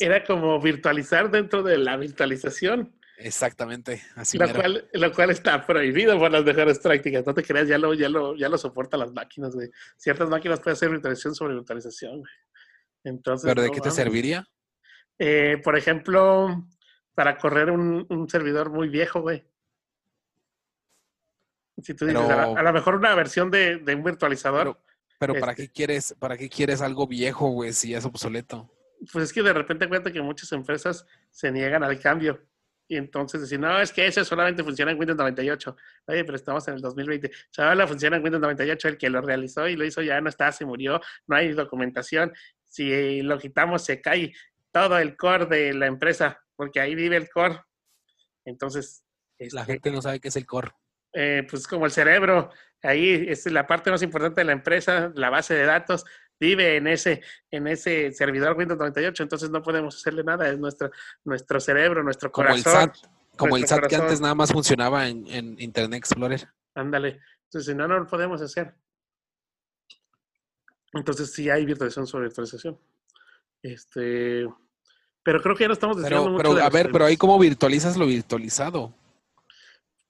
Era 0.00 0.24
como 0.24 0.60
virtualizar 0.60 1.30
dentro 1.30 1.62
de 1.62 1.78
la 1.78 1.96
virtualización. 1.96 2.94
Exactamente, 3.18 4.02
así 4.14 4.36
lo, 4.36 4.46
mero. 4.46 4.60
cual, 4.60 4.88
lo 4.92 5.12
cual 5.12 5.30
está 5.30 5.64
prohibido 5.64 6.18
por 6.18 6.30
las 6.30 6.44
mejores 6.44 6.78
prácticas. 6.78 7.24
No 7.26 7.32
te 7.32 7.42
creas, 7.42 7.66
ya 7.66 7.78
lo, 7.78 7.94
ya 7.94 8.10
lo, 8.10 8.36
ya 8.36 8.48
lo 8.50 8.58
soportan 8.58 9.00
las 9.00 9.12
máquinas, 9.12 9.54
güey. 9.54 9.70
Ciertas 9.96 10.28
máquinas 10.28 10.60
pueden 10.60 10.74
hacer 10.74 10.90
virtualización 10.90 11.34
sobre 11.34 11.54
virtualización, 11.54 12.18
güey. 12.20 12.32
Entonces, 13.04 13.48
¿Pero 13.48 13.62
de 13.62 13.68
no 13.68 13.74
qué 13.74 13.80
te 13.80 13.90
serviría? 13.90 14.46
Eh, 15.18 15.58
por 15.64 15.78
ejemplo, 15.78 16.66
para 17.14 17.38
correr 17.38 17.70
un, 17.70 18.04
un 18.10 18.28
servidor 18.28 18.68
muy 18.68 18.88
viejo, 18.90 19.22
güey. 19.22 19.44
Si 21.82 21.94
tú 21.94 22.06
dices, 22.06 22.20
a, 22.22 22.28
la- 22.28 22.36
Pero- 22.46 22.58
a 22.58 22.62
lo 22.62 22.72
mejor 22.72 22.94
una 22.96 23.14
versión 23.14 23.50
de, 23.50 23.78
de 23.78 23.94
un 23.94 24.02
virtualizador 24.02 24.64
Pero, 24.64 24.82
Pero 25.18 25.40
¿para 25.40 25.52
Este- 25.52 25.66
qué 25.68 25.72
quieres, 25.72 26.14
para 26.18 26.36
qué 26.36 26.48
quieres 26.50 26.82
algo 26.82 27.06
viejo, 27.06 27.48
güey, 27.48 27.72
si 27.72 27.90
ya 27.90 27.98
es 27.98 28.04
obsoleto? 28.04 28.70
Pues 29.12 29.24
es 29.26 29.32
que 29.32 29.42
de 29.42 29.52
repente 29.52 29.88
cuenta 29.88 30.12
que 30.12 30.22
muchas 30.22 30.50
empresas 30.52 31.06
se 31.30 31.50
niegan 31.52 31.82
al 31.84 31.98
cambio. 32.00 32.42
Y 32.88 32.96
entonces 32.96 33.40
dicen, 33.42 33.62
no, 33.62 33.80
es 33.80 33.92
que 33.92 34.06
eso 34.06 34.24
solamente 34.24 34.62
funciona 34.62 34.92
en 34.92 34.98
Windows 34.98 35.18
98. 35.18 35.76
Oye, 36.06 36.24
pero 36.24 36.36
estamos 36.36 36.66
en 36.68 36.74
el 36.74 36.80
2020. 36.80 37.30
Chavala, 37.50 37.86
funciona 37.86 38.16
en 38.16 38.22
Windows 38.22 38.40
98. 38.40 38.88
El 38.88 38.96
que 38.98 39.10
lo 39.10 39.20
realizó 39.20 39.66
y 39.66 39.74
lo 39.76 39.84
hizo 39.84 40.02
ya 40.02 40.20
no 40.20 40.28
está, 40.28 40.52
se 40.52 40.64
murió. 40.64 41.00
No 41.26 41.34
hay 41.36 41.52
documentación. 41.52 42.32
Si 42.64 43.22
lo 43.22 43.38
quitamos, 43.38 43.84
se 43.84 44.00
cae 44.00 44.32
todo 44.72 44.98
el 44.98 45.16
core 45.16 45.46
de 45.46 45.74
la 45.74 45.86
empresa, 45.86 46.40
porque 46.54 46.80
ahí 46.80 46.94
vive 46.94 47.16
el 47.16 47.28
core. 47.28 47.58
Entonces, 48.44 49.04
La 49.38 49.62
este, 49.62 49.72
gente 49.72 49.90
no 49.90 50.00
sabe 50.02 50.20
qué 50.20 50.28
es 50.28 50.36
el 50.36 50.46
core. 50.46 50.70
eh, 51.12 51.46
pues 51.50 51.66
como 51.66 51.86
el 51.86 51.92
cerebro, 51.92 52.50
ahí 52.82 53.26
es 53.28 53.46
la 53.46 53.66
parte 53.66 53.90
más 53.90 54.02
importante 54.02 54.40
de 54.42 54.44
la 54.44 54.52
empresa, 54.52 55.10
la 55.14 55.30
base 55.30 55.54
de 55.54 55.64
datos, 55.64 56.04
vive 56.38 56.76
en 56.76 56.86
ese, 56.86 57.22
en 57.50 57.66
ese 57.66 58.12
servidor 58.12 58.56
Windows 58.56 58.78
98, 58.78 59.22
entonces 59.22 59.50
no 59.50 59.62
podemos 59.62 59.96
hacerle 59.96 60.24
nada, 60.24 60.48
es 60.48 60.58
nuestro, 60.58 60.90
nuestro 61.24 61.60
cerebro, 61.60 62.02
nuestro 62.02 62.30
Como 62.30 62.48
el 62.48 62.62
corazón. 62.62 62.92
SAT, 62.94 63.10
como 63.36 63.56
el 63.56 63.66
SAT 63.66 63.86
que 63.86 63.96
antes 63.96 64.20
nada 64.20 64.34
más 64.34 64.52
funcionaba 64.52 65.08
en, 65.08 65.26
en 65.28 65.60
Internet 65.60 65.98
Explorer. 65.98 66.48
Ándale. 66.74 67.20
Entonces, 67.44 67.74
no, 67.74 67.88
no 67.88 67.98
lo 67.98 68.06
podemos 68.06 68.40
hacer. 68.42 68.74
Entonces, 70.92 71.32
sí 71.32 71.48
hay 71.50 71.64
virtualización 71.64 72.06
sobre 72.06 72.26
virtualización. 72.26 72.78
Este, 73.62 74.46
pero 75.22 75.42
creo 75.42 75.56
que 75.56 75.64
ya 75.64 75.68
no 75.68 75.74
estamos 75.74 75.96
Pero, 76.00 76.24
mucho 76.24 76.36
pero 76.36 76.54
de 76.54 76.62
a 76.62 76.68
ver, 76.68 76.90
pero 76.92 77.04
ahí 77.04 77.16
cómo 77.16 77.38
virtualizas 77.38 77.96
lo 77.96 78.06
virtualizado. 78.06 78.94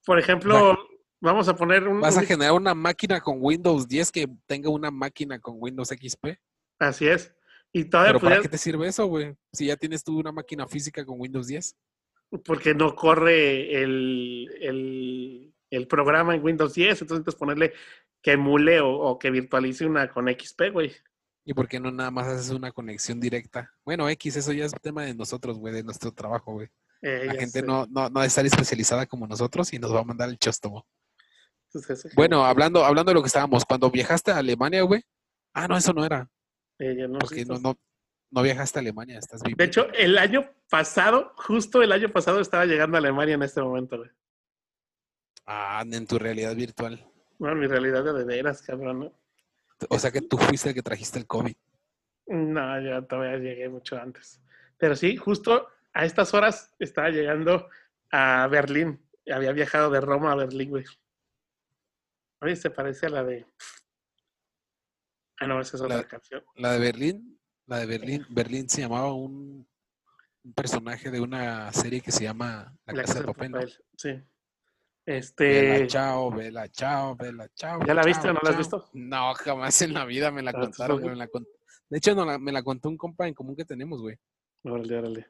Por 0.05 0.19
ejemplo, 0.19 0.77
vamos 1.21 1.49
a 1.49 1.57
poner 1.57 1.87
un... 1.89 2.01
¿Vas 2.01 2.17
a 2.17 2.21
un- 2.21 2.27
generar 2.27 2.53
una 2.53 2.75
máquina 2.75 3.21
con 3.21 3.37
Windows 3.41 3.87
10 3.89 4.13
que 4.13 4.29
tenga 4.47 4.71
una 4.71 4.91
máquina 4.91 5.39
con 5.39 5.57
Windows 5.59 5.89
XP? 5.89 6.37
Así 6.79 7.07
es. 7.09 7.33
Y 7.73 7.85
todavía 7.85 8.13
¿Pero 8.15 8.21
para 8.25 8.41
qué 8.43 8.49
te 8.49 8.59
sirve 8.59 8.89
eso, 8.89 9.07
güey? 9.07 9.35
Si 9.53 9.67
ya 9.67 9.77
tienes 9.77 10.03
tú 10.05 10.19
una 10.19 10.33
máquina 10.33 10.67
física 10.67 11.05
con 11.05 11.21
Windows 11.21 11.47
10. 11.47 11.75
porque 12.45 12.75
no 12.75 12.95
corre 12.95 13.83
el, 13.83 14.51
el, 14.61 15.55
el 15.71 15.87
programa 15.89 16.35
en 16.35 16.43
Windows 16.45 16.75
10, 16.75 17.03
entonces 17.03 17.35
ponerle 17.35 17.73
que 18.23 18.33
emule 18.33 18.81
o, 18.81 18.91
o 18.91 19.19
que 19.19 19.31
virtualice 19.31 19.87
una 19.87 20.09
con 20.11 20.27
XP, 20.29 20.73
güey. 20.73 20.93
¿Y 21.45 21.55
por 21.55 21.69
qué 21.69 21.79
no 21.79 21.93
nada 21.93 22.11
más 22.11 22.27
haces 22.27 22.51
una 22.51 22.73
conexión 22.73 23.21
directa? 23.21 23.71
Bueno, 23.85 24.09
X, 24.09 24.37
eso 24.37 24.53
ya 24.53 24.65
es 24.65 24.73
tema 24.83 25.05
de 25.05 25.15
nosotros, 25.15 25.59
güey, 25.59 25.73
de 25.73 25.85
nuestro 25.85 26.11
trabajo, 26.13 26.53
güey. 26.55 26.69
Eh, 27.03 27.25
La 27.27 27.35
gente 27.35 27.61
sé. 27.61 27.63
no, 27.63 27.87
no, 27.89 28.09
no 28.11 28.23
estar 28.25 28.45
especializada 28.45 29.07
como 29.07 29.27
nosotros 29.29 29.73
y 29.73 29.79
nos 29.79 29.95
va 29.95 30.01
a 30.01 30.05
mandar 30.05 30.29
el 30.29 30.39
chóstomo. 30.39 30.85
Entonces, 31.75 32.15
Bueno, 32.15 32.45
hablando, 32.45 32.85
hablando 32.85 33.11
de 33.11 33.15
lo 33.15 33.23
que 33.23 33.29
estábamos, 33.29 33.65
cuando 33.65 33.91
viajaste 33.91 34.31
a 34.31 34.39
Alemania, 34.39 34.83
güey. 34.83 35.03
Ah, 35.53 35.67
no, 35.69 35.77
eso 35.77 35.93
no 35.93 36.05
era. 36.05 36.29
eh, 36.79 37.07
no 37.09 37.19
Porque 37.19 37.45
no, 37.45 37.59
no, 37.59 37.79
no 38.31 38.43
viajaste 38.43 38.79
a 38.79 38.83
Alemania, 38.83 39.19
estás 39.19 39.43
viviendo. 39.43 39.63
De 39.63 39.67
hecho, 39.67 39.87
el 39.95 40.19
año 40.19 40.51
pasado, 40.69 41.33
justo 41.37 41.83
el 41.83 41.93
año 41.93 42.11
pasado, 42.11 42.41
estaba 42.41 42.67
llegando 42.67 42.97
a 42.97 43.01
Alemania 43.01 43.35
en 43.35 43.43
este 43.43 43.63
momento, 43.63 43.99
güey. 43.99 44.11
Ah, 45.47 45.85
en 45.91 46.07
tu 46.07 46.19
realidad 46.19 46.55
virtual. 46.57 47.07
Bueno, 47.39 47.57
mi 47.57 47.67
realidad 47.67 48.03
de 48.03 48.25
veras, 48.25 48.63
cabrón, 48.63 49.01
¿no? 49.01 49.13
O 49.91 49.99
sea 49.99 50.11
que 50.11 50.23
tú 50.23 50.39
fuiste 50.39 50.71
el 50.71 50.75
que 50.75 50.83
trajiste 50.83 51.19
el 51.19 51.27
COVID. 51.27 51.55
No, 52.29 52.81
yo 52.81 53.05
todavía 53.05 53.39
llegué 53.39 53.69
mucho 53.69 53.97
antes. 53.97 54.41
Pero 54.79 54.97
sí, 54.97 55.17
justo 55.17 55.69
a 55.93 56.05
estas 56.05 56.35
horas 56.35 56.75
estaba 56.79 57.11
llegando 57.11 57.69
a 58.11 58.47
Berlín. 58.49 59.01
Había 59.33 59.53
viajado 59.53 59.91
de 59.91 60.01
Roma 60.01 60.33
a 60.33 60.37
Berlín, 60.37 60.71
güey. 60.71 60.85
Oye, 62.41 62.57
se 62.57 62.71
parece 62.71 63.07
a 63.07 63.11
la 63.11 63.25
de. 63.25 63.47
Ah, 65.41 65.47
no, 65.47 65.61
esa 65.61 65.77
es 65.77 65.83
otra 65.83 65.99
La- 65.99 66.05
canción. 66.09 66.43
La 66.57 66.73
de 66.73 66.79
Berlín, 66.79 67.39
la 67.67 67.79
de 67.79 67.87
Berlín, 67.87 68.27
Berlín 68.31 68.69
se 68.69 68.81
llamaba 68.83 69.13
un, 69.13 69.69
un 70.45 70.53
personaje 70.55 71.11
de 71.11 71.21
una 71.21 71.73
serie 71.73 72.01
que 72.01 72.13
se 72.13 72.25
llama 72.25 72.75
La, 72.87 72.93
La 72.95 73.03
Casa 73.03 73.21
de 73.21 73.27
Papel. 73.27 73.53
Sí. 73.97 74.09
Vela, 74.09 75.19
Este. 75.19 75.87
chao, 75.87 76.31
vela, 76.31 76.69
chao, 76.71 77.15
vela, 77.17 77.49
chao. 77.55 77.81
¿Ya 77.87 77.95
la 77.95 78.03
chao, 78.03 78.07
viste 78.07 78.29
o 78.29 78.33
no 78.33 78.41
la 78.43 78.51
has 78.51 78.59
visto? 78.59 78.91
No, 78.95 79.35
jamás 79.35 79.81
en 79.83 79.95
la 79.95 80.05
vida 80.05 80.31
me 80.31 80.43
la 80.43 80.51
Ah, 80.51 80.55
contaron, 80.61 80.97
estás- 80.97 81.01
güey, 81.01 81.11
me 81.11 81.17
la 81.17 81.29
cont- 81.29 81.49
De 81.89 81.99
hecho, 81.99 82.15
no 82.15 82.25
la- 82.25 82.39
me 82.39 82.51
la 82.51 82.63
contó 82.63 82.89
un 82.89 82.97
compa 82.97 83.29
en 83.29 83.35
común 83.35 83.55
que 83.55 83.65
tenemos, 83.65 84.01
güey. 84.01 84.19
Órale, 84.65 84.99
órale. 84.99 85.27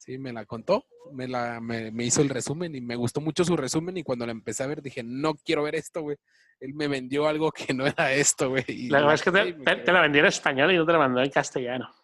Sí, 0.00 0.16
me 0.16 0.32
la 0.32 0.46
contó, 0.46 0.86
me, 1.12 1.28
la, 1.28 1.60
me, 1.60 1.90
me 1.90 2.04
hizo 2.04 2.22
el 2.22 2.30
resumen 2.30 2.74
y 2.74 2.80
me 2.80 2.96
gustó 2.96 3.20
mucho 3.20 3.44
su 3.44 3.54
resumen 3.54 3.98
y 3.98 4.02
cuando 4.02 4.24
la 4.24 4.32
empecé 4.32 4.62
a 4.62 4.66
ver 4.66 4.80
dije, 4.80 5.02
no 5.02 5.34
quiero 5.34 5.62
ver 5.62 5.74
esto, 5.74 6.00
güey. 6.00 6.16
Él 6.58 6.72
me 6.72 6.88
vendió 6.88 7.28
algo 7.28 7.52
que 7.52 7.74
no 7.74 7.86
era 7.86 8.10
esto, 8.14 8.48
güey. 8.48 8.88
La 8.88 9.00
verdad 9.00 9.14
es 9.14 9.22
que 9.22 9.30
te, 9.30 9.92
la 9.92 10.00
vendí 10.00 10.18
en 10.20 10.24
español 10.24 10.72
y 10.72 10.76
yo 10.76 10.86
te 10.86 10.92
la 10.92 10.98
mandé 10.98 11.22
en 11.22 11.30
castellano. 11.30 11.94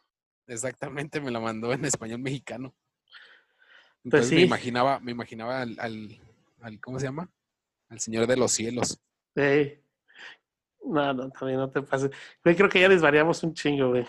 Exactamente, 0.47 1.23
me 1.23 1.31
la 1.31 1.41
mandó 1.41 1.73
en 1.73 1.87
español 1.87 2.19
mexicano. 2.19 2.75
Pues 4.03 4.05
Entonces 4.05 4.33
me 4.33 4.43
imaginaba, 4.43 5.01
me 5.01 5.13
imaginaba 5.13 5.63
al, 5.63 5.77
al, 5.81 6.21
al- 6.61 6.81
¿cómo 6.81 7.01
se 7.01 7.07
llama? 7.07 7.31
Al 7.89 7.99
Señor 7.99 8.27
de 8.27 8.37
los 8.37 8.53
Cielos. 8.53 9.01
Sí. 9.35 9.81
No, 10.85 11.15
no, 11.15 11.31
también 11.31 11.61
no 11.61 11.71
te 11.71 11.81
pases. 11.81 12.11
Creo 12.43 12.69
que 12.69 12.81
ya 12.81 12.91
desvariamos 12.91 13.43
un 13.43 13.55
chingo, 13.55 13.89
güey. 13.89 14.07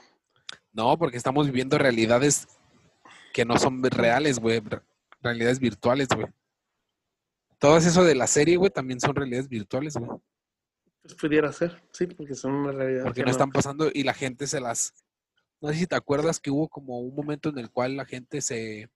No, 0.73 0.97
porque 0.97 1.15
estamos 1.15 1.47
viviendo 1.47 1.77
realidades 1.77 2.47
que 3.37 3.45
no 3.45 3.59
son 3.59 3.83
reales, 3.83 4.39
güey. 4.39 4.59
re- 4.61 4.81
Realidades 5.21 5.59
virtuales, 5.59 6.07
güey. 6.07 6.25
Todo 7.59 7.77
eso 7.77 8.03
de 8.03 8.15
la 8.15 8.25
serie, 8.25 8.57
güey, 8.57 8.71
también 8.71 8.99
son 8.99 9.13
realidades 9.15 9.47
virtuales, 9.47 9.95
güey. 9.95 10.09
Pues 11.03 11.13
pudiera 11.13 11.51
ser, 11.53 11.83
sí, 11.91 12.07
porque 12.07 12.33
son 12.33 12.53
una 12.53 12.71
realidad. 12.71 13.03
Porque 13.03 13.21
que 13.21 13.25
no 13.25 13.29
están 13.31 13.51
pasando 13.51 13.91
y 13.93 14.01
la 14.01 14.15
gente 14.15 14.47
se 14.47 14.59
las... 14.59 14.91
No 15.61 15.69
sé 15.69 15.75
si 15.75 15.85
te 15.85 15.95
acuerdas 15.95 16.39
que 16.39 16.49
hubo 16.49 16.67
como 16.67 16.99
un 16.99 17.15
momento 17.15 17.49
en 17.49 17.59
el 17.59 17.69
cual 17.69 17.95
la 17.95 18.05
gente 18.05 18.41
se 18.41 18.89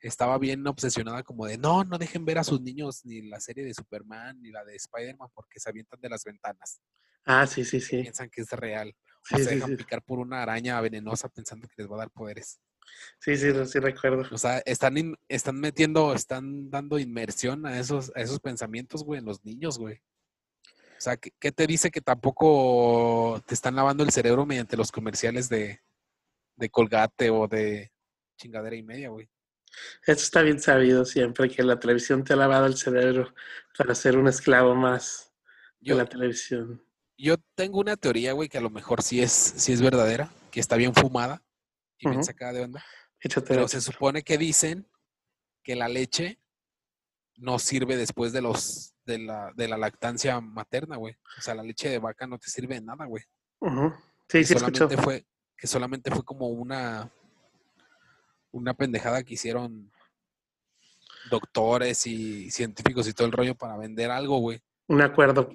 estaba 0.00 0.36
bien 0.38 0.66
obsesionada 0.66 1.22
como 1.22 1.46
de, 1.46 1.56
no, 1.56 1.84
no 1.84 1.96
dejen 1.96 2.24
ver 2.24 2.38
a 2.38 2.44
sus 2.44 2.60
niños 2.60 3.04
ni 3.04 3.22
la 3.22 3.38
serie 3.38 3.64
de 3.64 3.72
Superman 3.74 4.40
ni 4.42 4.50
la 4.50 4.64
de 4.64 4.74
Spider-Man 4.74 5.28
porque 5.32 5.60
se 5.60 5.68
avientan 5.70 6.00
de 6.00 6.08
las 6.08 6.24
ventanas. 6.24 6.80
Ah, 7.24 7.46
sí, 7.46 7.64
sí, 7.64 7.80
sí. 7.80 8.02
Piensan 8.02 8.30
que 8.30 8.40
es 8.40 8.50
real. 8.50 8.96
Sí, 9.24 9.34
o 9.34 9.38
se 9.38 9.44
sí, 9.44 9.54
dejan 9.54 9.70
sí. 9.70 9.76
picar 9.76 10.02
por 10.02 10.18
una 10.18 10.42
araña 10.42 10.80
venenosa 10.80 11.28
pensando 11.28 11.68
que 11.68 11.74
les 11.78 11.88
va 11.88 11.94
a 11.94 11.98
dar 11.98 12.10
poderes. 12.10 12.58
Sí, 13.18 13.36
sí, 13.36 13.48
sí, 13.66 13.78
recuerdo. 13.78 14.24
O 14.32 14.38
sea, 14.38 14.58
están, 14.64 14.96
in- 14.96 15.16
están 15.28 15.58
metiendo, 15.60 16.14
están 16.14 16.70
dando 16.70 16.98
inmersión 16.98 17.66
a 17.66 17.78
esos, 17.78 18.12
a 18.14 18.20
esos 18.20 18.40
pensamientos, 18.40 19.04
güey, 19.04 19.18
en 19.20 19.26
los 19.26 19.44
niños, 19.44 19.78
güey. 19.78 19.96
O 19.96 21.00
sea, 21.02 21.16
¿qué, 21.16 21.30
qué 21.38 21.50
te 21.52 21.66
dice 21.66 21.90
que 21.90 22.00
tampoco 22.00 23.42
te 23.46 23.54
están 23.54 23.74
lavando 23.74 24.04
el 24.04 24.10
cerebro 24.10 24.44
mediante 24.46 24.76
los 24.76 24.92
comerciales 24.92 25.48
de, 25.48 25.80
de 26.56 26.70
Colgate 26.70 27.30
o 27.30 27.48
de 27.48 27.90
chingadera 28.36 28.76
y 28.76 28.82
media, 28.82 29.08
güey? 29.08 29.28
Eso 30.06 30.22
está 30.22 30.42
bien 30.42 30.60
sabido 30.60 31.04
siempre, 31.04 31.48
que 31.48 31.62
la 31.62 31.78
televisión 31.78 32.24
te 32.24 32.32
ha 32.32 32.36
lavado 32.36 32.66
el 32.66 32.76
cerebro 32.76 33.34
para 33.78 33.94
ser 33.94 34.16
un 34.18 34.28
esclavo 34.28 34.74
más 34.74 35.32
de 35.84 35.90
Yo, 35.90 35.96
la 35.96 36.06
televisión. 36.06 36.82
yo 37.16 37.36
tengo 37.54 37.80
una 37.80 37.96
teoría, 37.96 38.32
güey, 38.32 38.48
que 38.48 38.58
a 38.58 38.62
lo 38.62 38.70
mejor 38.70 39.02
sí 39.02 39.22
es, 39.22 39.30
sí 39.32 39.72
es 39.72 39.80
verdadera, 39.80 40.30
que 40.50 40.60
está 40.60 40.76
bien 40.76 40.94
fumada 40.94 41.42
y 42.00 42.08
bien 42.08 42.20
Ujú. 42.20 42.26
sacada 42.26 42.52
de 42.54 42.62
onda. 42.62 42.84
Échate 43.20 43.48
Pero 43.48 43.68
se 43.68 43.80
supone 43.80 44.22
que 44.22 44.38
dicen 44.38 44.88
que 45.62 45.76
la 45.76 45.88
leche 45.88 46.40
no 47.36 47.58
sirve 47.58 47.96
después 47.96 48.32
de 48.32 48.40
los 48.42 48.94
de 49.04 49.18
la, 49.18 49.52
de 49.54 49.68
la 49.68 49.76
lactancia 49.76 50.40
materna, 50.40 50.96
güey. 50.96 51.14
O 51.38 51.40
sea, 51.40 51.54
la 51.54 51.62
leche 51.62 51.88
de 51.88 51.98
vaca 51.98 52.26
no 52.26 52.38
te 52.38 52.48
sirve 52.48 52.76
de 52.76 52.82
nada, 52.82 53.04
güey. 53.06 53.24
Ujú. 53.60 53.92
Sí, 54.28 54.38
que 54.38 54.44
sí, 54.44 54.54
escucho. 54.54 54.88
solamente 54.88 54.96
fue 55.02 55.26
que 55.56 55.66
solamente 55.66 56.10
fue 56.10 56.24
como 56.24 56.48
una 56.48 57.12
una 58.52 58.74
pendejada 58.74 59.22
que 59.22 59.34
hicieron 59.34 59.92
doctores 61.28 62.06
y 62.06 62.50
científicos 62.50 63.06
y 63.06 63.12
todo 63.12 63.26
el 63.26 63.32
rollo 63.32 63.54
para 63.54 63.76
vender 63.76 64.10
algo, 64.10 64.38
güey. 64.38 64.60
Un 64.88 65.02
acuerdo. 65.02 65.50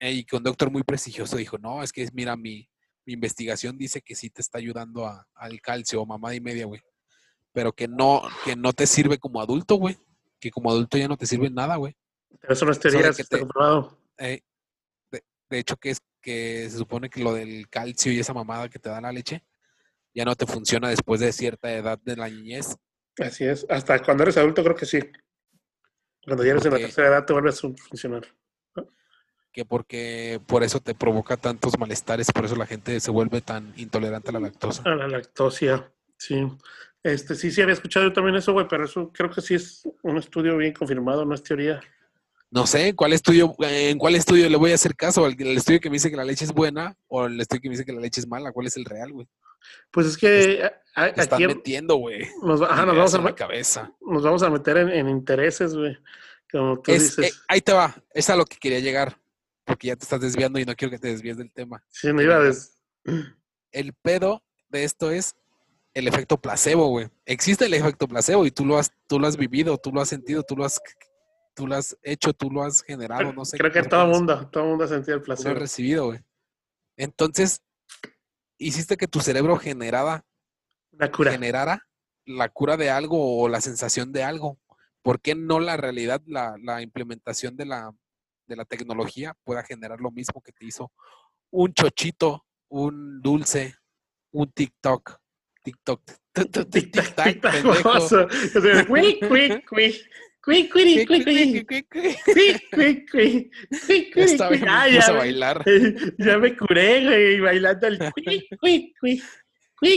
Y 0.00 0.24
que 0.24 0.36
un 0.36 0.42
doctor 0.42 0.70
muy 0.70 0.82
prestigioso 0.82 1.36
dijo, 1.36 1.56
no, 1.56 1.82
es 1.82 1.92
que 1.92 2.06
mira, 2.12 2.36
mi, 2.36 2.68
mi 3.06 3.12
investigación 3.14 3.76
dice 3.76 4.00
que 4.02 4.14
sí 4.14 4.30
te 4.30 4.40
está 4.40 4.58
ayudando 4.58 5.06
a- 5.06 5.26
al 5.34 5.60
calcio 5.60 6.00
o 6.02 6.06
mamada 6.06 6.34
y 6.34 6.40
media, 6.40 6.66
güey. 6.66 6.80
Pero 7.52 7.72
que 7.72 7.86
no, 7.86 8.22
que 8.44 8.56
no 8.56 8.72
te 8.72 8.86
sirve 8.86 9.18
como 9.18 9.40
adulto, 9.40 9.76
güey. 9.76 9.96
Que 10.40 10.50
como 10.50 10.70
adulto 10.70 10.96
ya 10.98 11.06
no 11.08 11.16
te 11.16 11.26
sirve 11.26 11.50
nada, 11.50 11.76
güey. 11.76 11.94
Pero 12.40 12.52
eso 12.52 12.64
no 12.64 12.72
es 12.72 12.80
teoría, 12.80 13.08
eso 13.08 13.22
te- 13.28 13.38
comprobado. 13.38 13.98
Eh, 14.18 14.40
de, 15.10 15.22
de 15.50 15.58
hecho, 15.58 15.76
que 15.76 15.90
es 15.90 15.98
que 16.20 16.68
se 16.70 16.78
supone 16.78 17.08
que 17.10 17.22
lo 17.22 17.32
del 17.34 17.68
calcio 17.68 18.10
y 18.12 18.18
esa 18.18 18.32
mamada 18.32 18.68
que 18.68 18.78
te 18.78 18.88
da 18.88 19.00
la 19.00 19.12
leche 19.12 19.44
ya 20.14 20.24
no 20.24 20.34
te 20.34 20.46
funciona 20.46 20.88
después 20.88 21.20
de 21.20 21.32
cierta 21.32 21.72
edad 21.72 21.98
de 22.02 22.16
la 22.16 22.28
niñez. 22.28 22.76
Así 23.18 23.44
es. 23.44 23.66
Hasta 23.68 24.00
cuando 24.02 24.22
eres 24.22 24.36
adulto 24.36 24.62
creo 24.64 24.74
que 24.76 24.86
sí. 24.86 25.00
Cuando 26.24 26.42
ya 26.44 26.52
eres 26.52 26.64
en 26.64 26.72
la 26.72 26.78
tercera 26.78 27.08
edad 27.08 27.24
te 27.26 27.32
vuelves 27.34 27.58
a 27.62 27.68
funcionar. 27.88 28.22
Que 29.54 29.64
porque 29.64 30.40
por 30.46 30.62
eso 30.64 30.80
te 30.80 30.94
provoca 30.96 31.36
tantos 31.36 31.78
malestares, 31.78 32.30
por 32.32 32.44
eso 32.44 32.56
la 32.56 32.66
gente 32.66 32.98
se 33.00 33.10
vuelve 33.12 33.40
tan 33.40 33.72
intolerante 33.76 34.28
a 34.30 34.32
la 34.32 34.40
lactosa. 34.40 34.82
A 34.84 34.96
la 34.96 35.06
lactosia, 35.08 35.90
sí. 36.18 36.46
Este, 37.04 37.36
sí, 37.36 37.50
sí 37.52 37.62
había 37.62 37.74
escuchado 37.74 38.06
yo 38.06 38.12
también 38.12 38.34
eso, 38.34 38.52
güey, 38.52 38.66
pero 38.68 38.84
eso 38.84 39.12
creo 39.14 39.30
que 39.30 39.40
sí 39.40 39.54
es 39.54 39.88
un 40.02 40.16
estudio 40.18 40.56
bien 40.56 40.72
confirmado, 40.72 41.24
no 41.24 41.34
es 41.34 41.42
teoría. 41.44 41.80
No 42.50 42.66
sé, 42.66 42.94
¿cuál 42.96 43.12
estudio, 43.12 43.54
¿en 43.60 43.96
cuál 43.98 44.16
estudio 44.16 44.48
le 44.48 44.56
voy 44.56 44.72
a 44.72 44.74
hacer 44.76 44.96
caso? 44.96 45.24
¿El, 45.26 45.40
el 45.40 45.56
estudio 45.56 45.80
que 45.80 45.88
me 45.90 45.94
dice 45.94 46.10
que 46.10 46.16
la 46.16 46.24
leche 46.24 46.44
es 46.44 46.52
buena 46.52 46.96
o 47.06 47.26
el 47.26 47.40
estudio 47.40 47.62
que 47.62 47.68
me 47.68 47.74
dice 47.74 47.84
que 47.84 47.92
la 47.92 48.00
leche 48.00 48.20
es 48.20 48.26
mala? 48.28 48.52
¿Cuál 48.52 48.66
es 48.66 48.76
el 48.76 48.84
real, 48.84 49.12
güey? 49.12 49.28
Pues 49.92 50.06
es 50.08 50.16
que 50.16 50.68
a- 50.96 51.12
Te 51.12 51.20
están 51.20 51.42
metiendo, 51.46 51.96
güey. 51.96 52.26
nos, 52.42 52.60
ajá, 52.62 52.84
nos, 52.86 52.96
vamos 52.96 53.14
a, 53.14 53.18
la 53.22 53.34
cabeza. 53.34 53.92
nos 54.00 54.22
vamos 54.24 54.42
a 54.42 54.50
meter 54.50 54.78
en, 54.78 54.88
en 54.90 55.08
intereses, 55.08 55.74
güey. 55.76 55.96
Como 56.50 56.80
tú 56.80 56.90
Es- 56.92 57.16
dices. 57.16 57.32
eh, 57.34 57.38
ahí 57.48 57.60
te 57.60 57.72
va, 57.72 57.94
es 58.12 58.28
a 58.30 58.36
lo 58.36 58.44
que 58.46 58.56
quería 58.58 58.78
llegar, 58.80 59.18
porque 59.64 59.88
ya 59.88 59.96
te 59.96 60.04
estás 60.04 60.20
desviando 60.20 60.58
y 60.58 60.64
no 60.64 60.74
quiero 60.74 60.90
que 60.92 60.98
te 60.98 61.08
desvíes 61.08 61.36
del 61.36 61.52
tema. 61.52 61.82
sí, 61.88 62.12
me 62.12 62.22
iba 62.24 62.36
a 62.36 62.40
des- 62.40 62.80
El 63.72 63.92
pedo 63.94 64.42
de 64.68 64.84
esto 64.84 65.10
es 65.10 65.34
el 65.94 66.08
efecto 66.08 66.40
placebo, 66.40 66.88
güey. 66.88 67.08
Existe 67.24 67.66
el 67.66 67.74
efecto 67.74 68.06
placebo 68.08 68.44
y 68.46 68.50
tú 68.50 68.64
lo 68.66 68.78
has, 68.78 68.90
tú 69.06 69.18
lo 69.20 69.26
has 69.26 69.36
vivido, 69.36 69.78
tú 69.78 69.92
lo 69.92 70.00
has 70.00 70.08
sentido, 70.08 70.42
tú 70.42 70.56
lo 70.56 70.64
has, 70.64 70.80
tú 71.54 71.66
lo 71.66 71.76
has 71.76 71.96
hecho, 72.02 72.32
tú 72.32 72.50
lo 72.50 72.62
has 72.62 72.82
generado, 72.82 73.32
no 73.32 73.44
sé. 73.44 73.56
Creo 73.58 73.70
que 73.72 73.82
todo 73.82 74.04
el 74.04 74.10
mundo, 74.10 74.48
todo 74.50 74.64
el 74.64 74.68
mundo 74.70 74.84
ha 74.84 74.88
sentido 74.88 75.16
el 75.16 75.22
tú 75.22 75.28
lo 75.28 75.34
has 75.34 75.44
recibido, 75.44 76.06
güey. 76.06 76.20
Entonces, 76.96 77.62
hiciste 78.58 78.96
que 78.96 79.06
tu 79.08 79.20
cerebro 79.20 79.56
generara, 79.56 80.24
La 80.92 81.10
cura. 81.10 81.32
generara 81.32 81.86
la 82.26 82.48
cura 82.48 82.76
de 82.76 82.90
algo 82.90 83.38
o 83.42 83.48
la 83.48 83.60
sensación 83.60 84.10
de 84.12 84.22
algo. 84.24 84.58
¿Por 85.02 85.20
qué 85.20 85.34
no 85.34 85.60
la 85.60 85.76
realidad, 85.76 86.22
la, 86.26 86.56
la 86.62 86.80
implementación 86.82 87.56
de 87.56 87.66
la, 87.66 87.94
de 88.46 88.56
la 88.56 88.64
tecnología 88.64 89.34
pueda 89.44 89.62
generar 89.62 90.00
lo 90.00 90.10
mismo 90.10 90.40
que 90.42 90.52
te 90.52 90.66
hizo 90.66 90.92
un 91.50 91.72
chochito, 91.72 92.44
un 92.68 93.20
dulce, 93.22 93.74
un 94.32 94.50
TikTok? 94.50 95.18
TikTok. 95.62 96.02
TikTok, 96.34 96.68
pendejo. 97.40 97.74
Esta 104.14 104.48
vez 104.50 104.58
cui. 104.60 104.60
me 104.60 104.68
Ah, 104.68 104.84
puse 104.84 104.98
ya 104.98 105.06
a 105.06 105.12
me- 105.12 105.18
bailar. 105.18 105.64
Ya 106.18 106.38
me 106.38 106.56
curé, 106.56 107.04
güey, 107.04 107.40
bailando 107.40 107.86
el 107.86 107.98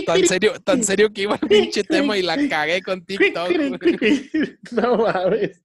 Tan 0.06 0.26
serio, 0.26 0.60
tan 0.62 0.84
serio 0.84 1.12
que 1.12 1.22
iba 1.24 1.36
el 1.42 1.48
pinche 1.48 1.84
tema 1.84 2.18
y 2.18 2.22
la 2.22 2.36
cagué 2.48 2.82
con 2.82 3.04
TikTok. 3.06 3.50
No 4.72 4.98
mames. 4.98 5.64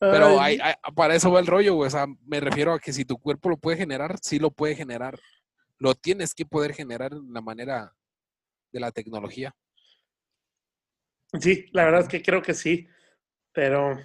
Pero 0.00 0.40
Ay, 0.40 0.58
hay- 0.62 0.74
hay- 0.82 0.92
para 0.94 1.14
eso 1.14 1.30
va 1.30 1.40
el 1.40 1.46
rollo, 1.46 1.74
güey. 1.74 1.88
O 1.88 1.90
sea, 1.90 2.06
me 2.26 2.40
refiero 2.40 2.72
a 2.72 2.80
que 2.80 2.92
si 2.92 3.04
tu 3.04 3.18
cuerpo 3.18 3.50
lo 3.50 3.58
puede 3.58 3.76
generar, 3.76 4.16
sí 4.22 4.38
lo 4.38 4.50
puede 4.50 4.74
generar. 4.74 5.18
Lo 5.78 5.94
tienes 5.94 6.34
que 6.34 6.46
poder 6.46 6.72
generar 6.72 7.12
en 7.12 7.32
la 7.32 7.40
manera 7.42 7.94
de 8.72 8.80
la 8.80 8.90
tecnología. 8.92 9.54
Sí, 11.38 11.66
la 11.72 11.84
verdad 11.84 12.00
es 12.00 12.08
que 12.08 12.22
creo 12.22 12.42
que 12.42 12.54
sí, 12.54 12.88
pero 13.52 13.98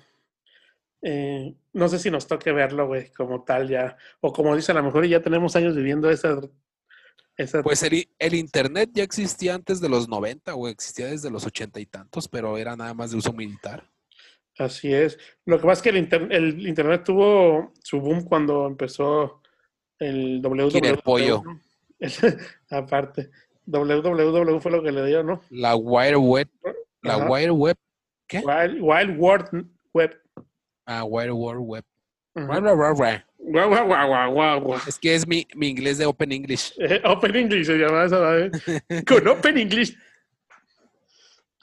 eh, 1.01 1.55
no 1.73 1.87
sé 1.87 1.97
si 1.99 2.11
nos 2.11 2.27
toque 2.27 2.51
verlo, 2.51 2.87
güey, 2.87 3.11
como 3.13 3.43
tal 3.43 3.67
ya, 3.67 3.97
o 4.21 4.31
como 4.33 4.55
dice, 4.55 4.71
a 4.71 4.75
lo 4.75 4.83
mejor 4.83 5.05
ya 5.07 5.21
tenemos 5.21 5.55
años 5.55 5.75
viviendo 5.75 6.09
esa, 6.09 6.39
esa 7.37 7.63
Pues 7.63 7.83
el 7.83 8.33
internet 8.35 8.89
ya 8.93 9.03
existía 9.03 9.55
antes 9.55 9.81
de 9.81 9.89
los 9.89 10.07
90, 10.07 10.55
o 10.55 10.67
existía 10.67 11.07
desde 11.07 11.31
los 11.31 11.45
ochenta 11.45 11.79
y 11.79 11.85
tantos, 11.85 12.27
pero 12.27 12.57
era 12.57 12.75
nada 12.75 12.93
más 12.93 13.11
de 13.11 13.17
uso 13.17 13.33
militar. 13.33 13.89
Así 14.57 14.93
es. 14.93 15.17
Lo 15.45 15.57
que 15.59 15.63
pasa 15.67 15.79
es 15.79 15.81
que 15.83 15.89
el, 15.89 15.97
inter- 15.97 16.27
el 16.31 16.67
internet 16.67 17.03
tuvo 17.03 17.73
su 17.83 17.99
boom 17.99 18.23
cuando 18.23 18.67
empezó 18.67 19.41
el 19.99 20.41
www. 20.41 20.69
Killer 20.69 21.01
Pollo. 21.03 21.43
Aparte, 22.69 23.29
www 23.65 24.59
fue 24.59 24.71
lo 24.71 24.83
que 24.83 24.91
le 24.91 25.05
dio, 25.05 25.23
¿no? 25.23 25.41
La 25.49 25.75
Wire 25.75 26.17
Web, 26.17 26.49
la 27.01 27.15
Ajá. 27.15 27.29
Wire 27.29 27.51
Web, 27.51 27.77
¿qué? 28.27 28.39
Wild, 28.39 28.79
Wild 28.81 29.17
World 29.19 29.65
Web. 29.93 30.21
Ah, 30.85 31.03
Wire 31.03 31.31
World 31.31 31.61
Web. 31.61 31.83
Es 34.87 34.99
que 34.99 35.15
es 35.15 35.25
mi, 35.27 35.47
mi 35.55 35.69
inglés 35.69 35.97
de 35.97 36.05
Open 36.05 36.31
English. 36.31 36.73
Eh, 36.79 37.01
Open 37.05 37.35
English 37.35 37.65
se 37.67 37.77
llama 37.77 38.03
esa, 38.05 38.19
¿vale? 38.19 38.51
Con 39.07 39.27
Open 39.27 39.57
English. 39.57 39.95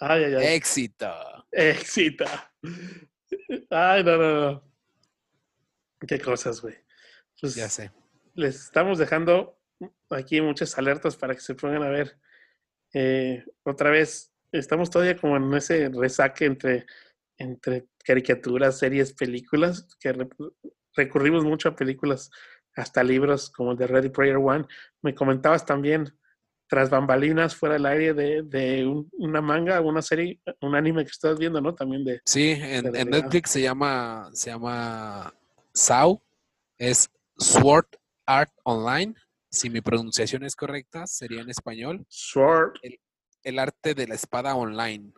Ay, 0.00 0.24
ay, 0.24 0.34
ay. 0.34 0.46
Éxito. 0.54 1.12
Éxito. 1.52 2.24
Ay, 3.70 4.02
no, 4.04 4.16
no, 4.16 4.40
no. 4.52 4.72
Qué 6.06 6.18
cosas, 6.20 6.60
güey. 6.60 6.74
Pues 7.40 7.54
Ya 7.54 7.68
sé. 7.68 7.90
les 8.34 8.56
estamos 8.64 8.98
dejando 8.98 9.58
aquí 10.10 10.40
muchas 10.40 10.76
alertas 10.78 11.16
para 11.16 11.34
que 11.34 11.40
se 11.40 11.54
pongan 11.54 11.82
a 11.82 11.88
ver. 11.88 12.18
Eh, 12.94 13.44
otra 13.62 13.90
vez, 13.90 14.32
estamos 14.50 14.90
todavía 14.90 15.16
como 15.16 15.36
en 15.36 15.52
ese 15.54 15.88
resaque 15.88 16.44
entre, 16.46 16.86
entre 17.38 17.86
caricaturas, 18.04 18.78
series, 18.78 19.12
películas, 19.12 19.88
que 20.00 20.12
re- 20.12 20.28
recurrimos 20.94 21.44
mucho 21.44 21.68
a 21.68 21.76
películas, 21.76 22.30
hasta 22.74 23.02
libros 23.02 23.50
como 23.50 23.72
el 23.72 23.78
de 23.78 23.86
Ready 23.86 24.08
Player 24.10 24.36
One. 24.36 24.66
Me 25.02 25.14
comentabas 25.14 25.64
también, 25.64 26.18
tras 26.68 26.88
bambalinas, 26.88 27.54
fuera 27.54 27.74
del 27.74 27.86
aire, 27.86 28.14
de, 28.14 28.42
de 28.42 28.86
un- 28.86 29.08
una 29.18 29.40
manga, 29.40 29.80
una 29.80 30.00
serie, 30.02 30.40
un 30.60 30.74
anime 30.74 31.04
que 31.04 31.10
estás 31.10 31.38
viendo, 31.38 31.60
¿no? 31.60 31.74
También 31.74 32.04
de... 32.04 32.20
Sí, 32.24 32.54
en. 32.58 32.90
Netflix 33.10 33.50
se 33.50 33.60
llama, 33.62 34.30
se 34.32 34.50
llama 34.50 35.34
SAO, 35.74 36.22
es 36.78 37.10
Sword 37.36 37.86
Art 38.26 38.52
Online. 38.64 39.14
Si 39.50 39.68
mi 39.68 39.82
pronunciación 39.82 40.44
es 40.44 40.56
correcta, 40.56 41.06
sería 41.06 41.42
en 41.42 41.50
español, 41.50 42.06
Sword. 42.08 42.72
el 43.42 43.58
arte 43.58 43.94
de 43.94 44.06
la 44.06 44.14
espada 44.14 44.54
online. 44.54 45.12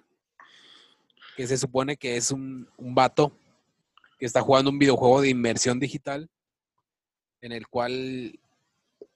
Que 1.36 1.46
se 1.46 1.56
supone 1.56 1.96
que 1.96 2.16
es 2.16 2.30
un, 2.32 2.68
un 2.76 2.94
vato 2.94 3.36
que 4.18 4.26
está 4.26 4.40
jugando 4.40 4.70
un 4.70 4.78
videojuego 4.78 5.20
de 5.20 5.28
inmersión 5.28 5.78
digital 5.78 6.28
en 7.40 7.52
el 7.52 7.66
cual 7.68 8.38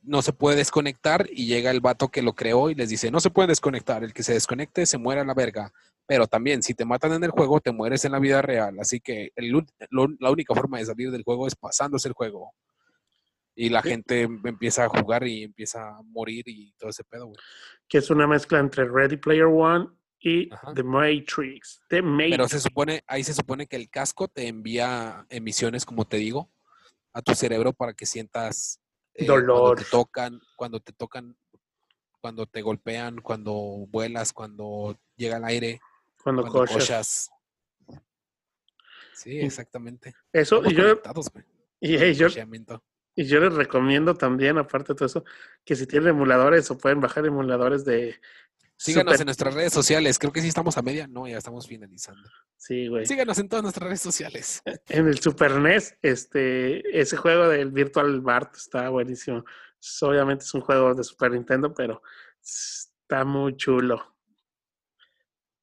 no 0.09 0.22
se 0.22 0.32
puede 0.32 0.56
desconectar 0.56 1.28
y 1.30 1.46
llega 1.46 1.70
el 1.70 1.80
vato 1.80 2.09
que 2.09 2.22
lo 2.22 2.34
creó 2.34 2.70
y 2.70 2.74
les 2.74 2.88
dice, 2.88 3.11
no 3.11 3.20
se 3.20 3.30
puede 3.30 3.48
desconectar, 3.48 4.02
el 4.02 4.12
que 4.12 4.22
se 4.22 4.32
desconecte 4.32 4.86
se 4.86 4.98
muere 4.98 5.20
a 5.20 5.24
la 5.24 5.34
verga. 5.34 5.72
Pero 6.06 6.26
también, 6.26 6.62
si 6.62 6.72
te 6.74 6.86
matan 6.86 7.12
en 7.12 7.24
el 7.24 7.30
juego, 7.30 7.61
te 7.61 7.70
mueres 7.70 8.04
en 8.06 8.12
la 8.12 8.18
vida 8.18 8.40
real. 8.40 8.78
Así 8.80 8.98
que 9.00 9.30
el 9.36 9.52
ul- 9.54 9.68
lo- 9.90 10.09
la 10.20 10.30
única 10.30 10.54
forma 10.54 10.78
de 10.78 10.86
salir 10.86 11.11
del 11.11 11.22
juego 11.22 11.46
es 11.46 11.54
pasándose 11.54 12.09
el 12.09 12.14
juego. 12.14 12.54
Y 13.54 13.68
la 13.70 13.82
gente 13.82 14.22
empieza 14.22 14.84
a 14.84 14.88
jugar 14.88 15.26
y 15.26 15.42
empieza 15.42 15.88
a 15.88 16.02
morir 16.02 16.44
y 16.46 16.72
todo 16.78 16.90
ese 16.90 17.04
pedo, 17.04 17.26
güey. 17.26 17.38
que 17.88 17.98
es 17.98 18.09
una 18.11 18.26
mezcla 18.26 18.59
entre 18.61 18.84
Ready 18.86 19.16
Player 19.16 19.46
One 19.46 19.88
y 20.20 20.52
Ajá. 20.52 20.72
The 20.74 20.82
Matrix. 20.82 21.80
The 21.88 22.02
Matrix. 22.02 22.30
Pero 22.30 22.48
se 22.48 22.61
supone, 22.61 23.02
ahí 23.06 23.24
se 23.24 23.34
supone 23.34 23.66
que 23.66 23.76
el 23.76 23.88
casco 23.90 24.28
te 24.28 24.46
envía 24.48 25.26
emisiones, 25.28 25.84
como 25.84 26.06
te 26.06 26.16
digo, 26.18 26.50
a 27.12 27.20
tu 27.22 27.34
cerebro 27.34 27.72
para 27.72 27.92
que 27.94 28.06
sientas 28.06 28.80
eh, 29.19 29.27
Dolor. 29.27 29.75
Cuando 29.77 29.83
te 29.83 29.91
tocan, 29.91 30.41
cuando 30.57 30.81
te 30.81 30.93
tocan, 30.93 31.37
cuando 32.21 32.47
te 32.47 32.62
golpean, 32.62 33.21
cuando 33.21 33.53
vuelas, 33.89 34.33
cuando 34.33 34.97
llega 35.16 35.39
el 35.39 35.45
aire, 35.45 35.81
cuando 36.23 36.43
cuando 36.43 36.61
cochas. 36.61 36.77
cochas. 36.77 37.31
Sí, 39.14 39.41
exactamente. 39.41 40.14
Eso, 40.33 40.62
y 40.64 40.75
yo, 40.75 41.01
y, 41.81 41.97
hey, 41.97 42.14
yo, 42.14 42.29
y 43.16 43.25
yo 43.25 43.41
les 43.41 43.55
recomiendo 43.55 44.14
también, 44.14 44.59
aparte 44.59 44.93
de 44.93 44.97
todo 44.97 45.07
eso, 45.07 45.25
que 45.64 45.75
si 45.75 45.89
tienen 45.89 46.11
emuladores 46.11 46.71
o 46.71 46.79
pueden 46.79 47.01
bajar 47.01 47.27
emuladores 47.27 47.85
de... 47.85 48.21
Síganos 48.81 49.12
Super- 49.14 49.20
en 49.22 49.26
nuestras 49.26 49.55
redes 49.55 49.72
sociales. 49.72 50.18
Creo 50.20 50.33
que 50.33 50.41
sí 50.41 50.47
estamos 50.49 50.79
a 50.79 50.83
media. 50.83 51.09
No, 51.09 51.26
ya 51.26 51.37
estamos 51.37 51.66
finalizando. 51.66 52.29
Sí, 52.57 52.87
güey. 52.87 53.05
Síganos 53.07 53.37
en 53.39 53.49
todas 53.49 53.62
nuestras 53.64 53.87
redes 53.89 54.01
sociales. 54.01 54.62
En 54.89 55.09
el 55.09 55.18
Super 55.18 55.57
NES, 55.59 55.97
este, 56.01 56.99
ese 56.99 57.16
juego 57.16 57.49
del 57.49 57.72
Virtual 57.72 58.20
Bart 58.20 58.55
está 58.57 58.89
buenísimo. 58.89 59.45
Obviamente 60.03 60.45
es 60.45 60.55
un 60.55 60.61
juego 60.61 60.95
de 60.95 61.03
Super 61.03 61.33
Nintendo, 61.33 61.74
pero 61.74 62.03
está 62.41 63.24
muy 63.24 63.57
chulo. 63.57 64.14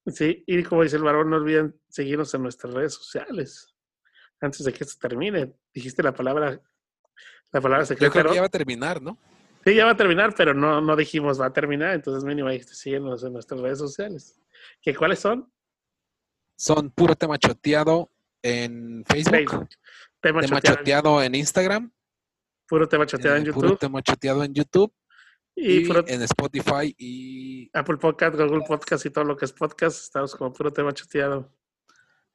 Sí, 0.08 0.44
y 0.46 0.62
como 0.64 0.84
dice 0.84 0.98
el 0.98 1.04
varón, 1.04 1.30
no 1.30 1.38
olviden 1.38 1.80
seguirnos 1.90 2.34
en 2.34 2.44
nuestras 2.44 2.74
redes 2.74 2.94
sociales. 2.94 3.74
Antes 4.42 4.64
de 4.66 4.74
que 4.74 4.84
esto 4.84 5.00
termine, 5.00 5.56
dijiste 5.74 6.04
la 6.04 6.14
palabra, 6.14 6.62
la 7.52 7.62
palabra 7.62 7.84
Yo 7.84 7.88
secreta. 7.88 8.12
creo 8.12 8.24
¿no? 8.26 8.30
que 8.32 8.36
ya 8.36 8.42
va 8.42 8.48
a 8.48 8.50
terminar, 8.50 9.02
¿no? 9.02 9.18
Sí, 9.66 9.74
ya 9.74 9.86
va 9.86 9.92
a 9.92 9.98
terminar, 9.98 10.36
pero 10.38 10.54
no, 10.54 10.80
no 10.80 10.96
dijimos 10.96 11.42
va 11.42 11.48
a 11.48 11.54
terminar, 11.54 11.96
entonces 11.96 12.24
mínimo 12.24 12.50
dijiste 12.50 12.76
síguenos 12.76 13.24
en 13.24 13.34
nuestras 13.34 13.60
redes 13.60 13.80
sociales. 13.80 14.40
¿Qué 14.80 14.94
cuáles 14.94 15.18
son? 15.18 15.52
Son 16.56 16.92
puro 16.92 17.16
tema 17.16 17.40
choteado 17.40 18.12
en 18.44 19.04
Facebook, 19.08 19.32
Facebook. 19.32 19.70
Tema, 20.22 20.42
tema 20.42 20.58
choteado, 20.58 20.78
choteado 20.78 21.24
en 21.24 21.36
Instagram, 21.36 21.92
puro 22.68 22.88
tema 22.88 23.08
choteado 23.08 23.38
en 23.38 23.48
eh, 23.48 23.52
puro 23.52 23.70
YouTube 23.70 23.80
tema 23.80 24.02
choteado 24.04 24.44
en 24.44 24.54
YouTube 24.54 24.94
y, 25.56 25.78
y, 25.78 25.88
puro 25.88 26.04
en 26.08 26.22
Spotify 26.22 26.96
y 26.96 27.72
Apple 27.74 27.98
Podcast, 27.98 28.36
Google 28.36 28.66
Podcast 28.68 29.04
y 29.08 29.10
todo 29.10 29.24
lo 29.24 29.36
que 29.36 29.46
es 29.46 29.52
podcast. 29.52 29.98
Estamos 29.98 30.36
como 30.36 30.54
puro 30.54 30.72
tema 30.72 30.94
choteado. 30.94 31.52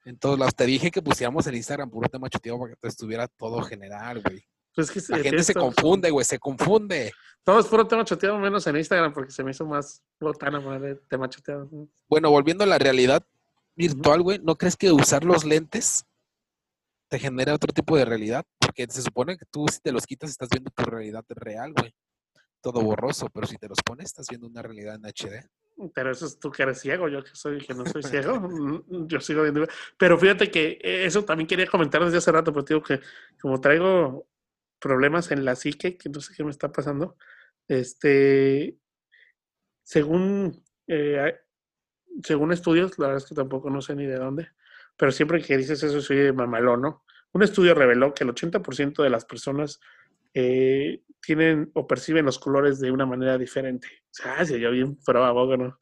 en 0.04 0.18
todos 0.18 0.36
lados. 0.36 0.56
Te 0.56 0.66
dije 0.66 0.90
que 0.90 1.00
pusiéramos 1.00 1.46
en 1.46 1.54
Instagram 1.54 1.90
puro 1.90 2.08
tema 2.08 2.28
choteado 2.28 2.58
para 2.58 2.74
que 2.74 2.80
te 2.80 2.88
estuviera 2.88 3.28
todo 3.28 3.62
general, 3.62 4.20
güey. 4.20 4.44
Pues 4.74 4.90
que 4.90 5.00
La 5.08 5.18
eh, 5.18 5.22
gente 5.22 5.42
se 5.42 5.54
confunde, 5.54 6.10
güey, 6.10 6.24
se 6.24 6.38
confunde. 6.38 7.12
Todo 7.42 7.60
es 7.60 7.66
puro 7.66 7.86
tema 7.86 8.04
choteado, 8.04 8.38
menos 8.38 8.66
en 8.66 8.76
Instagram, 8.76 9.12
porque 9.12 9.32
se 9.32 9.42
me 9.42 9.50
hizo 9.50 9.66
más 9.66 10.02
botana 10.20 10.62
ponerle 10.62 10.96
tema 11.08 11.28
choteado. 11.28 11.68
Bueno, 12.08 12.30
volviendo 12.30 12.64
a 12.64 12.66
la 12.66 12.78
realidad 12.78 13.26
virtual, 13.74 14.22
güey, 14.22 14.38
¿no 14.42 14.56
crees 14.56 14.76
que 14.76 14.92
usar 14.92 15.24
los 15.24 15.44
lentes 15.44 16.04
te 17.10 17.18
genera 17.18 17.54
otro 17.54 17.72
tipo 17.72 17.96
de 17.96 18.04
realidad, 18.04 18.46
porque 18.58 18.86
se 18.88 19.02
supone 19.02 19.36
que 19.36 19.44
tú 19.44 19.66
si 19.68 19.80
te 19.80 19.90
los 19.90 20.06
quitas 20.06 20.30
estás 20.30 20.48
viendo 20.48 20.70
tu 20.70 20.84
realidad 20.84 21.24
real, 21.28 21.72
güey. 21.76 21.92
Todo 22.62 22.82
borroso, 22.82 23.28
pero 23.34 23.48
si 23.48 23.56
te 23.56 23.68
los 23.68 23.78
pones 23.84 24.06
estás 24.06 24.26
viendo 24.28 24.46
una 24.46 24.62
realidad 24.62 24.94
en 24.94 25.04
HD. 25.04 25.44
Pero 25.92 26.12
eso 26.12 26.26
es 26.26 26.38
tú 26.38 26.52
que 26.52 26.62
eres 26.62 26.80
ciego, 26.80 27.08
yo 27.08 27.24
que 27.24 27.34
soy 27.34 27.58
que 27.66 27.74
no 27.74 27.84
soy 27.84 28.02
ciego, 28.04 28.38
mm, 28.40 29.08
yo 29.08 29.20
sigo 29.20 29.42
viendo. 29.42 29.66
Pero 29.98 30.18
fíjate 30.18 30.50
que 30.52 30.78
eso 30.82 31.24
también 31.24 31.48
quería 31.48 31.66
comentar 31.66 32.04
desde 32.04 32.18
hace 32.18 32.30
rato, 32.30 32.52
pero 32.52 32.64
digo 32.64 32.82
que 32.82 33.00
como 33.40 33.60
traigo 33.60 34.28
problemas 34.80 35.30
en 35.30 35.44
la 35.44 35.54
psique, 35.56 35.96
que 35.96 36.08
no 36.08 36.20
sé 36.20 36.34
qué 36.34 36.44
me 36.44 36.50
está 36.50 36.72
pasando, 36.72 37.16
este, 37.68 38.76
según, 39.82 40.64
eh, 40.86 41.38
según 42.22 42.52
estudios, 42.52 42.98
la 42.98 43.08
verdad 43.08 43.22
es 43.22 43.28
que 43.28 43.34
tampoco 43.34 43.70
no 43.70 43.80
sé 43.80 43.94
ni 43.94 44.06
de 44.06 44.16
dónde, 44.16 44.48
pero 44.96 45.12
siempre 45.12 45.42
que 45.42 45.56
dices 45.56 45.82
eso 45.82 46.00
soy 46.00 46.32
mamalón, 46.32 46.82
¿no? 46.82 47.04
Un 47.32 47.42
estudio 47.42 47.74
reveló 47.74 48.12
que 48.12 48.24
el 48.24 48.30
80% 48.30 49.02
de 49.02 49.10
las 49.10 49.24
personas 49.24 49.80
eh, 50.34 51.02
tienen 51.20 51.70
o 51.74 51.86
perciben 51.86 52.24
los 52.24 52.38
colores 52.38 52.80
de 52.80 52.90
una 52.90 53.06
manera 53.06 53.38
diferente. 53.38 53.88
O 54.04 54.08
sea, 54.10 54.36
ah, 54.38 54.44
yo 54.44 54.70
bien 54.70 54.98
pero 55.06 55.56
¿no? 55.56 55.78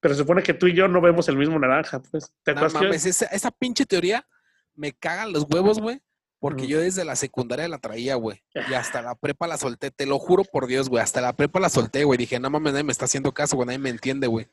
Pero 0.00 0.14
se 0.14 0.20
supone 0.20 0.42
que 0.42 0.54
tú 0.54 0.66
y 0.66 0.74
yo 0.74 0.88
no 0.88 1.00
vemos 1.00 1.28
el 1.28 1.36
mismo 1.36 1.58
naranja, 1.58 2.02
pues. 2.02 2.34
¿Te 2.42 2.54
no, 2.54 2.68
mames, 2.68 3.06
esa, 3.06 3.26
esa, 3.26 3.52
pinche 3.52 3.86
teoría 3.86 4.26
me 4.74 4.92
cagan 4.92 5.32
los 5.32 5.46
huevos, 5.48 5.78
güey. 5.78 6.00
Porque 6.42 6.66
yo 6.66 6.80
desde 6.80 7.04
la 7.04 7.14
secundaria 7.14 7.68
la 7.68 7.78
traía, 7.78 8.16
güey. 8.16 8.42
Y 8.68 8.74
hasta 8.74 9.00
la 9.00 9.14
prepa 9.14 9.46
la 9.46 9.56
solté. 9.56 9.92
Te 9.92 10.06
lo 10.06 10.18
juro 10.18 10.42
por 10.42 10.66
Dios, 10.66 10.88
güey. 10.88 11.00
Hasta 11.00 11.20
la 11.20 11.36
prepa 11.36 11.60
la 11.60 11.68
solté, 11.68 12.02
güey. 12.02 12.18
Dije, 12.18 12.40
no 12.40 12.50
mames, 12.50 12.72
nadie 12.72 12.82
me 12.82 12.90
está 12.90 13.04
haciendo 13.04 13.32
caso, 13.32 13.54
güey. 13.54 13.68
Nadie 13.68 13.78
me 13.78 13.90
entiende, 13.90 14.26
güey. 14.26 14.48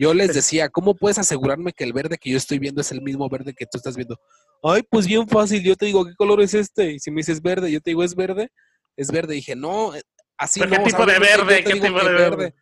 Yo 0.00 0.14
les 0.14 0.34
decía, 0.34 0.68
¿cómo 0.68 0.96
puedes 0.96 1.20
asegurarme 1.20 1.72
que 1.72 1.84
el 1.84 1.92
verde 1.92 2.18
que 2.18 2.28
yo 2.28 2.36
estoy 2.36 2.58
viendo 2.58 2.80
es 2.80 2.90
el 2.90 3.02
mismo 3.02 3.28
verde 3.28 3.54
que 3.54 3.66
tú 3.66 3.78
estás 3.78 3.94
viendo? 3.94 4.18
Ay, 4.64 4.82
pues 4.90 5.06
bien 5.06 5.28
fácil. 5.28 5.62
Yo 5.62 5.76
te 5.76 5.86
digo, 5.86 6.04
¿qué 6.04 6.14
color 6.16 6.40
es 6.40 6.54
este? 6.54 6.94
Y 6.94 6.98
si 6.98 7.12
me 7.12 7.18
dices 7.20 7.40
verde, 7.40 7.70
yo 7.70 7.80
te 7.80 7.90
digo, 7.90 8.02
¿es 8.02 8.16
verde? 8.16 8.50
Es 8.96 9.12
verde. 9.12 9.34
dije, 9.34 9.54
no, 9.54 9.94
eh, 9.94 10.02
así 10.36 10.58
no. 10.58 10.70
¿Qué 10.70 10.78
tipo 10.80 11.06
de 11.06 11.20
verde? 11.20 11.62
¿Qué 11.62 11.74
tipo 11.74 12.00
de 12.00 12.12
verde? 12.12 12.54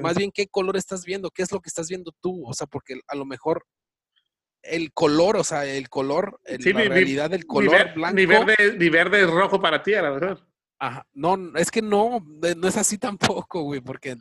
Más 0.00 0.16
bien, 0.16 0.30
¿qué 0.32 0.46
color 0.46 0.78
estás 0.78 1.04
viendo? 1.04 1.30
¿Qué 1.30 1.42
es 1.42 1.52
lo 1.52 1.60
que 1.60 1.68
estás 1.68 1.86
viendo 1.86 2.12
tú? 2.22 2.48
O 2.48 2.54
sea, 2.54 2.66
porque 2.66 2.98
a 3.06 3.14
lo 3.14 3.26
mejor 3.26 3.62
el 4.62 4.92
color, 4.92 5.36
o 5.36 5.44
sea, 5.44 5.64
el 5.64 5.88
color, 5.88 6.40
la 6.44 6.84
realidad 6.84 7.30
del 7.30 7.46
color 7.46 7.94
blanco. 7.94 8.16
Ni 8.16 8.26
verde, 8.26 8.54
ni 8.78 8.88
verde 8.88 9.22
es 9.22 9.30
rojo 9.30 9.60
para 9.60 9.82
ti, 9.82 9.94
a 9.94 10.02
la 10.02 10.10
verdad. 10.10 10.38
Ajá, 10.78 11.06
no, 11.12 11.36
es 11.56 11.70
que 11.70 11.82
no, 11.82 12.24
no 12.56 12.68
es 12.68 12.76
así 12.76 12.98
tampoco, 12.98 13.62
güey, 13.62 13.80
porque 13.80 14.16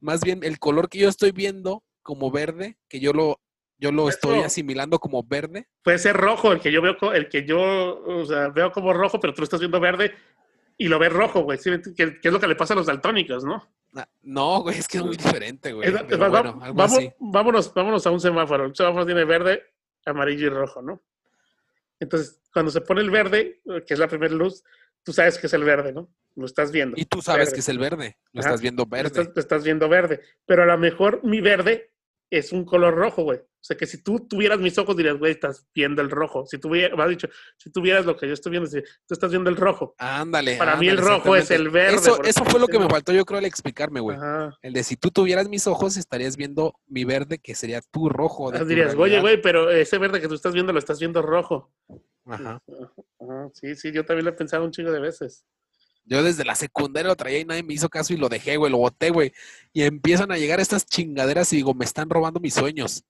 más 0.00 0.20
bien 0.22 0.42
el 0.42 0.58
color 0.58 0.88
que 0.88 0.98
yo 0.98 1.08
estoy 1.08 1.32
viendo 1.32 1.82
como 2.02 2.30
verde, 2.30 2.76
que 2.88 3.00
yo 3.00 3.12
lo, 3.12 3.40
yo 3.78 3.92
lo 3.92 4.08
estoy 4.08 4.40
asimilando 4.40 4.98
como 4.98 5.22
verde. 5.24 5.68
Puede 5.82 5.98
ser 5.98 6.16
rojo, 6.16 6.52
el 6.52 6.60
que 6.60 6.72
yo 6.72 6.82
veo, 6.82 6.96
el 7.12 7.28
que 7.28 7.44
yo, 7.44 8.02
o 8.04 8.24
sea, 8.26 8.48
veo 8.48 8.70
como 8.72 8.92
rojo, 8.92 9.18
pero 9.18 9.32
tú 9.32 9.40
lo 9.40 9.44
estás 9.44 9.60
viendo 9.60 9.80
verde 9.80 10.14
y 10.76 10.88
lo 10.88 10.98
ves 10.98 11.12
rojo, 11.12 11.42
güey. 11.42 11.58
¿Qué, 11.58 12.18
es 12.22 12.32
lo 12.32 12.40
que 12.40 12.46
le 12.48 12.56
pasa 12.56 12.74
a 12.74 12.76
los 12.76 12.86
daltónicos, 12.86 13.44
no? 13.44 13.68
No, 14.22 14.62
güey, 14.62 14.78
es 14.78 14.88
que 14.88 14.98
es 14.98 15.04
muy 15.04 15.16
diferente, 15.16 15.72
güey. 15.72 15.90
vámonos, 17.20 17.74
vámonos 17.74 18.06
a 18.06 18.10
un 18.10 18.20
semáforo. 18.20 18.66
Un 18.66 18.74
semáforo 18.74 19.04
tiene 19.04 19.24
verde, 19.24 19.62
amarillo 20.06 20.46
y 20.46 20.50
rojo, 20.50 20.80
¿no? 20.80 21.02
Entonces, 22.00 22.40
cuando 22.52 22.70
se 22.70 22.80
pone 22.80 23.00
el 23.00 23.10
verde, 23.10 23.60
que 23.86 23.94
es 23.94 23.98
la 24.00 24.08
primera 24.08 24.34
luz, 24.34 24.64
tú 25.02 25.12
sabes 25.12 25.38
que 25.38 25.46
es 25.46 25.52
el 25.52 25.64
verde, 25.64 25.92
¿no? 25.92 26.08
Lo 26.34 26.46
estás 26.46 26.72
viendo. 26.72 26.96
Y 26.98 27.04
tú 27.04 27.20
sabes 27.20 27.52
que 27.52 27.60
es 27.60 27.68
el 27.68 27.78
verde. 27.78 28.18
Lo 28.32 28.40
estás 28.40 28.60
viendo 28.60 28.86
verde. 28.86 29.10
Lo 29.14 29.40
estás, 29.40 29.64
viendo 29.64 29.88
verde. 29.88 30.20
Pero 30.46 30.62
a 30.62 30.66
lo 30.66 30.78
mejor 30.78 31.20
mi 31.22 31.40
verde 31.40 31.91
es 32.38 32.52
un 32.52 32.64
color 32.64 32.94
rojo, 32.94 33.22
güey. 33.24 33.38
O 33.38 33.64
sea, 33.64 33.76
que 33.76 33.86
si 33.86 34.02
tú 34.02 34.26
tuvieras 34.26 34.58
mis 34.58 34.76
ojos, 34.78 34.96
dirías, 34.96 35.18
güey, 35.18 35.32
estás 35.32 35.68
viendo 35.74 36.02
el 36.02 36.10
rojo. 36.10 36.46
Si 36.46 36.58
tuvieras, 36.58 36.98
has 36.98 37.08
dicho, 37.10 37.28
si 37.58 37.70
tuvieras 37.70 38.06
lo 38.06 38.16
que 38.16 38.26
yo 38.26 38.32
estoy 38.32 38.50
viendo, 38.50 38.68
si 38.68 38.80
tú 38.80 39.14
estás 39.14 39.30
viendo 39.30 39.50
el 39.50 39.56
rojo. 39.56 39.94
Ándale. 39.98 40.56
Para 40.56 40.76
mí 40.76 40.88
el 40.88 40.98
rojo 40.98 41.36
es 41.36 41.50
el 41.50 41.68
verde. 41.68 41.96
Eso, 41.96 42.22
eso 42.24 42.44
fue 42.44 42.58
lo 42.58 42.66
que 42.66 42.78
me 42.78 42.88
faltó, 42.88 43.12
yo 43.12 43.24
creo, 43.24 43.38
al 43.38 43.44
explicarme, 43.44 44.00
güey. 44.00 44.18
El 44.62 44.72
de 44.72 44.82
si 44.82 44.96
tú 44.96 45.10
tuvieras 45.10 45.48
mis 45.48 45.66
ojos, 45.66 45.96
estarías 45.96 46.36
viendo 46.36 46.74
mi 46.86 47.04
verde, 47.04 47.38
que 47.38 47.54
sería 47.54 47.80
tu 47.92 48.08
rojo. 48.08 48.50
De 48.50 48.64
dirías, 48.64 48.94
oye, 48.96 49.20
güey, 49.20 49.40
pero 49.40 49.70
ese 49.70 49.98
verde 49.98 50.20
que 50.20 50.28
tú 50.28 50.34
estás 50.34 50.54
viendo 50.54 50.72
lo 50.72 50.78
estás 50.78 50.98
viendo 50.98 51.22
rojo. 51.22 51.70
Ajá. 52.24 52.62
Sí, 53.52 53.76
sí, 53.76 53.92
yo 53.92 54.04
también 54.04 54.24
lo 54.24 54.30
he 54.30 54.34
pensado 54.34 54.64
un 54.64 54.70
chingo 54.72 54.90
de 54.90 55.00
veces. 55.00 55.44
Yo 56.04 56.22
desde 56.22 56.44
la 56.44 56.54
secundaria 56.54 57.08
lo 57.08 57.16
traía 57.16 57.40
y 57.40 57.44
nadie 57.44 57.62
me 57.62 57.74
hizo 57.74 57.88
caso 57.88 58.12
y 58.12 58.16
lo 58.16 58.28
dejé, 58.28 58.56
güey, 58.56 58.72
lo 58.72 58.78
boté, 58.78 59.10
güey. 59.10 59.32
Y 59.72 59.82
empiezan 59.82 60.32
a 60.32 60.36
llegar 60.36 60.60
estas 60.60 60.84
chingaderas 60.84 61.52
y 61.52 61.56
digo, 61.56 61.74
me 61.74 61.84
están 61.84 62.10
robando 62.10 62.40
mis 62.40 62.54
sueños. 62.54 63.04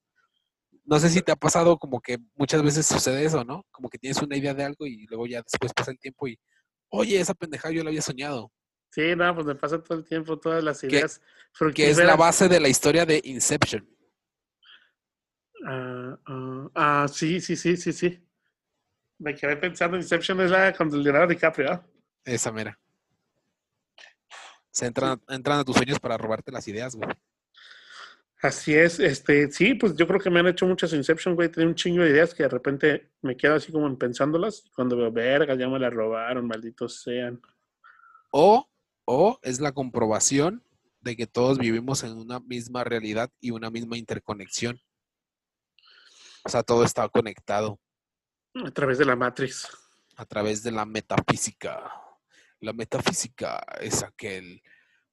No 0.85 0.99
sé 0.99 1.09
si 1.09 1.21
te 1.21 1.31
ha 1.31 1.35
pasado 1.35 1.77
como 1.77 2.01
que 2.01 2.19
muchas 2.35 2.61
veces 2.61 2.85
sucede 2.85 3.25
eso, 3.25 3.43
¿no? 3.43 3.65
Como 3.71 3.89
que 3.89 3.97
tienes 3.97 4.21
una 4.21 4.35
idea 4.35 4.53
de 4.53 4.63
algo 4.63 4.85
y 4.85 5.05
luego 5.07 5.25
ya 5.25 5.41
después 5.41 5.73
pasa 5.73 5.91
el 5.91 5.99
tiempo 5.99 6.27
y, 6.27 6.37
oye, 6.89 7.19
esa 7.19 7.33
pendejada 7.33 7.73
yo 7.73 7.83
la 7.83 7.89
había 7.89 8.01
soñado. 8.01 8.51
Sí, 8.91 9.15
no, 9.15 9.33
pues 9.33 9.47
me 9.47 9.55
pasa 9.55 9.81
todo 9.81 9.97
el 9.97 10.03
tiempo, 10.03 10.37
todas 10.37 10.63
las 10.63 10.83
ideas. 10.83 11.19
Que 11.73 11.89
es 11.89 11.97
la 11.97 12.15
base 12.15 12.47
de 12.47 12.59
la 12.59 12.67
historia 12.67 13.05
de 13.05 13.21
Inception. 13.23 13.89
Ah, 15.65 16.19
ah, 16.25 16.69
ah, 16.75 17.07
sí, 17.11 17.39
sí, 17.39 17.55
sí, 17.55 17.75
sí, 17.75 17.91
sí. 17.91 18.23
Me 19.17 19.33
quedé 19.33 19.57
pensando, 19.57 19.97
Inception 19.97 20.41
es 20.41 20.51
la 20.51 20.73
con 20.73 20.93
el 20.93 21.01
Leonardo 21.01 21.27
DiCaprio, 21.29 21.71
¿ah? 21.71 21.87
Esa 22.25 22.51
mera. 22.51 22.77
Se 24.73 24.87
entran, 24.87 25.21
entran 25.29 25.59
a 25.59 25.63
tus 25.63 25.75
sueños 25.75 25.99
para 25.99 26.17
robarte 26.17 26.51
las 26.51 26.67
ideas, 26.67 26.95
güey. 26.95 27.09
Así 28.41 28.73
es, 28.73 28.99
este, 28.99 29.49
sí, 29.51 29.75
pues 29.75 29.95
yo 29.95 30.05
creo 30.05 30.19
que 30.19 30.29
me 30.29 30.39
han 30.39 30.47
hecho 30.47 30.65
muchas 30.65 30.91
Inception, 30.91 31.35
güey. 31.35 31.49
Tengo 31.49 31.69
un 31.69 31.75
chingo 31.75 32.03
de 32.03 32.09
ideas 32.09 32.33
que 32.33 32.43
de 32.43 32.49
repente 32.49 33.11
me 33.21 33.37
quedo 33.37 33.55
así 33.55 33.71
como 33.71 33.97
pensándolas. 33.97 34.69
Cuando 34.75 34.97
veo, 34.97 35.11
verga, 35.11 35.55
ya 35.55 35.69
me 35.69 35.79
las 35.79 35.93
robaron, 35.93 36.47
malditos 36.47 37.01
sean. 37.01 37.39
O, 38.31 38.67
o 39.05 39.39
es 39.43 39.61
la 39.61 39.71
comprobación 39.71 40.61
de 41.01 41.15
que 41.15 41.27
todos 41.27 41.59
vivimos 41.59 42.03
en 42.03 42.17
una 42.17 42.39
misma 42.39 42.83
realidad 42.83 43.31
y 43.39 43.51
una 43.51 43.69
misma 43.69 43.95
interconexión. 43.97 44.81
O 46.43 46.49
sea, 46.49 46.63
todo 46.63 46.83
está 46.83 47.07
conectado. 47.09 47.79
A 48.55 48.71
través 48.71 48.97
de 48.97 49.05
la 49.05 49.15
matriz. 49.15 49.69
A 50.17 50.25
través 50.25 50.63
de 50.63 50.71
la 50.71 50.85
metafísica. 50.85 52.02
La 52.63 52.71
metafísica 52.71 53.61
es 53.81 54.03
aquel 54.03 54.63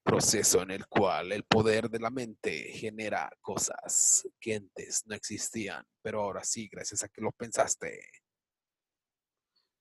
proceso 0.05 0.63
en 0.63 0.71
el 0.71 0.87
cual 0.87 1.33
el 1.33 1.43
poder 1.43 1.91
de 1.91 1.99
la 1.99 2.09
mente 2.09 2.71
genera 2.73 3.29
cosas 3.41 4.25
que 4.39 4.55
antes 4.55 5.03
no 5.07 5.17
existían, 5.17 5.85
pero 6.01 6.23
ahora 6.23 6.45
sí, 6.45 6.69
gracias 6.71 7.03
a 7.03 7.09
que 7.09 7.21
lo 7.21 7.33
pensaste. 7.33 8.05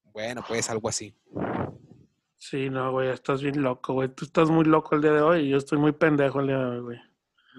Bueno, 0.02 0.44
pues 0.48 0.68
algo 0.72 0.90
así. 0.90 1.16
Sí, 2.38 2.72
no, 2.72 2.92
güey, 2.92 3.10
estás 3.10 3.44
bien 3.44 3.62
loco, 3.62 3.94
güey. 3.94 4.10
Tú 4.10 4.26
estás 4.26 4.50
muy 4.50 4.66
loco 4.66 4.96
el 4.96 5.04
día 5.04 5.12
de 5.12 5.22
hoy 5.22 5.42
y 5.42 5.50
yo 5.50 5.58
estoy 5.58 5.78
muy 5.78 5.92
pendejo 5.92 6.40
el 6.40 6.48
día 6.48 6.58
de 6.58 6.66
hoy, 6.66 6.80
güey. 6.80 7.00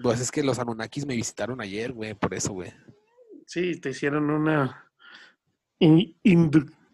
Pues 0.03 0.19
es 0.19 0.29
que 0.29 0.43
los 0.43 0.59
Anunnakis 0.59 1.05
me 1.05 1.15
visitaron 1.15 1.61
ayer, 1.61 1.93
güey, 1.93 2.15
por 2.15 2.33
eso, 2.33 2.51
güey. 2.51 2.73
Sí, 3.45 3.79
te 3.79 3.91
hicieron 3.91 4.29
una... 4.29 4.91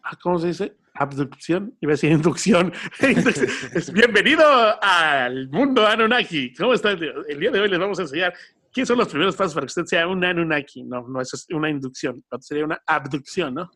Ah, 0.04 0.16
¿Cómo 0.22 0.38
se 0.38 0.46
dice? 0.46 0.76
Abducción, 0.98 1.76
iba 1.80 1.92
a 1.92 1.94
decir 1.94 2.10
inducción. 2.10 2.72
Bienvenido 3.92 4.44
al 4.82 5.48
mundo 5.48 5.86
Anunnaki. 5.86 6.52
¿Cómo 6.54 6.74
está? 6.74 6.90
El 6.90 7.40
día 7.40 7.50
de 7.50 7.60
hoy 7.60 7.68
les 7.68 7.78
vamos 7.78 7.98
a 7.98 8.02
enseñar 8.02 8.34
qué 8.72 8.84
son 8.84 8.98
los 8.98 9.08
primeros 9.08 9.36
pasos 9.36 9.54
para 9.54 9.66
que 9.66 9.70
usted 9.70 9.84
sea 9.84 10.08
un 10.08 10.24
Anunnaki. 10.24 10.82
No, 10.84 11.06
no, 11.08 11.20
eso 11.20 11.36
es 11.36 11.46
una 11.50 11.70
inducción, 11.70 12.24
sería 12.40 12.64
una 12.64 12.82
abducción, 12.86 13.54
¿no? 13.54 13.70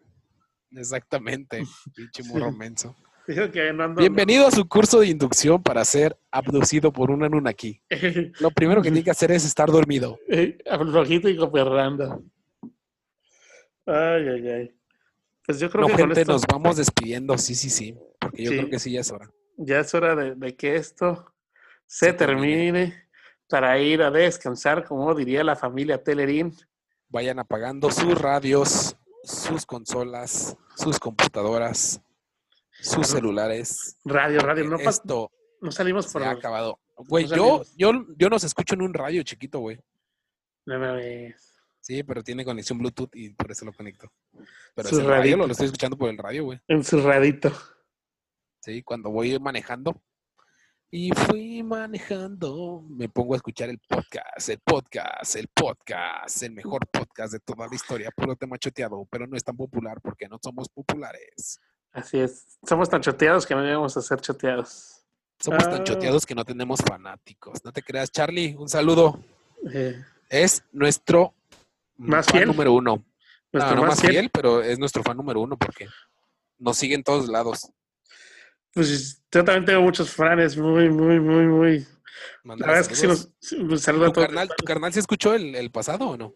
Exactamente, 0.73 1.63
pinche 1.95 2.25
morro 2.25 2.53
menso. 2.53 2.97
Bienvenido 3.97 4.49
a 4.49 4.51
su 4.51 4.67
curso 4.67 4.99
de 4.99 5.07
inducción 5.07 5.63
para 5.63 5.85
ser 5.85 6.19
abducido 6.33 6.93
por 6.93 7.13
un 7.13 7.23
Anunnaki. 7.23 7.81
Lo 8.41 8.51
primero 8.51 8.83
que 8.83 8.91
tiene 8.91 9.05
que 9.05 9.13
hacer 9.13 9.31
es 9.31 9.45
estar 9.45 9.71
dormido. 9.71 10.19
Flojito 10.91 11.29
y 11.29 11.37
cooperando. 11.37 12.25
Ay, 13.87 14.29
ay, 14.29 14.49
ay. 14.49 14.82
Pues 15.45 15.59
yo 15.59 15.71
creo 15.71 15.89
no, 15.89 15.95
que 15.95 16.03
gente, 16.03 16.25
nos 16.25 16.43
vamos 16.47 16.77
despidiendo, 16.77 17.37
sí, 17.37 17.55
sí, 17.55 17.69
sí, 17.69 17.99
porque 18.21 18.45
yo 18.45 18.51
creo 18.53 18.71
que 18.71 18.79
sí 18.79 18.93
ya 18.93 19.01
es 19.01 19.11
hora. 19.11 19.31
Ya 19.57 19.81
es 19.81 19.93
hora 19.95 20.15
de, 20.15 20.57
que 20.57 20.77
esto 20.77 21.35
se, 21.85 22.13
termine, 22.13 23.09
para 23.49 23.79
ir 23.79 24.03
a 24.03 24.11
descansar, 24.11 24.85
como 24.85 25.15
diría 25.15 25.43
la 25.43 25.57
familia 25.57 26.03
Telerín. 26.03 26.55
Vayan 27.09 27.41
apagando 27.41 27.91
sus 27.91 28.21
radios, 28.21 28.97
sus 29.25 29.67
consolas, 29.67 30.57
sus 30.77 30.99
computadoras, 31.01 32.01
sus 32.81 33.09
celulares. 33.09 33.99
Radio, 34.05 34.41
radio, 34.41 34.65
no 34.65 34.77
esto 34.77 35.31
No 35.61 35.73
salimos 35.73 36.07
por. 36.07 36.23
Se 36.23 36.29
ha 36.29 36.33
acabado. 36.33 36.79
Güey, 36.97 37.27
yo, 37.27 37.63
yo, 37.77 38.07
yo 38.17 38.29
nos 38.29 38.45
escucho 38.45 38.75
en 38.75 38.83
un 38.83 38.95
radio 38.95 39.23
chiquito, 39.23 39.59
güey. 39.59 39.79
No 40.67 40.79
me 40.79 40.93
ves. 40.93 41.52
Sí, 41.83 42.03
pero 42.05 42.23
tiene 42.23 42.45
conexión 42.45 42.79
Bluetooth 42.79 43.11
y 43.15 43.31
por 43.31 43.51
eso 43.51 43.65
lo 43.65 43.73
conecto. 43.73 44.09
Pero 44.75 44.89
su 44.89 45.01
radio 45.03 45.37
lo, 45.37 45.47
estoy 45.47 45.67
escuchando 45.67 45.99
por 45.99 46.09
el 46.09 46.17
radio, 46.17 46.45
güey. 46.45 46.61
En 46.69 46.85
su 46.85 47.01
radito. 47.03 47.53
Sí, 48.61 48.83
cuando 48.85 49.11
voy 49.11 49.37
manejando, 49.41 50.01
Y 50.95 51.11
fui 51.11 51.63
manejando, 51.63 52.85
me 52.89 53.09
pongo 53.09 53.33
a 53.33 53.37
escuchar 53.37 53.69
el 53.71 53.79
podcast, 53.81 54.49
el 54.51 54.59
podcast, 54.59 55.37
el 55.37 55.49
podcast, 55.49 56.43
el 56.43 56.53
mejor 56.53 56.87
podcast 56.87 57.33
de 57.33 57.41
toda 57.41 57.67
la 57.67 57.75
historia, 57.75 58.11
puro 58.15 58.37
tema 58.37 58.59
choteado, 58.59 59.05
pero 59.11 59.27
no 59.27 59.35
es 59.37 59.43
tan 59.43 59.57
popular 59.57 60.01
porque 60.03 60.29
no 60.29 60.39
somos 60.43 60.69
populares. 60.69 61.59
Así 61.93 62.19
es. 62.21 62.59
Somos 62.69 62.89
tan 62.91 63.01
choteados 63.01 63.47
que 63.47 63.55
no 63.55 63.63
llegamos 63.63 63.97
a 63.97 64.03
ser 64.03 64.21
choteados. 64.21 65.03
Somos 65.41 65.65
tan 65.65 65.81
Ah. 65.81 65.85
choteados 65.85 66.25
que 66.27 66.35
no 66.35 66.45
tenemos 66.45 66.81
fanáticos. 66.87 67.65
No 67.65 67.73
te 67.73 67.83
creas, 67.83 68.11
Charlie, 68.13 68.55
un 68.57 68.69
saludo. 68.69 69.19
Eh, 69.73 70.01
Es 70.29 70.63
nuestro 70.73 71.35
Más 71.97 72.27
fan 72.27 72.37
fiel. 72.39 72.49
número 72.49 72.73
uno. 72.73 73.05
nuestro 73.53 73.75
no, 73.77 73.83
no 73.83 73.89
más 73.89 74.01
fiel, 74.01 74.13
fiel, 74.13 74.31
pero 74.33 74.63
es 74.63 74.79
nuestro 74.79 75.03
fan 75.03 75.17
número 75.17 75.41
uno 75.41 75.57
porque 75.57 75.87
nos 76.59 76.77
sigue 76.77 76.95
en 76.95 77.03
todos 77.03 77.29
lados. 77.29 77.71
Pues 78.73 79.23
yo 79.31 79.45
también 79.45 79.65
tengo 79.67 79.83
muchos 79.83 80.11
fans 80.11 80.57
muy, 80.57 80.89
muy, 80.89 81.21
muy, 81.21 81.45
muy. 81.47 81.79
La 81.81 81.87
Mándale 82.45 82.73
verdad 82.73 82.81
es 82.81 82.89
que 82.89 82.95
sí 82.95 83.07
nos 83.59 83.83
saludo 83.83 84.05
a 84.05 84.09
¿Tu 84.09 84.13
todos. 84.15 84.27
carnal, 84.29 84.49
¿Tu 84.57 84.65
carnal 84.65 84.93
se 84.93 85.01
escuchó 85.01 85.35
el, 85.35 85.55
el 85.55 85.71
pasado 85.71 86.09
o 86.11 86.17
no? 86.17 86.35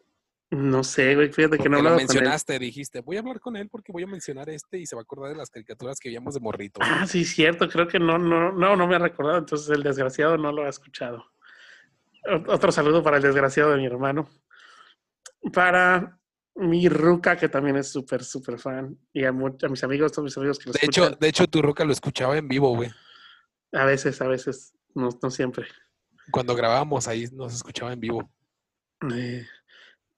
No 0.51 0.85
sé, 0.85 1.17
güey, 1.17 1.33
fíjate 1.33 1.59
que 1.59 1.65
no 1.69 1.71
lo 1.71 1.79
hablaba 1.79 1.97
con 1.97 2.03
él. 2.03 2.07
mencionaste, 2.07 2.59
dijiste, 2.61 3.01
voy 3.01 3.17
a 3.17 3.21
hablar 3.21 3.41
con 3.41 3.57
él 3.57 3.69
porque 3.69 3.91
voy 3.91 4.05
a 4.05 4.07
mencionar 4.07 4.49
este 4.49 4.79
y 4.79 4.87
se 4.87 4.95
va 4.95 5.01
a 5.01 5.03
acordar 5.03 5.31
de 5.33 5.37
las 5.37 5.51
caricaturas 5.51 5.99
que 5.99 6.09
veíamos 6.09 6.35
de 6.35 6.41
morrito. 6.41 6.79
Ah, 6.83 7.05
sí, 7.07 7.25
cierto, 7.25 7.69
creo 7.69 7.89
que 7.89 7.99
no, 7.99 8.17
no, 8.19 8.53
no, 8.53 8.77
no 8.77 8.87
me 8.87 8.95
ha 8.95 8.99
recordado, 9.01 9.39
entonces 9.39 9.69
el 9.71 9.83
desgraciado 9.83 10.37
no 10.39 10.53
lo 10.53 10.65
ha 10.65 10.69
escuchado. 10.69 11.25
Otro 12.49 12.71
saludo 12.71 13.03
para 13.03 13.17
el 13.17 13.23
desgraciado 13.25 13.71
de 13.73 13.79
mi 13.79 13.87
hermano. 13.87 14.29
Para 15.53 16.18
mi 16.57 16.88
ruca, 16.88 17.36
que 17.36 17.49
también 17.49 17.76
es 17.76 17.88
súper, 17.90 18.24
súper 18.24 18.59
fan. 18.59 18.99
Y 19.12 19.24
a, 19.24 19.28
a 19.28 19.32
mis 19.68 19.84
amigos, 19.84 20.12
todos 20.12 20.24
mis 20.24 20.36
amigos 20.36 20.59
que 20.59 20.66
lo 20.66 20.72
De 20.72 20.78
hecho, 20.82 21.03
escuchan. 21.05 21.18
de 21.20 21.28
hecho, 21.28 21.47
tu 21.47 21.62
roca 21.62 21.84
lo 21.84 21.92
escuchaba 21.92 22.36
en 22.36 22.49
vivo, 22.49 22.74
güey. 22.74 22.90
A 23.72 23.84
veces, 23.84 24.20
a 24.22 24.26
veces, 24.28 24.74
no, 24.94 25.09
no 25.22 25.30
siempre. 25.30 25.66
Cuando 26.30 26.55
grabábamos 26.55 27.07
ahí 27.09 27.26
nos 27.32 27.55
escuchaba 27.55 27.92
en 27.92 28.01
vivo. 28.01 28.30
Eh, 29.12 29.47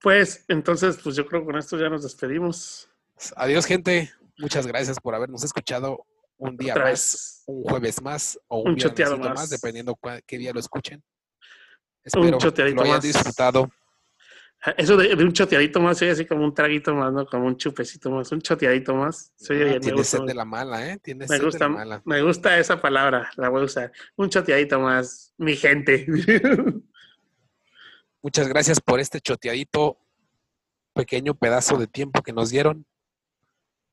pues, 0.00 0.44
entonces, 0.48 0.98
pues 1.02 1.16
yo 1.16 1.26
creo 1.26 1.40
que 1.40 1.46
con 1.46 1.56
esto 1.58 1.76
ya 1.78 1.88
nos 1.88 2.02
despedimos. 2.04 2.88
Adiós, 3.36 3.66
gente. 3.66 4.12
Muchas 4.38 4.66
gracias 4.66 5.00
por 5.00 5.14
habernos 5.16 5.42
escuchado 5.42 6.06
un 6.36 6.56
día 6.56 6.74
Otra 6.74 6.84
más, 6.84 6.92
vez. 6.92 7.42
un 7.46 7.62
jueves 7.64 8.00
más 8.00 8.38
o 8.46 8.60
un, 8.60 8.70
Un 8.70 8.76
choteado 8.76 9.18
más. 9.18 9.34
más, 9.34 9.50
dependiendo 9.50 9.96
cua- 9.96 10.22
qué 10.24 10.38
día 10.38 10.52
lo 10.52 10.60
escuchen. 10.60 11.02
Un 11.02 11.42
Espero 12.04 12.38
que 12.38 12.44
choteadito 12.44 12.76
lo 12.76 12.82
hayan 12.82 12.96
más. 12.98 13.02
disfrutado. 13.04 13.68
Eso 14.76 14.96
de, 14.96 15.14
de 15.14 15.24
un 15.24 15.32
choteadito 15.32 15.80
más, 15.80 15.98
soy 15.98 16.09
así 16.09 16.26
como 16.26 16.44
un 16.44 16.52
traguito 16.52 16.92
más, 16.94 17.12
¿no? 17.12 17.24
Como 17.26 17.46
un 17.46 17.56
chupecito 17.56 18.11
más, 18.11 18.32
un 18.32 18.40
choteadito 18.40 18.94
más. 18.94 19.32
Se 19.36 19.54
oye 19.54 19.76
Ah, 19.76 19.78
gusta 19.94 20.18
sed 20.18 20.24
de 20.24 20.34
la 20.34 20.44
mala, 20.44 20.84
¿eh? 20.90 20.98
Tienes 20.98 21.30
Me 21.30 21.36
sed 21.36 21.42
de 21.42 21.46
gusta, 21.46 21.64
la 21.68 21.74
mala. 21.74 22.02
me 22.04 22.22
gusta 22.22 22.59
esa 22.59 22.80
palabra, 22.80 23.30
la 23.36 23.48
voy 23.50 23.62
a 23.62 23.64
usar. 23.66 23.92
Un 24.16 24.28
choteadito 24.30 24.80
más, 24.80 25.32
mi 25.38 25.54
gente. 25.54 26.06
Muchas 28.22 28.48
gracias 28.48 28.80
por 28.80 28.98
este 28.98 29.20
choteadito, 29.20 29.96
pequeño 30.92 31.34
pedazo 31.34 31.76
de 31.78 31.86
tiempo 31.86 32.22
que 32.22 32.32
nos 32.32 32.50
dieron. 32.50 32.84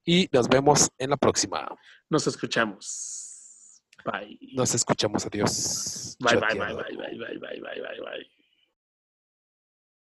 Y 0.03 0.29
nos 0.31 0.47
vemos 0.47 0.89
en 0.97 1.11
la 1.11 1.17
próxima. 1.17 1.67
Nos 2.09 2.25
escuchamos. 2.27 3.81
Bye. 4.03 4.37
Nos 4.53 4.73
escuchamos. 4.75 5.25
Adiós. 5.25 6.15
Bye, 6.19 6.37
bye, 6.37 6.53
bye, 6.59 6.73
bye, 6.73 6.95
bye, 6.95 7.17
bye, 7.17 7.37
bye, 7.39 7.59
bye, 7.59 7.81
bye, 7.81 7.99
bye. 8.01 8.34